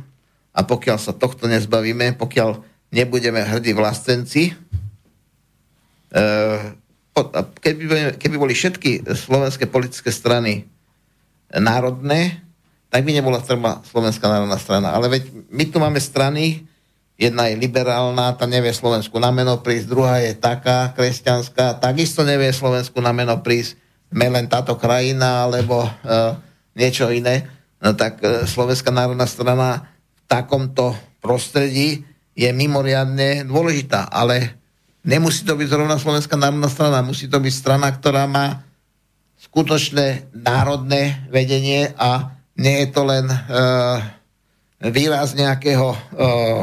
[0.53, 2.61] a pokiaľ sa tohto nezbavíme, pokiaľ
[2.93, 4.53] nebudeme hrdí vlastenci,
[7.65, 10.69] keby, keby boli všetky slovenské politické strany
[11.49, 12.45] národné,
[12.93, 14.93] tak by nebola treba Slovenská národná strana.
[14.93, 16.69] Ale veď my tu máme strany,
[17.17, 22.51] jedna je liberálna, tá nevie Slovensku na meno prísť, druhá je taká kresťanská, takisto nevie
[22.51, 23.79] Slovensku na meno prísť,
[24.13, 26.37] sme len táto krajina, alebo uh,
[26.77, 27.49] niečo iné.
[27.81, 29.89] No tak uh, Slovenská národná strana
[30.29, 34.57] takomto prostredí je mimoriadne dôležitá, ale
[35.05, 38.65] nemusí to byť zrovna Slovenská národná strana, musí to byť strana, ktorá má
[39.43, 43.99] skutočné národné vedenie a nie je to len uh,
[44.83, 46.63] výraz nejakého uh,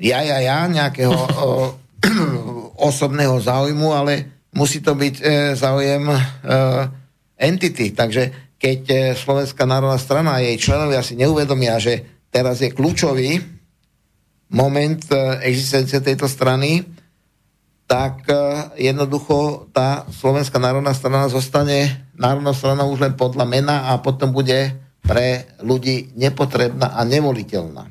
[0.00, 1.68] ja, ja, ja, nejakého uh,
[2.90, 5.24] osobného záujmu, ale musí to byť uh,
[5.54, 6.18] záujem uh,
[7.36, 7.92] entity.
[7.92, 13.60] Takže keď uh, Slovenská národná strana a jej členovia si neuvedomia, že teraz je kľúčový
[14.50, 15.14] moment e,
[15.46, 16.82] existencie tejto strany,
[17.86, 18.34] tak e,
[18.90, 24.74] jednoducho tá Slovenská národná strana zostane národnou stranou už len podľa mena a potom bude
[25.00, 27.88] pre ľudí nepotrebná a nevoliteľná.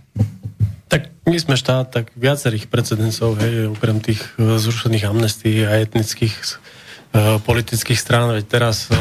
[0.90, 6.34] Tak my sme štát tak viacerých precedencov, hej, okrem tých e, zrušených amnestí a etnických
[7.14, 8.98] uh, politických strán, veď teraz uh,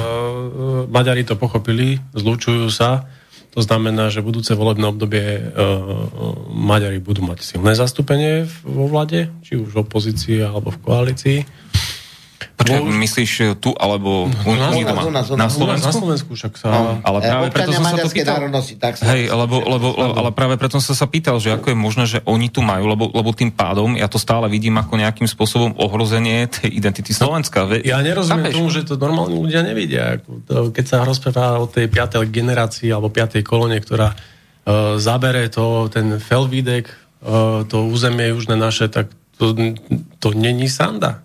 [0.88, 3.08] Maďari to pochopili, zlučujú sa,
[3.52, 5.48] to znamená, že budúce volebné obdobie uh,
[6.52, 11.38] Maďari budú mať silné zastúpenie vo vlade, či už v opozícii alebo v koalícii.
[12.58, 12.90] Počkaj, Bo...
[12.90, 14.82] myslíš e, tu alebo u, na, u?
[14.82, 15.90] Na, na, na, Slovensku?
[15.90, 16.66] Na Slovensku však sa...
[16.70, 18.36] No, ale práve e, preto som sa to pýtal...
[18.78, 21.78] tak sa Hej, lebo, lebo, lebo, ale práve preto som sa pýtal, že ako je
[21.78, 25.26] možné, že oni tu majú, lebo, lebo tým pádom ja to stále vidím ako nejakým
[25.30, 27.66] spôsobom ohrozenie tej identity Slovenska.
[27.82, 28.58] Ja nerozumiem Chápeš?
[28.58, 30.18] tomu, že to normálni ľudia nevidia.
[30.50, 36.18] Keď sa rozpráva o tej piatej generácii alebo piatej kolóne, ktorá uh, zabere to, ten
[36.18, 36.90] Felvidek,
[37.22, 39.54] uh, to územie južné naše, tak to,
[40.18, 41.22] to není sanda.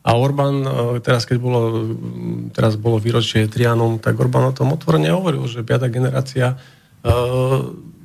[0.00, 0.70] A Orbán, e,
[1.04, 1.60] teraz keď bolo,
[2.56, 6.56] teraz bolo výročie Trianom, tak Orbán o tom otvorene hovoril, že piata generácia
[7.04, 7.60] uh,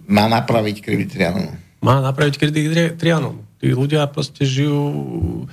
[0.05, 1.55] má napraviť krivý Trianom.
[1.79, 3.47] Má napraviť krivý Trianom.
[3.63, 5.47] Tí ľudia proste žijú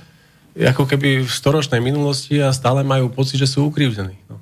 [0.53, 4.13] ako keby v storočnej minulosti a stále majú pocit, že sú ukrivdení.
[4.29, 4.37] No.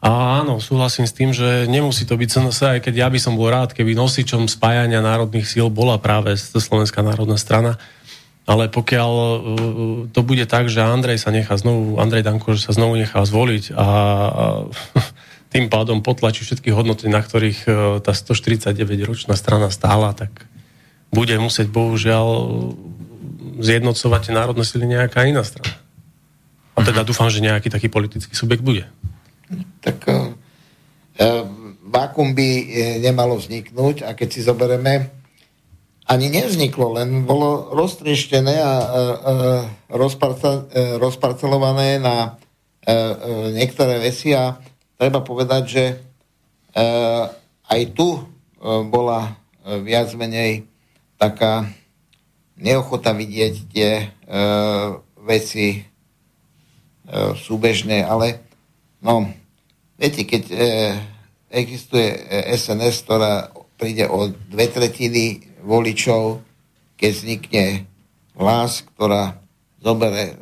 [0.00, 3.34] A áno, súhlasím s tým, že nemusí to byť CNS, aj keď ja by som
[3.34, 7.76] bol rád, keby nosičom spájania národných síl bola práve Slovenská národná strana,
[8.46, 9.32] ale pokiaľ uh,
[10.14, 13.74] to bude tak, že Andrej sa nechá znovu, Andrej Danko, že sa znovu nechá zvoliť
[13.74, 14.44] a, a
[15.54, 17.70] tým pádom potlačí všetky hodnoty, na ktorých e,
[18.04, 20.44] tá 149-ročná strana stála, tak
[21.14, 22.26] bude musieť bohužiaľ
[23.62, 25.80] zjednocovať národné sily nejaká iná strana.
[26.76, 27.08] A teda mhm.
[27.08, 28.84] dúfam, že nejaký taký politický subjekt bude.
[29.80, 30.34] Tak uh,
[31.88, 32.48] vákum by
[33.00, 35.15] nemalo vzniknúť a keď si zoberieme,
[36.06, 38.74] ani nevzniklo, len bolo roztrieštené a,
[39.90, 40.70] rozparca,
[41.02, 42.30] rozparcelované na a, a,
[43.50, 44.54] niektoré veci a
[44.96, 45.94] treba povedať, že e,
[47.68, 48.20] aj tu e,
[48.88, 49.30] bola e,
[49.84, 50.64] viac menej
[51.20, 51.68] taká
[52.56, 54.06] neochota vidieť tie e,
[55.20, 55.80] veci e,
[57.36, 58.46] súbežné, ale
[59.04, 59.28] no,
[60.00, 60.56] viete, keď e,
[61.52, 62.08] existuje
[62.56, 66.46] SNS, ktorá príde o dve tretiny voličov,
[66.94, 67.66] keď vznikne
[68.38, 69.42] hlas, ktorá
[69.82, 70.34] zobere e,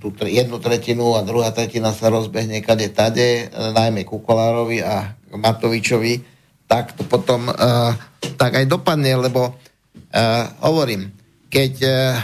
[0.00, 6.32] tú jednu tretinu a druhá tretina sa rozbehne kade tade, e, najmä Kukolárovi a Matovičovi,
[6.72, 7.92] tak to potom uh,
[8.40, 11.12] tak aj dopadne, lebo uh, hovorím,
[11.52, 12.16] keď uh,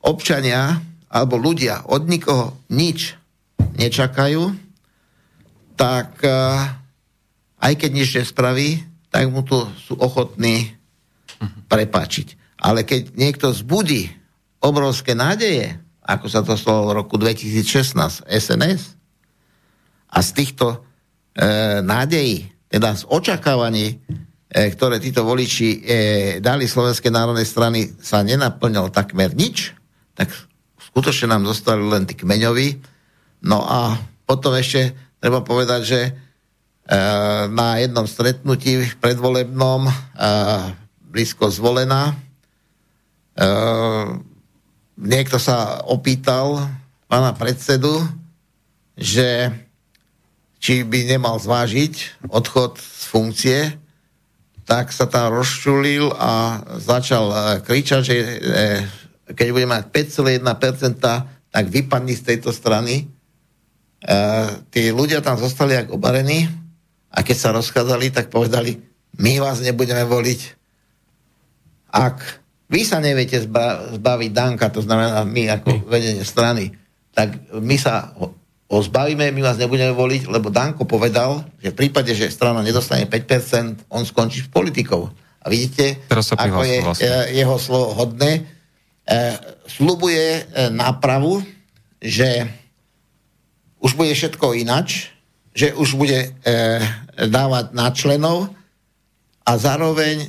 [0.00, 0.80] občania
[1.12, 3.20] alebo ľudia od nikoho nič
[3.76, 4.48] nečakajú,
[5.76, 6.72] tak uh,
[7.60, 8.80] aj keď nič nespraví,
[9.14, 10.74] tak mu to sú ochotní
[11.70, 12.58] prepáčiť.
[12.58, 14.10] Ale keď niekto zbudí
[14.58, 18.98] obrovské nádeje, ako sa to stalo v roku 2016 SNS.
[20.10, 20.78] A z týchto e,
[21.78, 23.96] nádejí, teda z očakávaní, e,
[24.74, 25.78] ktoré títo voliči e,
[26.42, 29.78] dali Slovenskej národnej strany, sa nenaplňalo takmer nič,
[30.18, 30.34] tak
[30.90, 32.82] skutočne nám zostali len tí kmeňoví.
[33.46, 33.94] No a
[34.26, 34.90] potom ešte
[35.22, 36.00] treba povedať, že
[37.48, 39.92] na jednom stretnutí predvolebnom e,
[41.08, 43.44] blízko zvolená e,
[45.00, 46.60] niekto sa opýtal
[47.08, 48.04] pána predsedu,
[49.00, 49.48] že
[50.60, 53.58] či by nemal zvážiť odchod z funkcie,
[54.64, 58.16] tak sa tam rozčulil a začal kričať, že
[59.28, 60.40] keď bude mať 5,1%,
[61.52, 63.12] tak vypadni z tejto strany.
[64.72, 66.63] Tí ľudia tam zostali ako obarení
[67.14, 68.82] a keď sa rozchádzali, tak povedali,
[69.22, 70.40] my vás nebudeme voliť.
[71.94, 76.74] Ak vy sa neviete zba- zbaviť Danka, to znamená my ako vedenie strany,
[77.14, 78.34] tak my sa ho,
[78.66, 83.06] ho zbavíme, my vás nebudeme voliť, lebo Danko povedal, že v prípade, že strana nedostane
[83.06, 85.06] 5%, on skončí s politikou.
[85.44, 87.06] A vidíte, ako je vlastne.
[87.30, 88.42] jeho slovo hodné.
[89.04, 89.20] E,
[89.70, 91.44] slubuje e, nápravu,
[92.02, 92.48] že
[93.78, 95.13] už bude všetko inač,
[95.54, 96.28] že už bude e,
[97.14, 98.50] dávať na členov,
[99.44, 100.26] a zároveň e,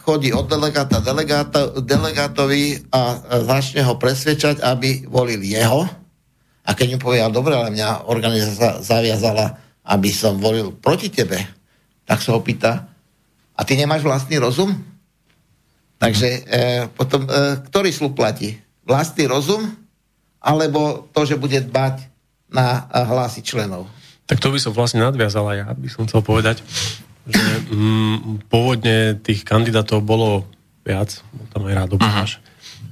[0.00, 5.84] chodí od delegáta delegáto, delegátovi a e, začne ho presvedčať, aby volil jeho.
[6.64, 11.36] A keď mu povie, dobre, ale mňa organizácia zaviazala, aby som volil proti tebe,
[12.08, 12.88] tak sa ho pýta,
[13.54, 14.74] a ty nemáš vlastný rozum?
[16.00, 16.40] Takže e,
[16.90, 18.58] potom, e, ktorý slub platí?
[18.88, 19.76] Vlastný rozum?
[20.40, 22.00] Alebo to, že bude dbať
[22.48, 23.86] na hlasy členov?
[24.24, 26.64] Tak to by som vlastne nadviazala, ja by som chcel povedať
[27.24, 30.44] že mm, pôvodne tých kandidátov bolo
[30.84, 31.24] viac,
[31.56, 32.44] tam aj Rádo Báš.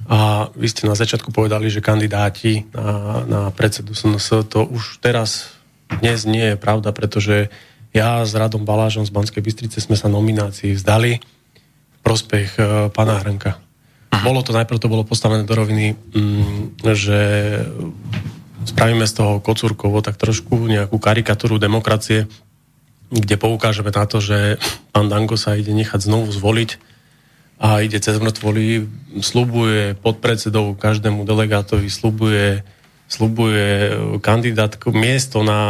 [0.09, 5.53] A vy ste na začiatku povedali, že kandidáti na, na predsedu SNS, to už teraz
[6.01, 7.53] dnes nie je pravda, pretože
[7.93, 13.21] ja s Radom Balážom z Banskej Bystrice sme sa nominácii vzdali v prospech uh, pána
[13.21, 13.61] Hrnka.
[14.25, 17.19] Bolo to, najprv to bolo postavené do roviny, mm, že
[18.65, 22.27] spravíme z toho Kocúrkovo tak trošku nejakú karikatúru demokracie,
[23.13, 24.57] kde poukážeme na to, že
[24.89, 26.93] pán Danko sa ide nechať znovu zvoliť
[27.61, 28.89] a ide cez mŕtvoly,
[29.21, 32.65] slubuje podpredsedov každému delegátovi, slubuje,
[33.07, 35.61] slubuje kandidátku, miesto na,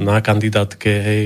[0.00, 1.22] na kandidátke, hej,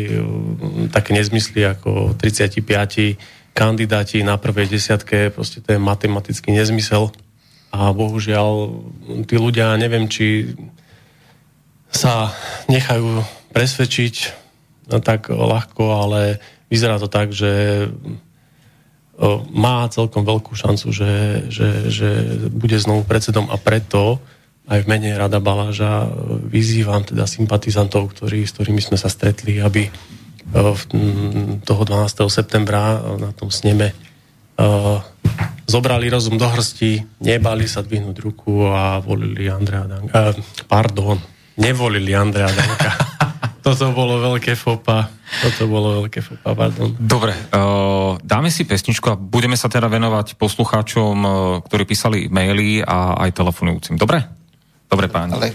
[0.91, 3.17] také nezmysly ako 35
[3.55, 7.15] kandidáti na prvej desiatke, proste to je matematický nezmysel.
[7.71, 8.83] A bohužiaľ,
[9.31, 10.59] tí ľudia, neviem, či
[11.91, 12.31] sa
[12.71, 14.41] nechajú presvedčiť
[14.91, 17.87] No tak ľahko, ale vyzerá to tak, že
[19.55, 21.13] má celkom veľkú šancu, že,
[21.47, 22.09] že, že
[22.51, 24.19] bude znovu predsedom a preto
[24.71, 26.09] aj v mene Rada Baláža
[26.51, 29.87] vyzývam teda sympatizantov, ktorí, s ktorými sme sa stretli, aby
[31.63, 32.27] toho 12.
[32.27, 33.95] septembra na tom sneme
[35.69, 40.35] zobrali rozum do hrsti, nebali sa dvihnúť ruku a volili Andrea Danka.
[40.67, 41.21] Pardon,
[41.57, 42.91] nevolili Andrea Danka.
[43.65, 45.13] Toto bolo veľké fopa.
[45.45, 46.97] Toto bolo veľké fopa, pardon.
[46.97, 51.33] Dobre, uh, dáme si pesničku a budeme sa teda venovať poslucháčom, uh,
[51.69, 54.01] ktorí písali maily a aj telefonujúcim.
[54.01, 54.25] Dobre?
[54.89, 55.37] Dobre, páni.
[55.37, 55.49] Ale...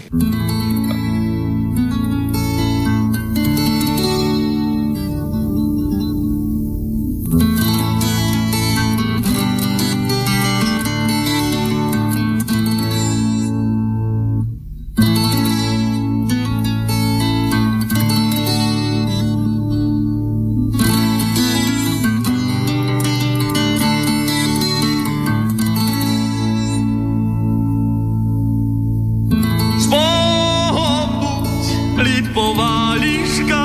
[32.16, 33.62] lipová líška.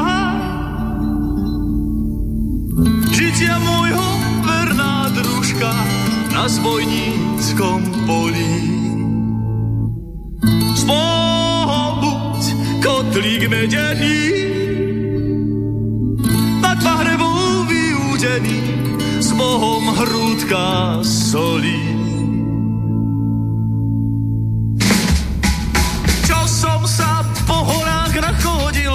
[3.15, 4.07] Žitia môjho
[4.44, 5.72] verná družka
[6.36, 8.56] na zbojníckom poli.
[10.76, 12.44] Spobuď
[12.84, 14.19] kotlík medený,
[16.60, 18.60] nad pahrebou vyúdený,
[19.23, 22.01] s Bohom hrúdka solí.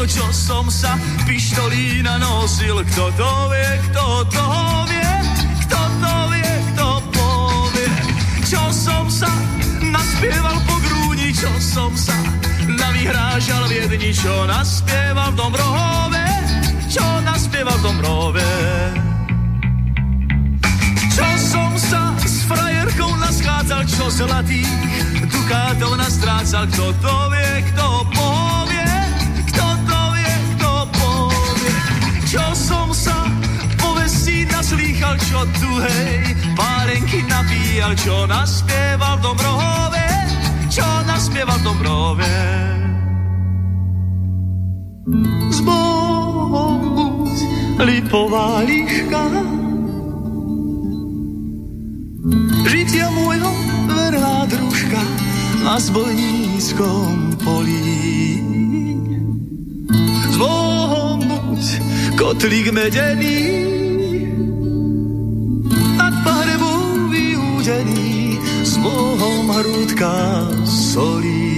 [0.07, 0.95] Čo som sa
[1.27, 2.79] pištolí nanosil.
[2.95, 4.47] Kto to vie, kto to
[4.87, 5.13] vie,
[5.67, 7.91] kto to vie, kto povie.
[8.47, 9.31] Čo som sa
[9.83, 12.15] naspieval po grúni, čo som sa
[12.71, 16.27] navyhrážal v jedni, čo naspieval v Dombrove,
[16.87, 18.51] čo naspieval v Dombrove.
[21.11, 24.71] Čo som sa s frajerkou naschádzal, čo zlatých
[25.27, 28.66] dukátov nastrácal, kto to vie, kto povie.
[32.27, 33.31] Čo som sa
[33.79, 40.09] povestí naslýchal, čo tu hej, párenky napíjal, čo naspieval v Dobrohove,
[40.67, 42.37] čo naspieval v Dobrohove.
[45.55, 47.37] Z Bohom buď
[47.87, 49.25] lipová liška,
[52.67, 53.51] žitia môjho
[53.87, 55.03] verná družka
[55.63, 58.43] na zbojníckom polí.
[60.35, 60.37] Z
[61.57, 61.81] Buď
[62.21, 63.41] kotlík medený,
[65.97, 71.49] nad pahrebou vyúdený, s Bohom hrúdka solí.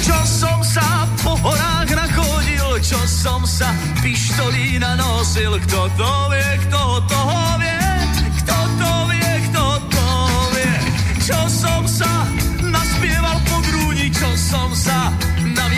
[0.00, 3.68] Čo som sa po horách nachodil, čo som sa
[4.00, 7.20] pištolí nanosil, kto to vie, kto to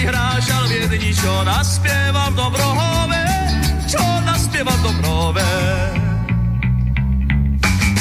[0.05, 3.25] vyhrážal v jedni, čo naspieval v Dobrohove,
[3.89, 5.53] čo naspieval v Dobrohove.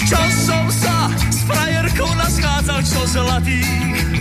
[0.03, 3.63] Čo som sa s frajerkou naschádzal, čo zlatý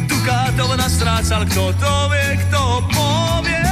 [0.07, 2.63] dukátov nastrácal, kto to vie, kto
[2.95, 3.67] povie,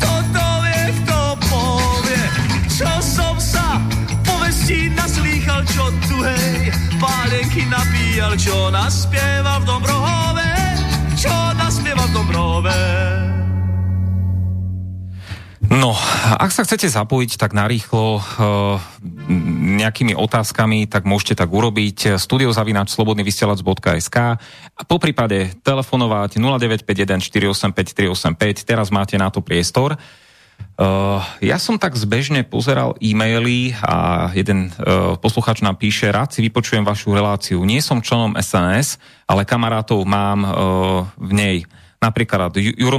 [0.00, 2.24] kto to vie, kto povie.
[2.72, 3.76] Čo som sa
[4.24, 10.52] povestí naslýchal, čo tu hej, pálenky napíjal, čo naspieval v Dobrohove,
[11.20, 13.41] čo naspieval v Dobrohove.
[15.72, 15.96] No,
[16.36, 18.22] ak sa chcete zapojiť tak narýchlo e,
[19.80, 24.16] nejakými otázkami, tak môžete tak urobiť studiozavinač slobodnyvysielac.sk
[24.76, 29.96] a po prípade telefonovať 0951 485 385, teraz máte na to priestor.
[30.72, 36.40] Uh, ja som tak zbežne pozeral e-maily a jeden uh, posluchač nám píše, rád si
[36.44, 37.58] vypočujem vašu reláciu.
[37.66, 38.96] Nie som členom SNS,
[39.26, 40.50] ale kamarátov mám uh,
[41.18, 41.56] v nej.
[41.98, 42.98] Napríklad Juro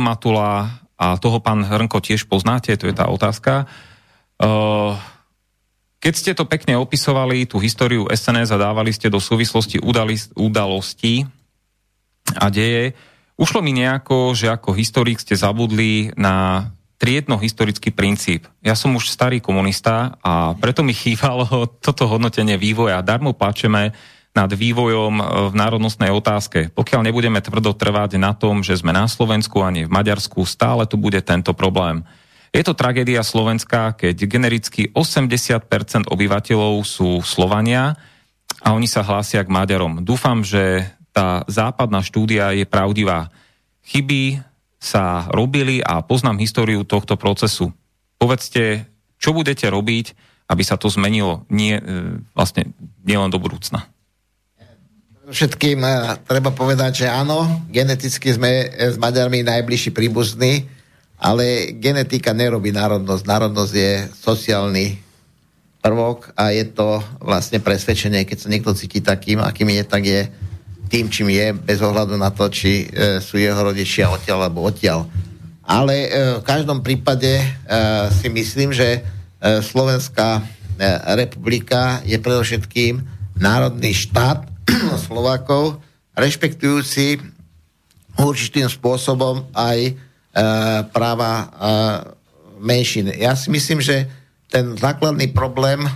[1.04, 3.68] a toho pán Hrnko tiež poznáte, to je tá otázka.
[6.00, 9.84] Keď ste to pekne opisovali, tú históriu SNS a dávali ste do súvislosti
[10.36, 11.28] udalostí
[12.40, 12.96] a deje,
[13.36, 16.68] ušlo mi nejako, že ako historik ste zabudli na
[17.04, 18.48] triedno-historický princíp.
[18.64, 23.04] Ja som už starý komunista a preto mi chýbalo toto hodnotenie vývoja.
[23.04, 23.92] Darmo plačeme
[24.34, 26.74] nad vývojom e, v národnostnej otázke.
[26.74, 30.90] Pokiaľ nebudeme tvrdo trvať na tom, že sme na Slovensku a nie v Maďarsku, stále
[30.90, 32.02] tu bude tento problém.
[32.54, 37.98] Je to tragédia Slovenska, keď genericky 80% obyvateľov sú Slovania
[38.62, 40.06] a oni sa hlásia k Maďarom.
[40.06, 43.34] Dúfam, že tá západná štúdia je pravdivá.
[43.86, 44.42] Chyby
[44.78, 47.74] sa robili a poznám históriu tohto procesu.
[48.22, 50.14] Povedzte, čo budete robiť,
[50.50, 51.84] aby sa to zmenilo nie, e,
[52.36, 53.93] vlastne nielen do budúcna.
[55.24, 60.68] Všetkým eh, treba povedať, že áno, geneticky sme eh, s Maďarmi najbližší príbuzní,
[61.16, 63.24] ale genetika nerobí národnosť.
[63.24, 65.00] Národnosť je sociálny
[65.80, 70.22] prvok a je to vlastne presvedčenie, keď sa niekto cíti takým, akým je, tak je
[70.88, 75.10] tým, čím je, bez ohľadu na to, či e, sú jeho rodičia odtiaľ alebo odtiaľ.
[75.68, 76.10] Ale e,
[76.40, 77.46] v každom prípade e,
[78.16, 80.42] si myslím, že e, Slovenská e,
[81.20, 83.04] republika je predovšetkým
[83.42, 84.53] národný štát,
[85.08, 85.82] Slovákov,
[86.14, 87.20] rešpektujúci
[88.18, 89.94] určitým spôsobom aj e,
[90.94, 91.46] práva e,
[92.62, 93.10] menšin.
[93.18, 94.06] Ja si myslím, že
[94.48, 95.92] ten základný problém e,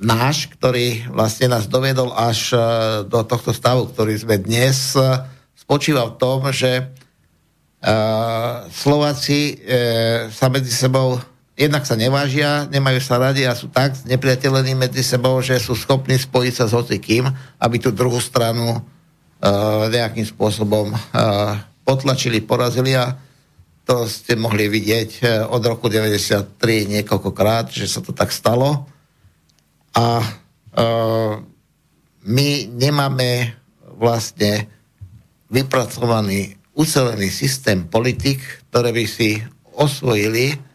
[0.00, 2.58] náš, ktorý vlastne nás dovedol až e,
[3.06, 5.04] do tohto stavu, ktorý sme dnes, e,
[5.52, 6.84] spočíva v tom, že e,
[8.72, 9.54] Slováci e,
[10.32, 11.20] sa medzi sebou
[11.58, 16.14] jednak sa nevážia, nemajú sa radi a sú tak nepriateľení medzi sebou, že sú schopní
[16.14, 17.26] spojiť sa s hocikým,
[17.58, 18.78] aby tú druhú stranu
[19.90, 20.94] nejakým spôsobom
[21.82, 23.18] potlačili, porazili a
[23.82, 25.10] to ste mohli vidieť
[25.48, 26.54] od roku 93
[26.94, 28.86] niekoľkokrát, že sa to tak stalo.
[29.98, 30.22] A
[32.28, 33.56] my nemáme
[33.98, 34.68] vlastne
[35.48, 39.40] vypracovaný ucelený systém politik, ktoré by si
[39.74, 40.67] osvojili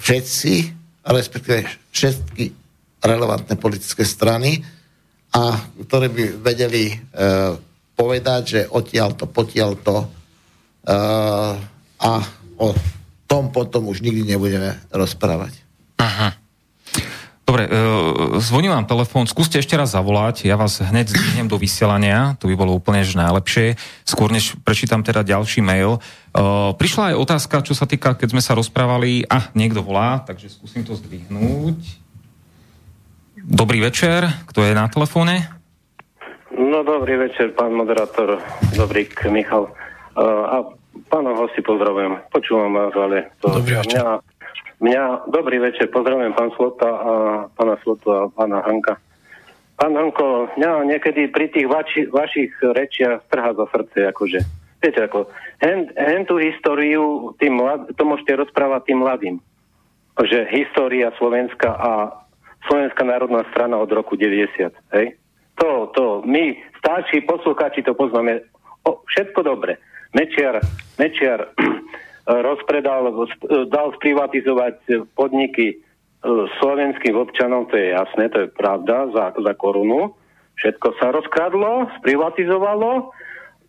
[0.00, 0.52] všetci,
[1.04, 2.44] respektíve všetky
[3.00, 4.60] relevantné politické strany
[5.30, 5.56] a
[5.86, 6.96] ktoré by vedeli e,
[7.94, 10.06] povedať, že odtiaľ to, potiaľ to e,
[12.00, 12.12] a
[12.60, 12.68] o
[13.30, 15.54] tom potom už nikdy nebudeme rozprávať.
[16.02, 16.34] Aha.
[17.46, 17.70] Dobre, e,
[18.38, 22.54] zvoní vám telefón, skúste ešte raz zavolať, ja vás hneď zdvihnem do vysielania, to by
[22.54, 23.74] bolo úplne že najlepšie.
[24.06, 25.98] Skôr než prečítam teda ďalší mail.
[26.76, 30.86] Prišla aj otázka, čo sa týka, keď sme sa rozprávali, a niekto volá, takže skúsim
[30.86, 31.98] to zdvihnúť.
[33.40, 35.50] Dobrý večer, kto je na telefóne?
[36.54, 38.38] No dobrý večer, pán moderátor,
[38.78, 39.70] dobrý Michal.
[40.14, 40.62] E, a
[41.10, 43.98] pánov hosti pozdravujem, počúvam vás, ale to Dobrý večer.
[43.98, 44.04] mňa
[44.80, 47.12] Mňa, dobrý večer, pozdravujem pán Slota a
[47.52, 48.96] pána Slotu a pána Hanka.
[49.76, 54.40] Pán Hanko, mňa niekedy pri tých vači, vašich rečiach strhá za srdce, akože.
[54.80, 55.28] Viete, ako,
[55.60, 59.36] hen, hen tú históriu, tým mlad, to môžete rozprávať tým mladým.
[60.16, 62.20] Že história Slovenska a
[62.68, 65.06] Slovenská národná strana od roku 90, hej?
[65.60, 68.40] To, to, my, starší poslucháči to poznáme.
[68.88, 69.76] O, všetko dobre.
[70.16, 70.64] Mečiar,
[70.96, 71.52] Mečiar
[72.48, 73.28] rozpredal,
[73.68, 75.76] dal sprivatizovať podniky e,
[76.60, 80.16] slovenským občanom, to je jasné, to je pravda, za, za korunu.
[80.56, 83.12] Všetko sa rozkradlo, sprivatizovalo.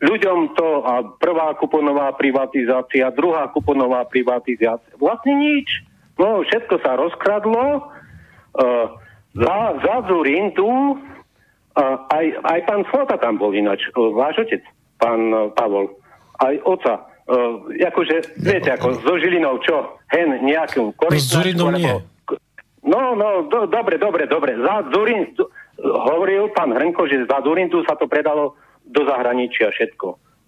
[0.01, 5.85] Ľuďom to, a prvá kuponová privatizácia, druhá kuponová privatizácia, vlastne nič.
[6.17, 7.85] No, všetko sa rozkradlo.
[8.57, 8.97] Uh,
[9.37, 10.97] za, za Zurindu, uh,
[12.09, 14.65] aj, aj pán Slota tam bol ináč, uh, váš otec,
[14.97, 15.87] pán uh, Pavol,
[16.43, 16.93] aj oca
[17.31, 21.93] uh, akože, viete, ako so Žilinou, čo, hen nejakú korytnačku, Zurinou nie.
[22.81, 24.57] No, no, do, dobre, dobre, dobre.
[24.57, 25.29] Za Zurin,
[25.85, 28.57] hovoril pán Hrnko, že za Zurindu sa to predalo
[28.87, 30.07] do zahraničia všetko.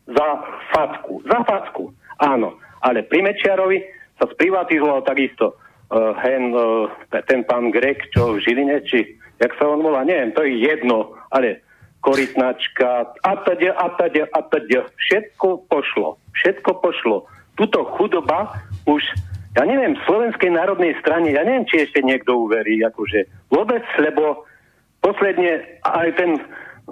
[0.10, 0.28] Za
[0.74, 1.24] facku.
[1.24, 1.84] Za facku,
[2.20, 2.60] áno.
[2.84, 3.80] Ale pri Mečiarovi
[4.20, 6.92] sa sprivatizoval takisto uh, hen, uh,
[7.28, 11.16] ten pán Grek, čo v Žiline, či jak sa on volá, neviem, to je jedno,
[11.32, 11.64] ale
[12.04, 14.80] korytnačka, a tade, a tade, a tade.
[15.08, 16.20] Všetko pošlo.
[16.36, 17.28] Všetko pošlo.
[17.56, 19.00] Tuto chudoba už,
[19.56, 24.44] ja neviem, v Slovenskej národnej strane, ja neviem, či ešte niekto uverí, akože vôbec, lebo
[25.00, 26.40] posledne aj ten,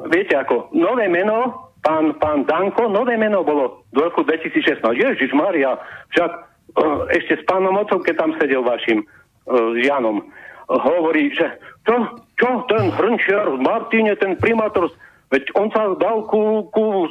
[0.10, 4.82] viete ako, nové meno, pán, pán Danko, nové meno bolo v roku 2016.
[4.82, 5.78] Ježiš Maria,
[6.16, 10.26] však uh, ešte s pánom otcom, keď tam sedel vašim uh, Janom,
[10.72, 14.94] hovorí, že čo, čo ten Hrnčiar v Martine, ten primátor,
[15.34, 17.08] veď on sa dal ku, ku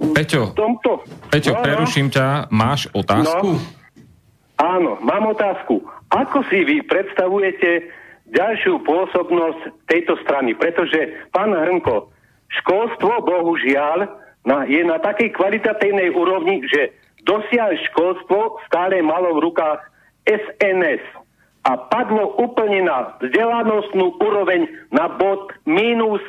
[0.00, 1.04] Peťo, tomto.
[1.28, 1.60] Peťo, no.
[1.60, 3.52] preruším ťa, máš otázku?
[3.52, 3.60] No.
[4.60, 5.84] Áno, mám otázku.
[6.08, 7.92] Ako si vy predstavujete
[8.32, 10.56] ďalšiu pôsobnosť tejto strany?
[10.56, 12.08] Pretože, pán Hrnko,
[12.50, 14.10] školstvo, bohužiaľ,
[14.42, 16.90] na, je na takej kvalitatívnej úrovni, že
[17.22, 19.80] dosiaľ školstvo stále malo v rukách
[20.24, 21.04] SNS
[21.60, 26.24] a padlo úplne na vzdelanostnú úroveň na bod minus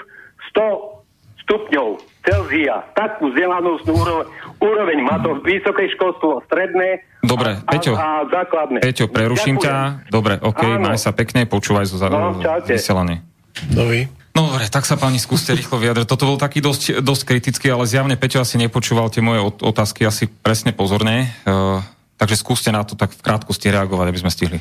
[0.51, 0.99] 100
[1.41, 1.87] stupňov
[2.21, 2.83] Celzia.
[2.93, 4.27] Takú vzdelanostnú úroveň,
[4.59, 7.95] úroveň má to vysoké školstvo, stredné Dobre, a, Peťo.
[7.95, 8.83] a, a základné.
[8.83, 10.03] Peťo, preruším Ďakujem.
[10.03, 10.11] ťa.
[10.11, 10.91] Dobre, OK, Áno.
[10.91, 13.23] maj sa pekne, počúvaj zo za- No, vysielanie.
[13.71, 14.20] Dovi.
[14.31, 16.07] No dobre, tak sa pani skúste rýchlo vyjadriť.
[16.07, 20.07] Toto bol taký dosť, dosť kritický, ale zjavne Peťo asi nepočúval tie moje ot- otázky
[20.07, 21.35] asi presne pozorne.
[21.43, 21.83] Uh,
[22.15, 24.59] takže skúste na to tak v krátkosti reagovať, aby sme stihli.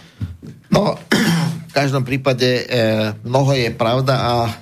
[0.73, 0.97] No,
[1.71, 2.65] v každom prípade e,
[3.21, 4.53] mnoho je pravda a e,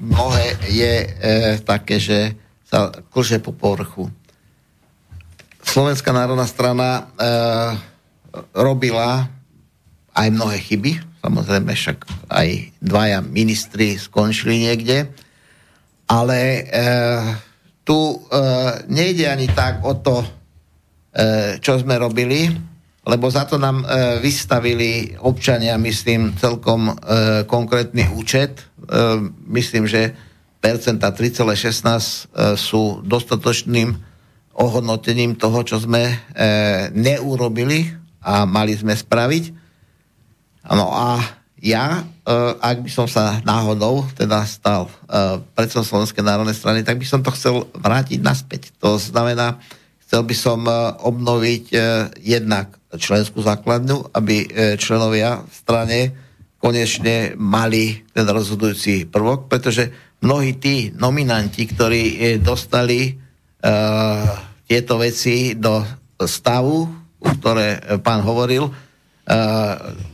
[0.00, 1.06] mnohé je e,
[1.60, 4.06] také, že sa klže po povrchu.
[5.60, 7.02] Slovenská národná strana e,
[8.56, 9.28] robila
[10.16, 11.98] aj mnohé chyby, samozrejme však
[12.34, 12.48] aj
[12.82, 15.06] dvaja ministri skončili niekde,
[16.10, 16.62] ale e,
[17.86, 18.16] tu e,
[18.90, 20.28] nejde ani tak o to, e,
[21.62, 22.50] čo sme robili,
[23.06, 23.86] lebo za to nám e,
[24.18, 26.94] vystavili občania, myslím, celkom e,
[27.46, 28.58] konkrétny účet.
[28.58, 28.62] E,
[29.50, 30.14] myslím, že
[30.62, 33.94] percenta 3,16 e, sú dostatočným
[34.52, 36.14] ohodnotením toho, čo sme e,
[36.94, 37.90] neurobili
[38.22, 39.61] a mali sme spraviť.
[40.70, 41.18] No a
[41.62, 46.98] ja, e, ak by som sa náhodou teda stal e, predsedom Slovenskej národnej strany, tak
[46.98, 48.74] by som to chcel vrátiť naspäť.
[48.82, 49.62] To znamená,
[50.02, 50.74] chcel by som e,
[51.06, 51.64] obnoviť
[52.18, 54.44] jednak členskú základňu, aby
[54.76, 55.98] členovia v strane
[56.60, 59.88] konečne mali ten rozhodujúci prvok, pretože
[60.20, 63.16] mnohí tí nominanti, ktorí dostali
[64.68, 65.80] tieto veci do
[66.20, 66.84] stavu,
[67.16, 68.68] o ktoré pán hovoril,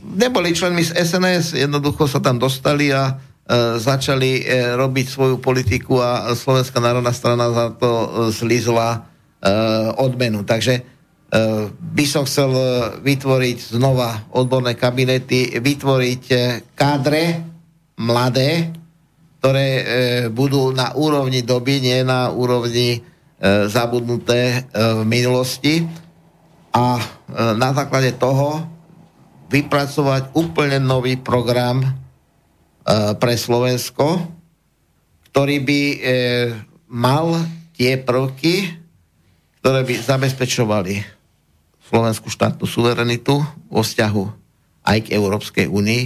[0.05, 5.97] neboli členmi z SNS, jednoducho sa tam dostali a uh, začali uh, robiť svoju politiku
[5.97, 7.89] a Slovenská národná strana za to
[8.29, 10.45] zlizla uh, odmenu.
[10.45, 10.97] Takže
[11.69, 12.49] by som chcel
[13.05, 16.23] vytvoriť znova odborné kabinety, vytvoriť
[16.73, 17.37] kádre
[18.01, 18.73] mladé,
[19.37, 19.67] ktoré
[20.33, 23.05] budú na úrovni doby, nie na úrovni
[23.69, 25.85] zabudnuté v minulosti
[26.73, 26.97] a
[27.53, 28.65] na základe toho
[29.49, 31.89] vypracovať úplne nový program e,
[33.17, 34.21] pre Slovensko,
[35.33, 35.97] ktorý by e,
[36.89, 37.37] mal
[37.73, 38.77] tie prvky,
[39.61, 41.01] ktoré by zabezpečovali
[41.89, 44.23] slovenskú štátnu suverenitu vo vzťahu
[44.85, 46.03] aj k Európskej únii,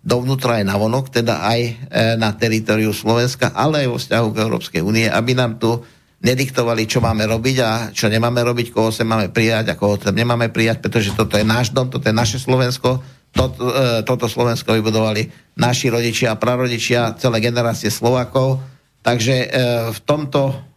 [0.00, 1.72] dovnútra aj navonok, teda aj e,
[2.16, 5.84] na teritoriu Slovenska, ale aj vo vzťahu k Európskej únie, aby nám tu
[6.18, 10.10] nediktovali, čo máme robiť a čo nemáme robiť, koho sa máme prijať a koho sa
[10.10, 12.98] nemáme prijať, pretože toto je náš dom, toto je naše Slovensko,
[13.30, 18.58] toto, e, toto Slovensko vybudovali naši rodičia a prarodičia, celé generácie Slovakov.
[19.06, 19.48] Takže e,
[19.94, 20.68] v tomto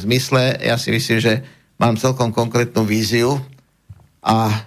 [0.00, 1.44] zmysle ja si myslím, že
[1.76, 3.36] mám celkom konkrétnu víziu
[4.24, 4.64] a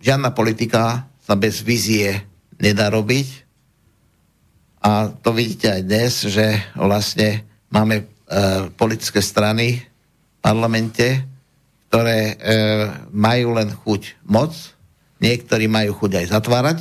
[0.00, 2.24] žiadna politika sa bez vízie
[2.56, 3.44] nedá robiť.
[4.86, 6.46] A to vidíte aj dnes, že
[6.78, 7.42] vlastne
[7.74, 8.04] máme e,
[8.74, 11.22] politické strany v parlamente,
[11.86, 12.34] ktoré e,
[13.14, 14.52] majú len chuť moc,
[15.22, 16.78] niektorí majú chuť aj zatvárať,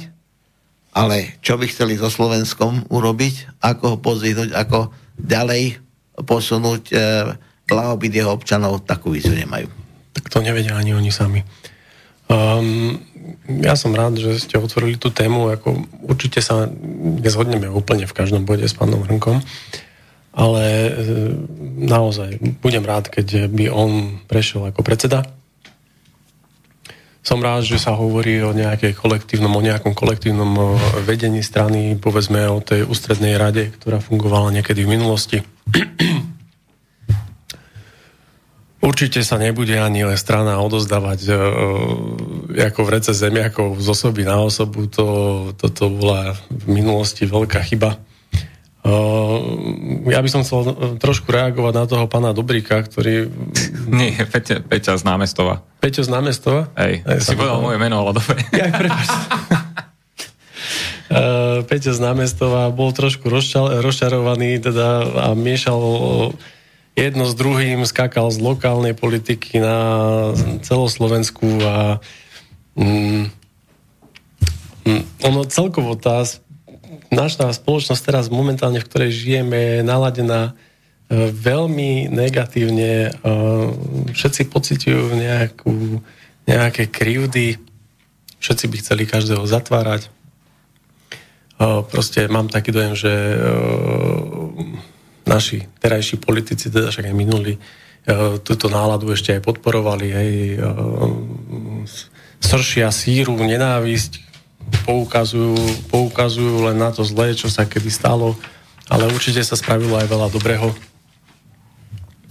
[0.96, 4.90] ale čo by chceli so Slovenskom urobiť, ako ho pozvihnúť, ako
[5.22, 5.78] ďalej
[6.26, 6.96] posunúť e,
[7.68, 9.68] blahobyt jeho občanov, takú víziu nemajú.
[10.16, 11.44] Tak to nevedia ani oni sami.
[12.26, 12.98] Um,
[13.62, 15.54] ja som rád, že ste otvorili tú tému.
[15.54, 16.66] Ako určite sa
[17.22, 19.44] nezhodneme úplne v každom bode s pánom Hrnkom,
[20.36, 20.92] ale e,
[21.88, 25.24] naozaj budem rád, keď by on prešiel ako predseda.
[27.26, 28.54] Som rád, že sa hovorí o,
[28.94, 30.64] kolektívnom, o nejakom kolektívnom e,
[31.08, 35.42] vedení strany, povedzme o tej ústrednej rade, ktorá fungovala niekedy v minulosti.
[38.86, 41.34] Určite sa nebude ani strana odozdávať e,
[42.62, 44.86] ako v zemiakov z osoby na osobu.
[44.94, 45.08] To,
[45.58, 47.98] toto bola v minulosti veľká chyba.
[48.86, 48.94] E,
[50.14, 50.62] ja by som chcel
[51.02, 53.26] trošku reagovať na toho pána Dobrika, ktorý...
[53.90, 55.66] Nie, Peťa, Peťa z námestova.
[55.82, 56.70] Peťo z námestova?
[56.78, 58.38] Hej, Hej si povedal moje meno, ale dobre.
[58.54, 58.70] Ja,
[61.06, 65.78] Uh, Peťo z námestova bol trošku rozčal, rozčarovaný teda a miešal
[66.98, 69.78] jedno s druhým skakal z lokálnej politiky na
[70.64, 72.00] celoslovensku a
[72.80, 73.30] mm,
[74.88, 76.24] mm, ono celkovo tá
[77.12, 80.54] naša spoločnosť teraz momentálne, v ktorej žijeme, je naladená e,
[81.30, 83.10] veľmi negatívne.
[83.10, 83.12] E,
[84.14, 86.02] všetci pociťujú nejakú,
[86.50, 87.62] nejaké krivdy,
[88.40, 90.08] všetci by chceli každého zatvárať.
[90.08, 90.10] E,
[91.86, 93.14] proste mám taký dojem, že
[95.26, 97.60] naši terajší politici, teda však aj minuli, e,
[98.46, 100.32] túto náladu ešte aj podporovali, hej,
[102.40, 104.25] sršia síru, nenávisť,
[104.86, 105.56] poukazujú,
[105.90, 108.38] poukazujú len na to zlé, čo sa kedy stalo,
[108.90, 110.70] ale určite sa spravilo aj veľa dobrého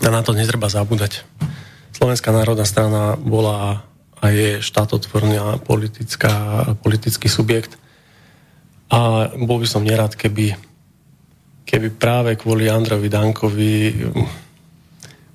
[0.02, 1.22] a na to netreba zabúdať.
[1.94, 3.86] Slovenská národná strana bola
[4.18, 6.32] a je štátotvorná politická,
[6.80, 7.76] politický subjekt
[8.88, 10.56] a bol by som nerad, keby
[11.64, 13.72] keby práve kvôli Androvi Dankovi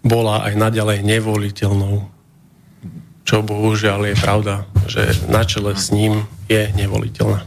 [0.05, 2.19] bola aj naďalej nevoliteľnou.
[3.30, 7.45] Čo bohužiaľ je pravda, že na čele s ním je nevoliteľná.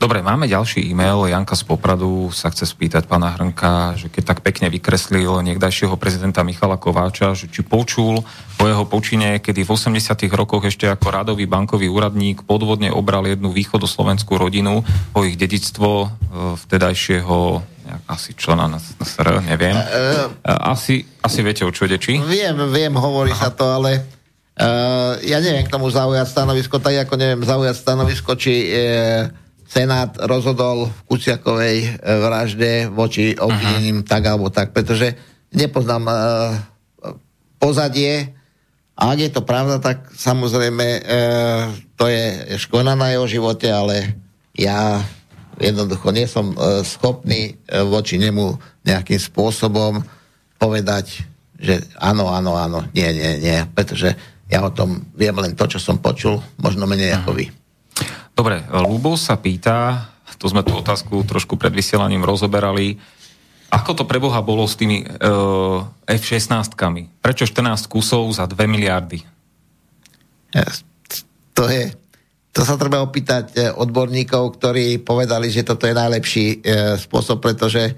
[0.00, 1.28] Dobre, máme ďalší e-mail.
[1.28, 6.40] Janka z Popradu sa chce spýtať pána Hrnka, že keď tak pekne vykreslil niekdajšieho prezidenta
[6.40, 8.24] Michala Kováča, že či počul
[8.56, 13.52] o jeho počine, kedy v 80 rokoch ešte ako radový bankový úradník podvodne obral jednu
[13.52, 16.08] východoslovenskú rodinu o ich dedictvo e,
[16.64, 17.36] vtedajšieho
[18.08, 19.76] asi člena SR, neviem.
[19.76, 20.32] Uh,
[20.72, 22.16] asi, asi viete, o čo ide, či?
[22.16, 23.48] Viem, viem, hovorí Aha.
[23.48, 24.23] sa to, ale
[24.58, 29.30] uh, ja neviem k tomu zaujať stanovisko, tak ako neviem zaujať stanovisko, či uh,
[29.64, 35.18] Senát rozhodol v Kuciakovej e, vražde voči obvinením tak alebo tak, pretože
[35.50, 36.14] nepoznám uh,
[37.58, 38.36] pozadie.
[38.94, 44.14] A ak je to pravda, tak samozrejme uh, to je škoda na jeho živote, ale
[44.54, 45.02] ja
[45.58, 48.54] jednoducho nie som uh, schopný uh, voči nemu
[48.86, 50.06] nejakým spôsobom
[50.60, 51.26] povedať,
[51.58, 54.14] že áno, áno, áno, nie, nie, nie, pretože
[54.54, 57.50] ja o tom viem len to, čo som počul, možno menej ako vy.
[58.30, 60.06] Dobre, Lubo sa pýta,
[60.38, 62.98] to sme tú otázku trošku pred vysielaním rozoberali,
[63.74, 66.78] Ako to pre Boha bolo s tými uh, F-16?
[67.18, 69.18] Prečo 14 kusov za 2 miliardy?
[71.58, 71.90] To je,
[72.54, 76.56] to sa treba opýtať e, odborníkov, ktorí povedali, že toto je najlepší e,
[76.94, 77.92] spôsob, pretože e,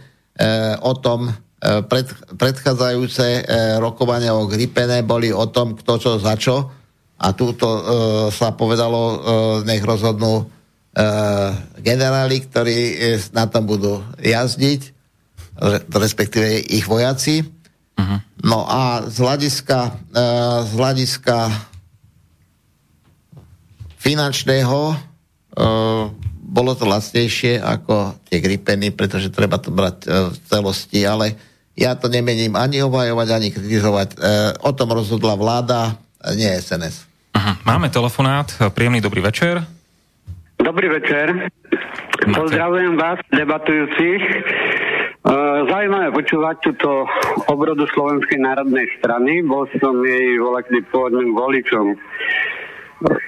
[0.81, 2.07] o tom e, pred,
[2.37, 3.43] predchádzajúce e,
[3.81, 6.69] rokovania o Gripene boli o tom, kto čo za čo
[7.17, 7.83] a túto e,
[8.29, 9.17] sa povedalo, e,
[9.65, 10.45] nech rozhodnú e,
[11.81, 12.97] generáli, ktorí e,
[13.33, 14.81] na tom budú jazdiť,
[15.65, 17.41] re, respektíve ich vojaci.
[17.97, 18.21] Uh-huh.
[18.45, 19.79] No a z hľadiska,
[20.13, 20.23] e,
[20.69, 21.37] z hľadiska
[23.97, 24.97] finančného e,
[26.47, 31.35] bolo to lacnejšie ako tie gripeny, pretože treba to brať e, v celosti, ale
[31.75, 34.09] ja to nemením ani obhajovať, ani kritizovať.
[34.15, 34.17] E,
[34.63, 35.99] o tom rozhodla vláda,
[36.39, 37.11] nie SNS.
[37.35, 38.49] Aha, máme telefonát.
[38.73, 39.61] Príjemný dobrý večer.
[40.57, 41.51] Dobrý večer.
[42.25, 42.33] Máte.
[42.33, 44.23] Pozdravujem vás, debatujúcich.
[44.23, 44.35] E,
[45.67, 47.05] Zaujímavé počúvať túto
[47.51, 49.43] obrodu Slovenskej národnej strany.
[49.43, 51.99] Bol som jej volakdy pôvodným voličom.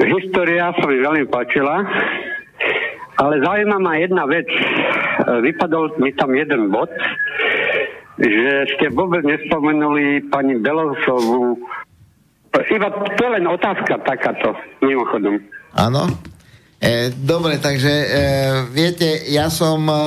[0.01, 1.85] História sa mi veľmi páčila,
[3.19, 4.47] ale zaujíma ma jedna vec.
[4.47, 4.63] E,
[5.43, 6.91] Vypadol mi tam jeden bod,
[8.19, 11.59] že ste vôbec nespomenuli pani Belousovú.
[12.59, 15.39] Iba to je len otázka takáto, mimochodom.
[15.75, 16.11] Áno.
[16.79, 18.07] E, dobre, takže e,
[18.71, 19.99] viete, ja som e,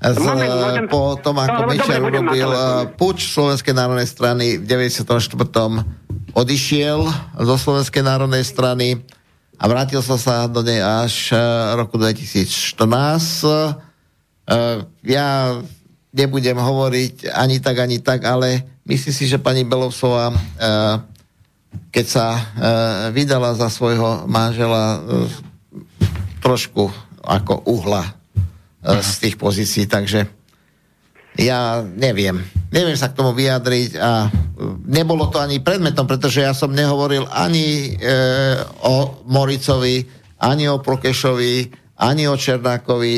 [0.00, 2.60] z, Moment, môžem- po tom, ako No, na urobil e,
[2.96, 5.04] puč Slovenskej národnej strany v 94.
[6.32, 7.00] odišiel
[7.36, 9.04] zo Slovenskej národnej strany
[9.60, 11.38] a vrátil som sa do nej až e,
[11.76, 12.80] roku 2014.
[12.80, 12.88] E,
[15.04, 15.60] ja
[16.16, 20.36] nebudem hovoriť ani tak, ani tak, ale myslím si, že pani Belovsová, e,
[21.94, 22.26] keď sa
[23.14, 24.98] vydala za svojho manžela,
[26.42, 26.90] trošku
[27.22, 28.10] ako uhla
[28.82, 30.26] z tých pozícií, takže
[31.40, 32.44] ja neviem.
[32.70, 34.28] Neviem sa k tomu vyjadriť a e,
[34.86, 38.14] nebolo to ani predmetom, pretože ja som nehovoril ani e,
[38.84, 40.06] o Moricovi,
[40.38, 43.16] ani o Prokešovi, ani o Černákovi,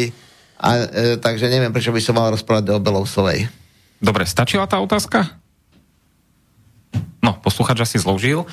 [0.63, 3.51] a, e, takže neviem, prečo by som mal rozprávať o Belousovej.
[3.99, 5.27] Dobre, stačila tá otázka?
[7.23, 8.47] No, posluchač asi zložil.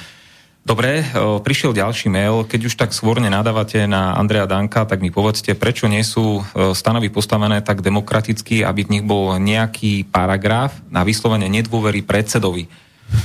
[0.60, 1.06] Dobre, e,
[1.41, 2.45] prišiel ďalší mail.
[2.45, 6.76] Keď už tak svorne nadávate na Andrea Danka, tak mi povedzte, prečo nie sú e,
[6.77, 12.69] stanovy postavené tak demokraticky, aby v nich bol nejaký paragraf na vyslovene nedôvery predsedovi.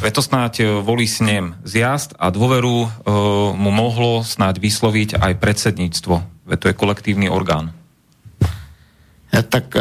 [0.00, 2.88] Veď to snáď e, volí snem zjazd a dôveru e,
[3.52, 6.14] mu mohlo snáď vysloviť aj predsedníctvo.
[6.48, 7.76] Veď to je kolektívny orgán.
[9.28, 9.76] E, Tak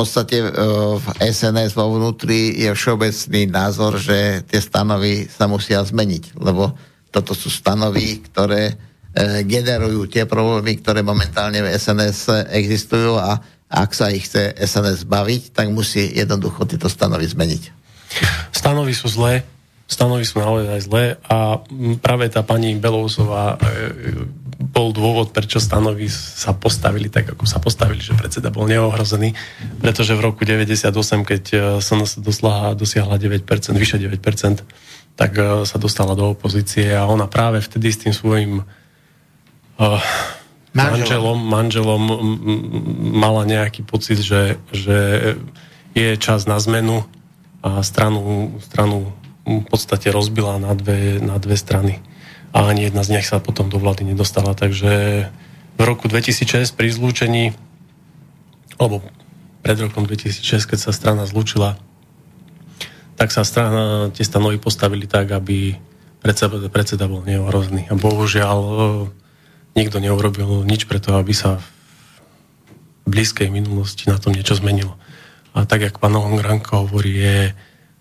[0.00, 0.48] podstate e,
[0.96, 6.72] v SNS vo vnútri je všeobecný názor, že tie stanovy sa musia zmeniť, lebo
[7.12, 13.36] toto sú stanovy, ktoré e, generujú tie problémy, ktoré momentálne v SNS existujú a
[13.70, 17.62] ak sa ich chce SNS baviť, tak musí jednoducho tieto stanovy zmeniť.
[18.50, 19.46] Stanovy sú zlé,
[19.86, 21.60] stanovy sú naozaj zlé a
[22.02, 23.58] práve tá pani Belousová e,
[24.60, 29.32] bol dôvod, prečo stanovy sa postavili tak, ako sa postavili, že predseda bol neohrozený,
[29.80, 30.92] pretože v roku 98,
[31.24, 33.40] keď e, SNS dosiahla, dosiahla 9%,
[33.80, 34.60] vyše 9%,
[35.16, 38.52] tak e, sa dostala do opozície a ona práve vtedy s tým svojim
[39.80, 40.04] uh,
[40.76, 42.02] manželom, manželom
[43.16, 44.98] mala nejaký pocit, že, že
[45.96, 47.08] je čas na zmenu
[47.64, 49.12] a stranu, stranu
[49.44, 51.98] v podstate rozbila na dve, na dve strany.
[52.50, 54.58] A ani jedna z nich sa potom do vlády nedostala.
[54.58, 55.26] Takže
[55.78, 57.54] v roku 2006 pri zlúčení,
[58.76, 59.06] alebo
[59.62, 61.78] pred rokom 2006, keď sa strana zlúčila,
[63.20, 65.76] tak sa strana, tie stanovy postavili tak, aby
[66.24, 67.88] predseda, predseda bol neohrozný.
[67.92, 68.80] A bohužiaľ e,
[69.76, 74.96] nikto neurobil nič preto, aby sa v blízkej minulosti na tom niečo zmenilo.
[75.52, 77.38] A tak, jak pán Hongranko hovorí, je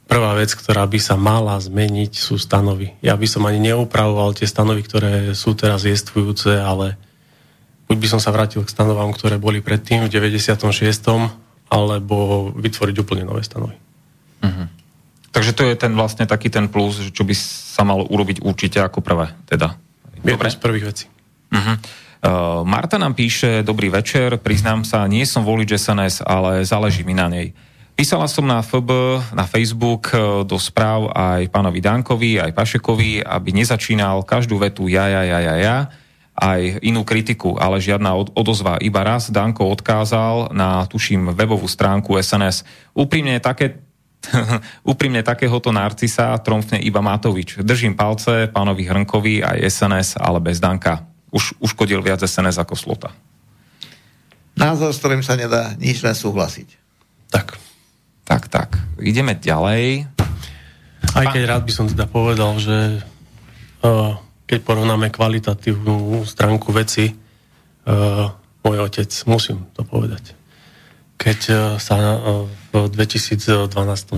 [0.10, 2.98] prvá vec, ktorá by sa mala zmeniť, sú stanovy.
[3.06, 6.98] Ja by som ani neupravoval tie stanovy, ktoré sú teraz jestvujúce, ale
[7.86, 10.65] buď by som sa vrátil k stanovám, ktoré boli predtým v 96.
[11.69, 13.77] alebo vytvoriť úplne nové stanovy.
[15.30, 18.99] Takže to je ten vlastne taký ten plus, čo by sa malo urobiť určite ako
[18.99, 19.31] prvé.
[19.45, 19.77] Teda.
[20.19, 20.52] Dobre.
[20.52, 21.06] z prvých vecí.
[21.48, 21.76] Uh-huh.
[22.19, 27.15] Uh, Marta nám píše, dobrý večer, priznám sa, nie som volič SNS, ale záleží mi
[27.15, 27.56] na nej.
[28.00, 28.88] Písala som na FB,
[29.36, 35.12] na Facebook eh, do správ aj pánovi Dankovi, aj Pašekovi, aby nezačínal každú vetu ja,
[35.12, 35.78] ja, ja, ja, ja,
[36.32, 38.80] aj inú kritiku, ale žiadna od- odozva.
[38.80, 42.64] Iba raz Danko odkázal na, tuším, webovú stránku SNS.
[42.96, 43.84] Úprimne také
[44.96, 47.60] úprimne takéhoto narcisa tromfne iba Matovič.
[47.60, 51.04] Držím palce pánovi Hrnkovi aj SNS, ale bez Danka.
[51.36, 53.12] Už uškodil viac SNS ako Slota.
[54.56, 56.80] Názor, s ktorým sa nedá nič len súhlasiť.
[57.28, 57.69] Tak.
[58.30, 58.78] Tak, tak.
[59.02, 60.06] Ideme ďalej.
[61.18, 63.02] Aj keď rád by som teda povedal, že
[63.82, 64.14] uh,
[64.46, 68.30] keď porovnáme kvalitatívnu stránku veci, uh,
[68.62, 70.38] môj otec, musím to povedať,
[71.18, 73.66] keď uh, sa uh, v 2012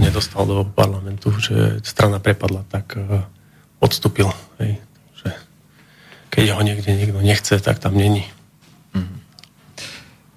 [0.03, 3.23] nedostal do parlamentu, že strana prepadla, tak uh,
[3.79, 4.27] odstúpil.
[4.59, 4.83] Hej.
[5.23, 5.29] Že
[6.27, 8.27] keď ho niekde niekto nechce, tak tam není.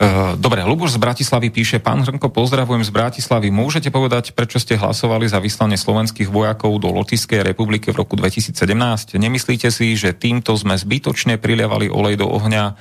[0.05, 3.48] Eh, dobre, Luboš z Bratislavy píše, pán Hrnko, pozdravujem z Bratislavy.
[3.48, 9.16] Môžete povedať, prečo ste hlasovali za vyslanie slovenských vojakov do Lotyskej republiky v roku 2017?
[9.16, 12.76] Nemyslíte si, že týmto sme zbytočne prilievali olej do ohňa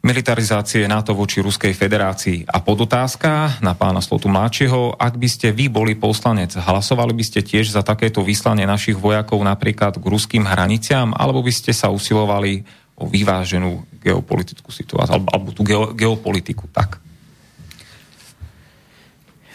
[0.00, 2.48] militarizácie NATO voči Ruskej federácii?
[2.48, 7.44] A podotázka na pána Slotu Mláčieho, ak by ste vy boli poslanec, hlasovali by ste
[7.44, 12.64] tiež za takéto vyslanie našich vojakov napríklad k ruským hraniciam, alebo by ste sa usilovali
[12.96, 17.02] o vyváženú geopolitickú situáciu, alebo, alebo tú geo, geopolitiku, tak.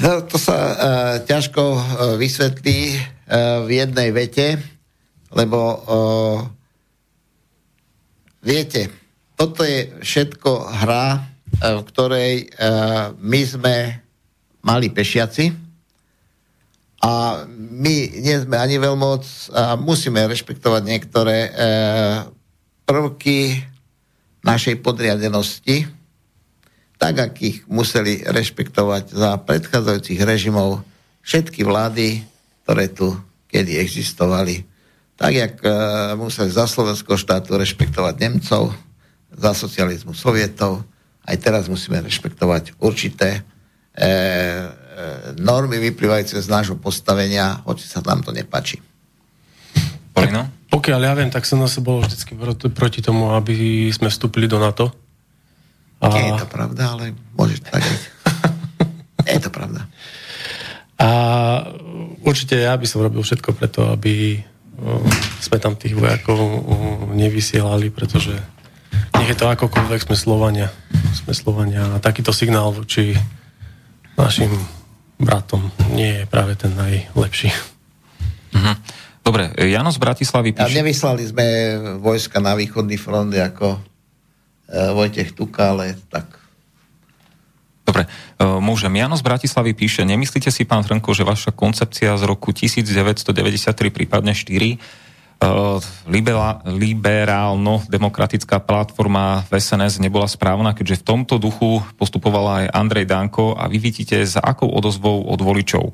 [0.01, 0.73] No, to sa uh,
[1.23, 1.79] ťažko uh,
[2.17, 4.59] vysvetlí uh, v jednej vete,
[5.31, 6.37] lebo uh,
[8.41, 8.89] viete,
[9.37, 10.51] toto je všetko
[10.83, 13.75] hra, uh, v ktorej uh, my sme
[14.65, 15.53] mali pešiaci
[17.01, 22.29] a my nie sme ani veľmoc a musíme rešpektovať niektoré uh,
[22.89, 23.70] prvky
[24.41, 25.85] našej podriadenosti,
[27.01, 30.85] tak, akých museli rešpektovať za predchádzajúcich režimov
[31.25, 32.21] všetky vlády,
[32.61, 33.17] ktoré tu
[33.49, 34.63] kedy existovali.
[35.17, 35.69] Tak, jak e,
[36.15, 38.73] museli za slovenského štátu rešpektovať Nemcov,
[39.31, 40.85] za socializmu Sovietov,
[41.25, 44.09] aj teraz musíme rešpektovať určité e, e,
[45.37, 48.81] normy vyplývajúce z nášho postavenia, hoci sa nám to nepačí.
[50.15, 50.60] Polino?
[50.71, 52.39] Pokiaľ ja viem, tak som bol vždy
[52.71, 54.89] proti tomu, aby sme vstúpili do NATO.
[56.01, 56.07] A...
[56.09, 57.83] Nie je to pravda, ale môžeš tak
[59.35, 59.85] je to pravda.
[60.97, 61.09] A
[62.23, 64.41] určite ja by som robil všetko preto, aby
[65.41, 66.41] sme tam tých vojakov
[67.13, 68.33] nevysielali, pretože
[69.17, 70.73] nech je to akokoľvek, sme Slovania.
[71.13, 73.13] Sme Slovania a takýto signál voči
[74.17, 74.49] našim
[75.21, 77.53] bratom nie je práve ten najlepší.
[78.57, 78.75] Uh-huh.
[79.21, 80.65] Dobre, Jano z Bratislavy píše...
[80.65, 81.45] A nevyslali sme
[82.01, 83.79] vojska na východný front ako e,
[84.97, 86.41] Vojtech Tuka, ale tak...
[87.85, 88.89] Dobre, e, môžem.
[88.97, 94.33] Jano z Bratislavy píše, nemyslíte si, pán Hrnko, že vaša koncepcia z roku 1993, prípadne
[94.33, 94.77] 4, e,
[96.81, 103.69] liberálno-demokratická platforma v SNS nebola správna, keďže v tomto duchu postupovala aj Andrej Danko a
[103.69, 105.93] vy vidíte, za akou odozvou od voličov.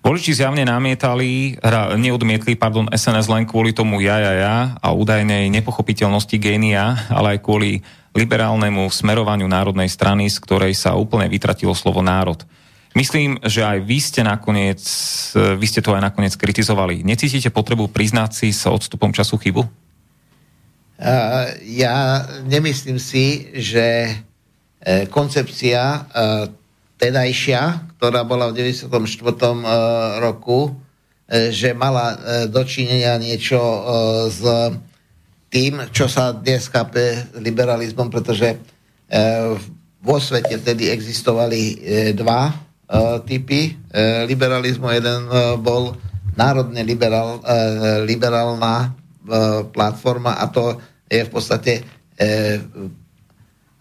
[0.00, 1.60] Voliči zjavne namietali,
[2.00, 7.44] neodmietli, pardon, SNS len kvôli tomu ja, ja, ja a údajnej nepochopiteľnosti génia, ale aj
[7.44, 7.84] kvôli
[8.16, 12.40] liberálnemu smerovaniu národnej strany, z ktorej sa úplne vytratilo slovo národ.
[12.96, 14.80] Myslím, že aj vy ste nakoniec,
[15.36, 17.06] vy ste to aj nakoniec kritizovali.
[17.06, 19.62] Necítite potrebu priznať si s odstupom času chybu?
[19.62, 24.16] Uh, ja nemyslím si, že
[24.84, 25.80] e, koncepcia
[27.00, 28.92] tedajšia, ktorá bola v 94.
[28.92, 29.56] E,
[30.20, 30.68] roku,
[31.24, 32.16] e, že mala e,
[32.52, 33.56] dočinenia niečo
[34.28, 34.40] s
[35.48, 38.54] tým, čo sa dnes chápe liberalizmom, pretože
[39.98, 41.82] vo svete vtedy existovali
[42.14, 42.54] dva
[43.26, 43.74] typy
[44.30, 44.86] liberalizmu.
[44.94, 45.26] Jeden
[45.58, 45.98] bol
[46.38, 47.42] národne liberál,
[48.06, 48.94] liberálna
[49.74, 50.78] platforma a to
[51.10, 51.82] je v podstate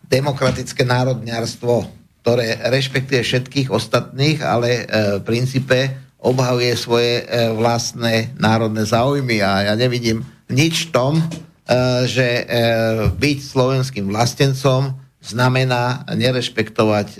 [0.10, 1.99] demokratické národňarstvo
[2.30, 4.82] ktoré rešpektuje všetkých ostatných, ale e,
[5.18, 11.26] v princípe obhavuje svoje e, vlastné národné záujmy a ja nevidím nič v tom, e,
[12.06, 12.46] že
[13.18, 14.94] byť slovenským vlastencom
[15.26, 17.18] znamená nerešpektovať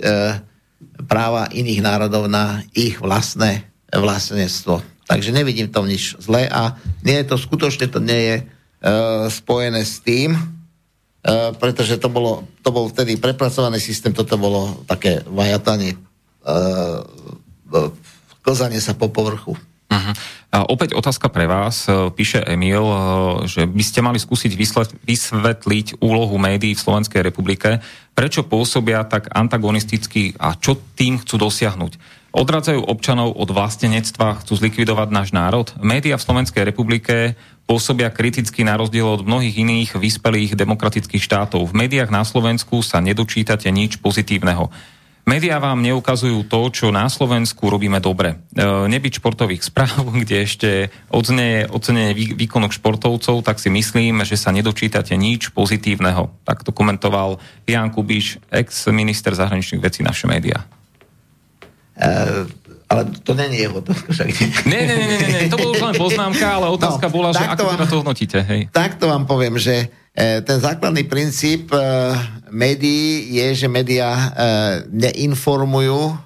[1.10, 4.78] práva iných národov na ich vlastné vlastnenstvo.
[5.10, 8.36] Takže nevidím tom nič zlé a nie je to skutočne to nie je
[9.26, 10.38] spojené s tým,
[11.20, 16.00] E, pretože to, bolo, to bol vtedy prepracovaný systém, toto bolo také vajatanie,
[16.48, 17.04] uh,
[18.40, 19.52] klzanie sa po povrchu.
[19.90, 20.14] Uh-huh.
[20.50, 21.86] A opäť otázka pre vás.
[21.86, 22.82] Píše Emil,
[23.46, 24.54] že by ste mali skúsiť
[25.02, 27.82] vysvetliť úlohu médií v Slovenskej republike.
[28.14, 31.92] Prečo pôsobia tak antagonisticky a čo tým chcú dosiahnuť?
[32.30, 35.66] Odradzajú občanov od vlastenectva, chcú zlikvidovať náš národ?
[35.82, 37.34] Média v Slovenskej republike
[37.70, 41.70] pôsobia kriticky na rozdiel od mnohých iných vyspelých demokratických štátov.
[41.70, 44.74] V médiách na Slovensku sa nedočítate nič pozitívneho.
[45.22, 48.42] Média vám neukazujú to, čo na Slovensku robíme dobre.
[48.50, 50.68] E, nebyť športových správ, kde ešte
[51.14, 56.34] odznie ocenenie výkonok športovcov, tak si myslím, že sa nedočítate nič pozitívneho.
[56.42, 57.38] Tak to komentoval
[57.70, 60.66] Jan Kubiš, ex-minister zahraničných vecí naše médiá.
[62.90, 64.28] Ale to není jeho otázka však.
[64.66, 67.46] Nie, nie, nie, nie, nie, to bola už len poznámka, ale otázka no, bola, že
[67.46, 68.38] ako vám, teda to hodnotíte.
[68.42, 68.60] Hej.
[68.74, 71.78] Takto vám poviem, že e, ten základný princíp e,
[72.50, 74.26] médií je, že médiá e,
[74.90, 76.18] neinformujú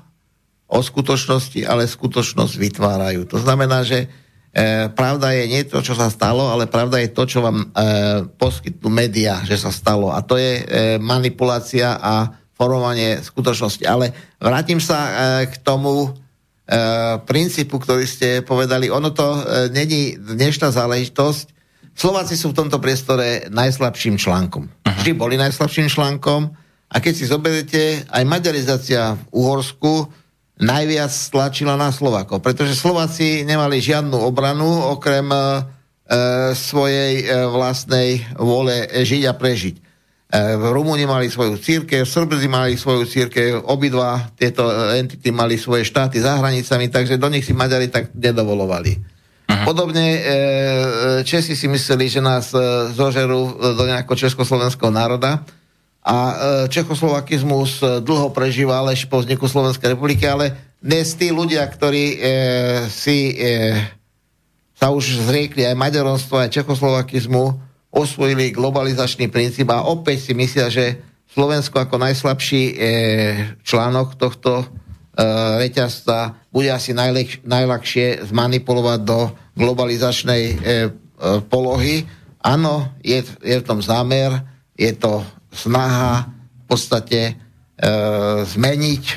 [0.64, 3.28] o skutočnosti, ale skutočnosť vytvárajú.
[3.28, 4.08] To znamená, že
[4.56, 7.66] e, pravda je nie to, čo sa stalo, ale pravda je to, čo vám e,
[8.40, 10.16] poskytnú médiá, že sa stalo.
[10.16, 13.84] A to je e, manipulácia a formovanie skutočnosti.
[13.84, 15.12] Ale vrátim sa e,
[15.52, 16.23] k tomu
[17.28, 18.88] princípu, ktorý ste povedali.
[18.88, 21.52] Ono to e, není dnešná záležitosť.
[21.92, 24.72] Slováci sú v tomto priestore najslabším článkom.
[24.88, 26.56] Vždy boli najslabším článkom
[26.88, 30.08] a keď si zoberete, aj maďarizácia v Uhorsku
[30.56, 35.38] najviac stlačila na Slovákov, pretože Slováci nemali žiadnu obranu okrem e,
[36.56, 39.83] svojej e, vlastnej vôle žiť a prežiť.
[40.34, 46.18] E, Rumúni mali svoju církev, Srbzi mali svoju církev, obidva tieto entity mali svoje štáty
[46.18, 48.98] za hranicami, takže do nich si Maďari tak nedovolovali.
[49.46, 49.62] Aha.
[49.62, 50.20] Podobne e,
[51.22, 52.58] Česi si mysleli, že nás e,
[52.90, 55.46] zožerú do nejakého československého národa
[56.04, 56.16] a
[56.68, 62.20] Čechoslovakizmus dlho prežíval až po vzniku Slovenskej republiky, ale dnes tí ľudia, ktorí
[62.92, 63.32] si
[64.76, 67.56] sa už zriekli aj maďaronstvo, aj Čechoslovakizmu,
[67.94, 70.98] osvojili globalizačný princíp a opäť si myslia, že
[71.30, 72.74] Slovensko ako najslabší e,
[73.62, 74.66] článok tohto e,
[75.62, 80.88] reťazca bude asi najlek, najľahšie zmanipulovať do globalizačnej e, e,
[81.46, 82.06] polohy.
[82.42, 84.42] Áno, je, je v tom zámer,
[84.74, 85.22] je to
[85.54, 87.32] snaha v podstate e,
[88.42, 89.16] zmeniť e,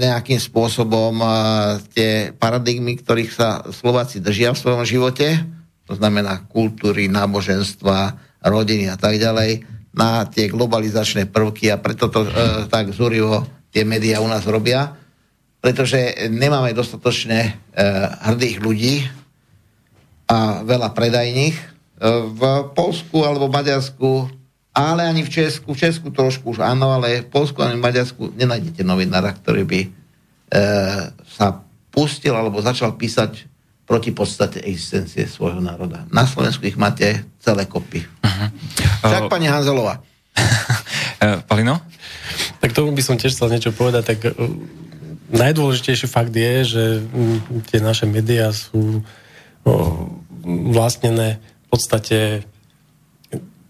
[0.00, 1.28] nejakým spôsobom e,
[1.92, 5.57] tie paradigmy, ktorých sa Slováci držia v svojom živote
[5.88, 9.64] to znamená kultúry, náboženstva, rodiny a tak ďalej,
[9.96, 12.30] na tie globalizačné prvky a preto to e,
[12.68, 13.42] tak zúrivo
[13.72, 14.94] tie médiá u nás robia,
[15.58, 17.50] pretože nemáme dostatočne e,
[18.30, 18.94] hrdých ľudí
[20.28, 21.56] a veľa predajných.
[21.56, 21.64] E,
[22.30, 22.40] v
[22.78, 24.30] Polsku alebo Maďarsku,
[24.70, 28.38] ale ani v Česku, v Česku trošku už áno, ale v Polsku ani v Maďarsku
[28.38, 29.88] nenájdete novinára, ktorý by e,
[31.26, 33.50] sa pustil alebo začal písať
[33.88, 36.04] proti podstate existencie svojho národa.
[36.12, 38.04] Na Slovensku ich máte celé kopy.
[38.04, 38.48] Uh-huh.
[39.08, 40.04] Však uh, pani Hanzelová.
[40.36, 41.80] uh, Palino?
[42.60, 44.12] Tak tomu by som tiež chcel niečo povedať.
[44.12, 44.44] Tak uh,
[45.32, 49.00] najdôležitejší fakt je, že um, tie naše médiá sú
[50.72, 52.18] vlastnené v podstate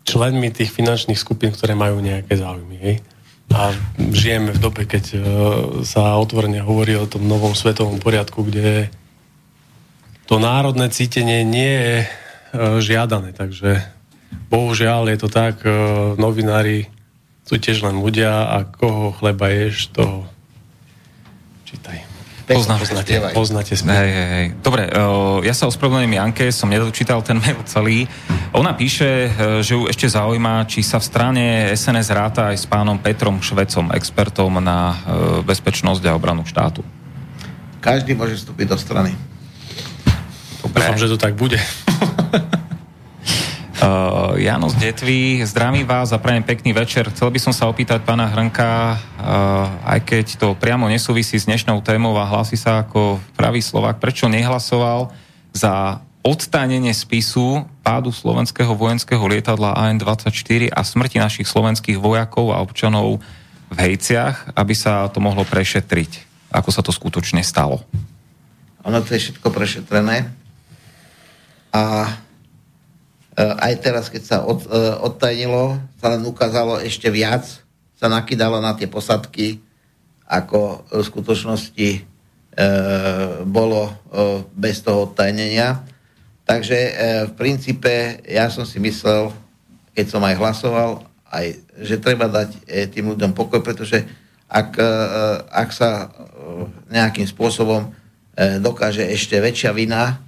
[0.06, 2.76] členmi tých finančných skupín, ktoré majú nejaké záujmy.
[2.78, 2.96] Hej?
[3.50, 3.74] A
[4.14, 5.18] žijeme v dobe, keď
[5.82, 8.92] sa otvorene hovorí o tom novom svetovom poriadku, kde
[10.28, 12.06] to národné cítenie nie je e,
[12.84, 13.80] žiadané, takže
[14.52, 15.72] bohužiaľ je to tak, e,
[16.20, 16.92] novinári
[17.48, 20.28] sú tiež len ľudia a koho chleba ješ, to
[21.64, 22.04] čítaj.
[22.48, 24.46] Poznáte, poznáte, poznáte hej, hej, hej.
[24.64, 28.08] Dobre, uh, ja sa ospravedlňujem Janke, som nedočítal ten mail celý.
[28.56, 29.28] Ona píše,
[29.60, 31.44] že ju ešte zaujíma, či sa v strane
[31.76, 34.96] SNS ráta aj s pánom Petrom Švecom, expertom na
[35.44, 36.80] bezpečnosť a obranu štátu.
[37.84, 39.27] Každý môže vstúpiť do strany.
[40.68, 40.84] Dobre.
[40.84, 41.58] Dúfam, že to tak bude.
[43.78, 47.06] Uh, Jano z Detvy, zdravím vás a prajem pekný večer.
[47.14, 51.78] Chcel by som sa opýtať pána Hrnka, uh, aj keď to priamo nesúvisí s dnešnou
[51.86, 55.14] témou a hlási sa ako pravý Slovak, prečo nehlasoval
[55.54, 63.22] za odstánenie spisu pádu slovenského vojenského lietadla AN-24 a smrti našich slovenských vojakov a občanov
[63.70, 67.86] v Hejciach, aby sa to mohlo prešetriť, ako sa to skutočne stalo.
[68.82, 70.37] Ono to je všetko prešetrené
[71.78, 72.10] a
[73.38, 77.46] e, aj teraz, keď sa od, e, odtajnilo, sa len ukázalo ešte viac,
[77.94, 79.62] sa nakydalo na tie posadky,
[80.26, 82.00] ako v skutočnosti e,
[83.46, 83.92] bolo e,
[84.52, 85.86] bez toho odtajnenia.
[86.44, 86.90] Takže e,
[87.30, 89.30] v princípe ja som si myslel,
[89.94, 90.90] keď som aj hlasoval,
[91.30, 91.46] aj,
[91.80, 94.04] že treba dať e, tým ľuďom pokoj, pretože
[94.48, 94.92] ak, e,
[95.48, 96.06] ak sa e,
[96.92, 97.88] nejakým spôsobom
[98.36, 100.27] e, dokáže ešte väčšia vina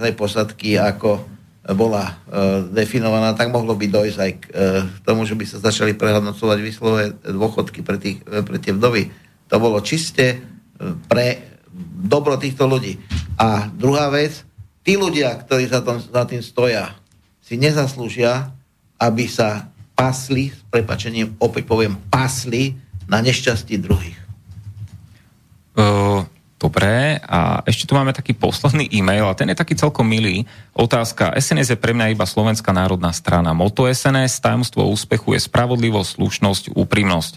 [0.00, 1.24] tej posadky, ako
[1.72, 4.44] bola uh, definovaná, tak mohlo by dojsť aj k
[5.04, 9.12] tomu, že by sa začali prehodnocovať výslové dôchodky pre, tých, pre tie vdovy.
[9.48, 10.40] To bolo čiste
[11.08, 11.50] pre
[12.00, 12.96] dobro týchto ľudí.
[13.36, 14.44] A druhá vec,
[14.84, 16.96] tí ľudia, ktorí za, tom, za tým stoja,
[17.44, 18.52] si nezaslúžia,
[18.96, 24.18] aby sa pasli, s prepačením opäť poviem, pasli na nešťastí druhých.
[25.76, 26.24] Uh,
[26.60, 30.44] Dobre, a ešte tu máme taký posledný e-mail a ten je taký celkom milý.
[30.76, 31.32] Otázka.
[31.32, 33.56] SNS je pre mňa iba Slovenská národná strana.
[33.56, 37.32] Moto SNS, tajomstvo úspechu je spravodlivosť, slušnosť, úprimnosť.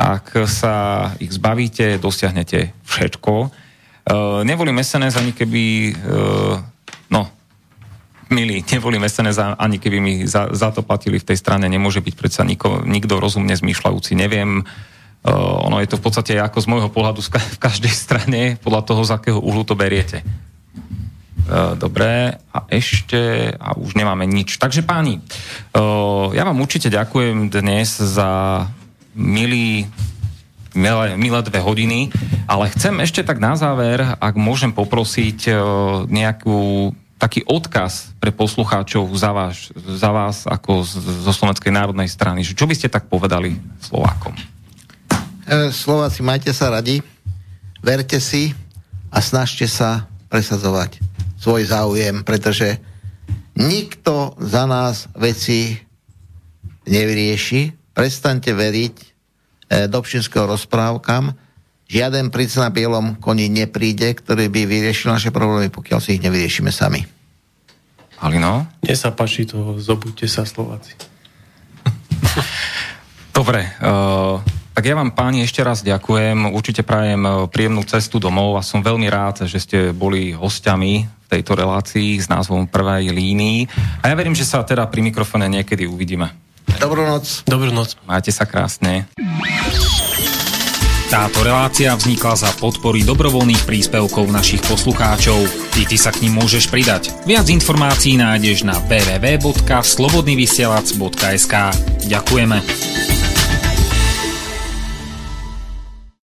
[0.00, 3.52] Ak sa ich zbavíte, dosiahnete všetko.
[4.08, 5.64] Uh, nevolím SNS ani keby...
[6.00, 6.56] Uh,
[7.12, 7.28] no,
[8.32, 11.68] milí, nevolím SNS ani keby mi za, za to platili v tej strane.
[11.68, 14.16] Nemôže byť predsa nikto rozumne zmýšľajúci.
[14.16, 14.64] Neviem,
[15.26, 19.14] ono je to v podstate ako z môjho pohľadu v každej strane, podľa toho, z
[19.18, 20.22] akého uhlu to beriete.
[21.46, 24.58] Uh, dobre, a ešte, a už nemáme nič.
[24.58, 25.22] Takže páni,
[25.78, 28.66] uh, ja vám určite ďakujem dnes za
[29.14, 29.86] milý
[30.76, 32.12] milé, milé dve hodiny,
[32.44, 35.48] ale chcem ešte tak na záver, ak môžem poprosiť
[36.12, 40.84] nejakú taký odkaz pre poslucháčov za, vás, za vás ako
[41.24, 42.44] zo Slovenskej národnej strany.
[42.44, 44.55] Čo by ste tak povedali Slovákom?
[45.46, 47.00] E, Slováci, majte sa radi,
[47.80, 48.50] verte si
[49.14, 50.98] a snažte sa presadzovať
[51.38, 52.82] svoj záujem, pretože
[53.54, 55.78] nikto za nás veci
[56.90, 57.94] nevyrieši.
[57.94, 59.16] Prestaňte veriť
[59.66, 61.34] E, Dobšinského rozprávkam.
[61.86, 66.70] Žiaden princ na bielom koni nepríde, ktorý by vyriešil naše problémy, pokiaľ si ich nevyriešime
[66.70, 67.02] sami.
[68.18, 68.66] Halino?
[68.82, 70.98] Mne sa páči to, zobudte sa Slováci.
[73.36, 74.40] Dobre, uh,
[74.76, 78.84] tak ja vám páni ešte raz ďakujem, určite prajem e, príjemnú cestu domov a som
[78.84, 83.72] veľmi rád, že ste boli hostiami v tejto relácii s názvom Prvej línii
[84.04, 86.28] a ja verím, že sa teda pri mikrofóne niekedy uvidíme.
[86.76, 87.40] Dobrú noc.
[87.48, 87.96] Dobrú noc.
[88.04, 89.08] Majte sa krásne.
[91.08, 95.38] Táto relácia vznikla za podpory dobrovoľných príspevkov našich poslucháčov.
[95.72, 97.16] Ty, ty sa k ním môžeš pridať.
[97.24, 101.54] Viac informácií nájdeš na www.slobodnyvysielac.sk
[102.10, 103.15] Ďakujeme.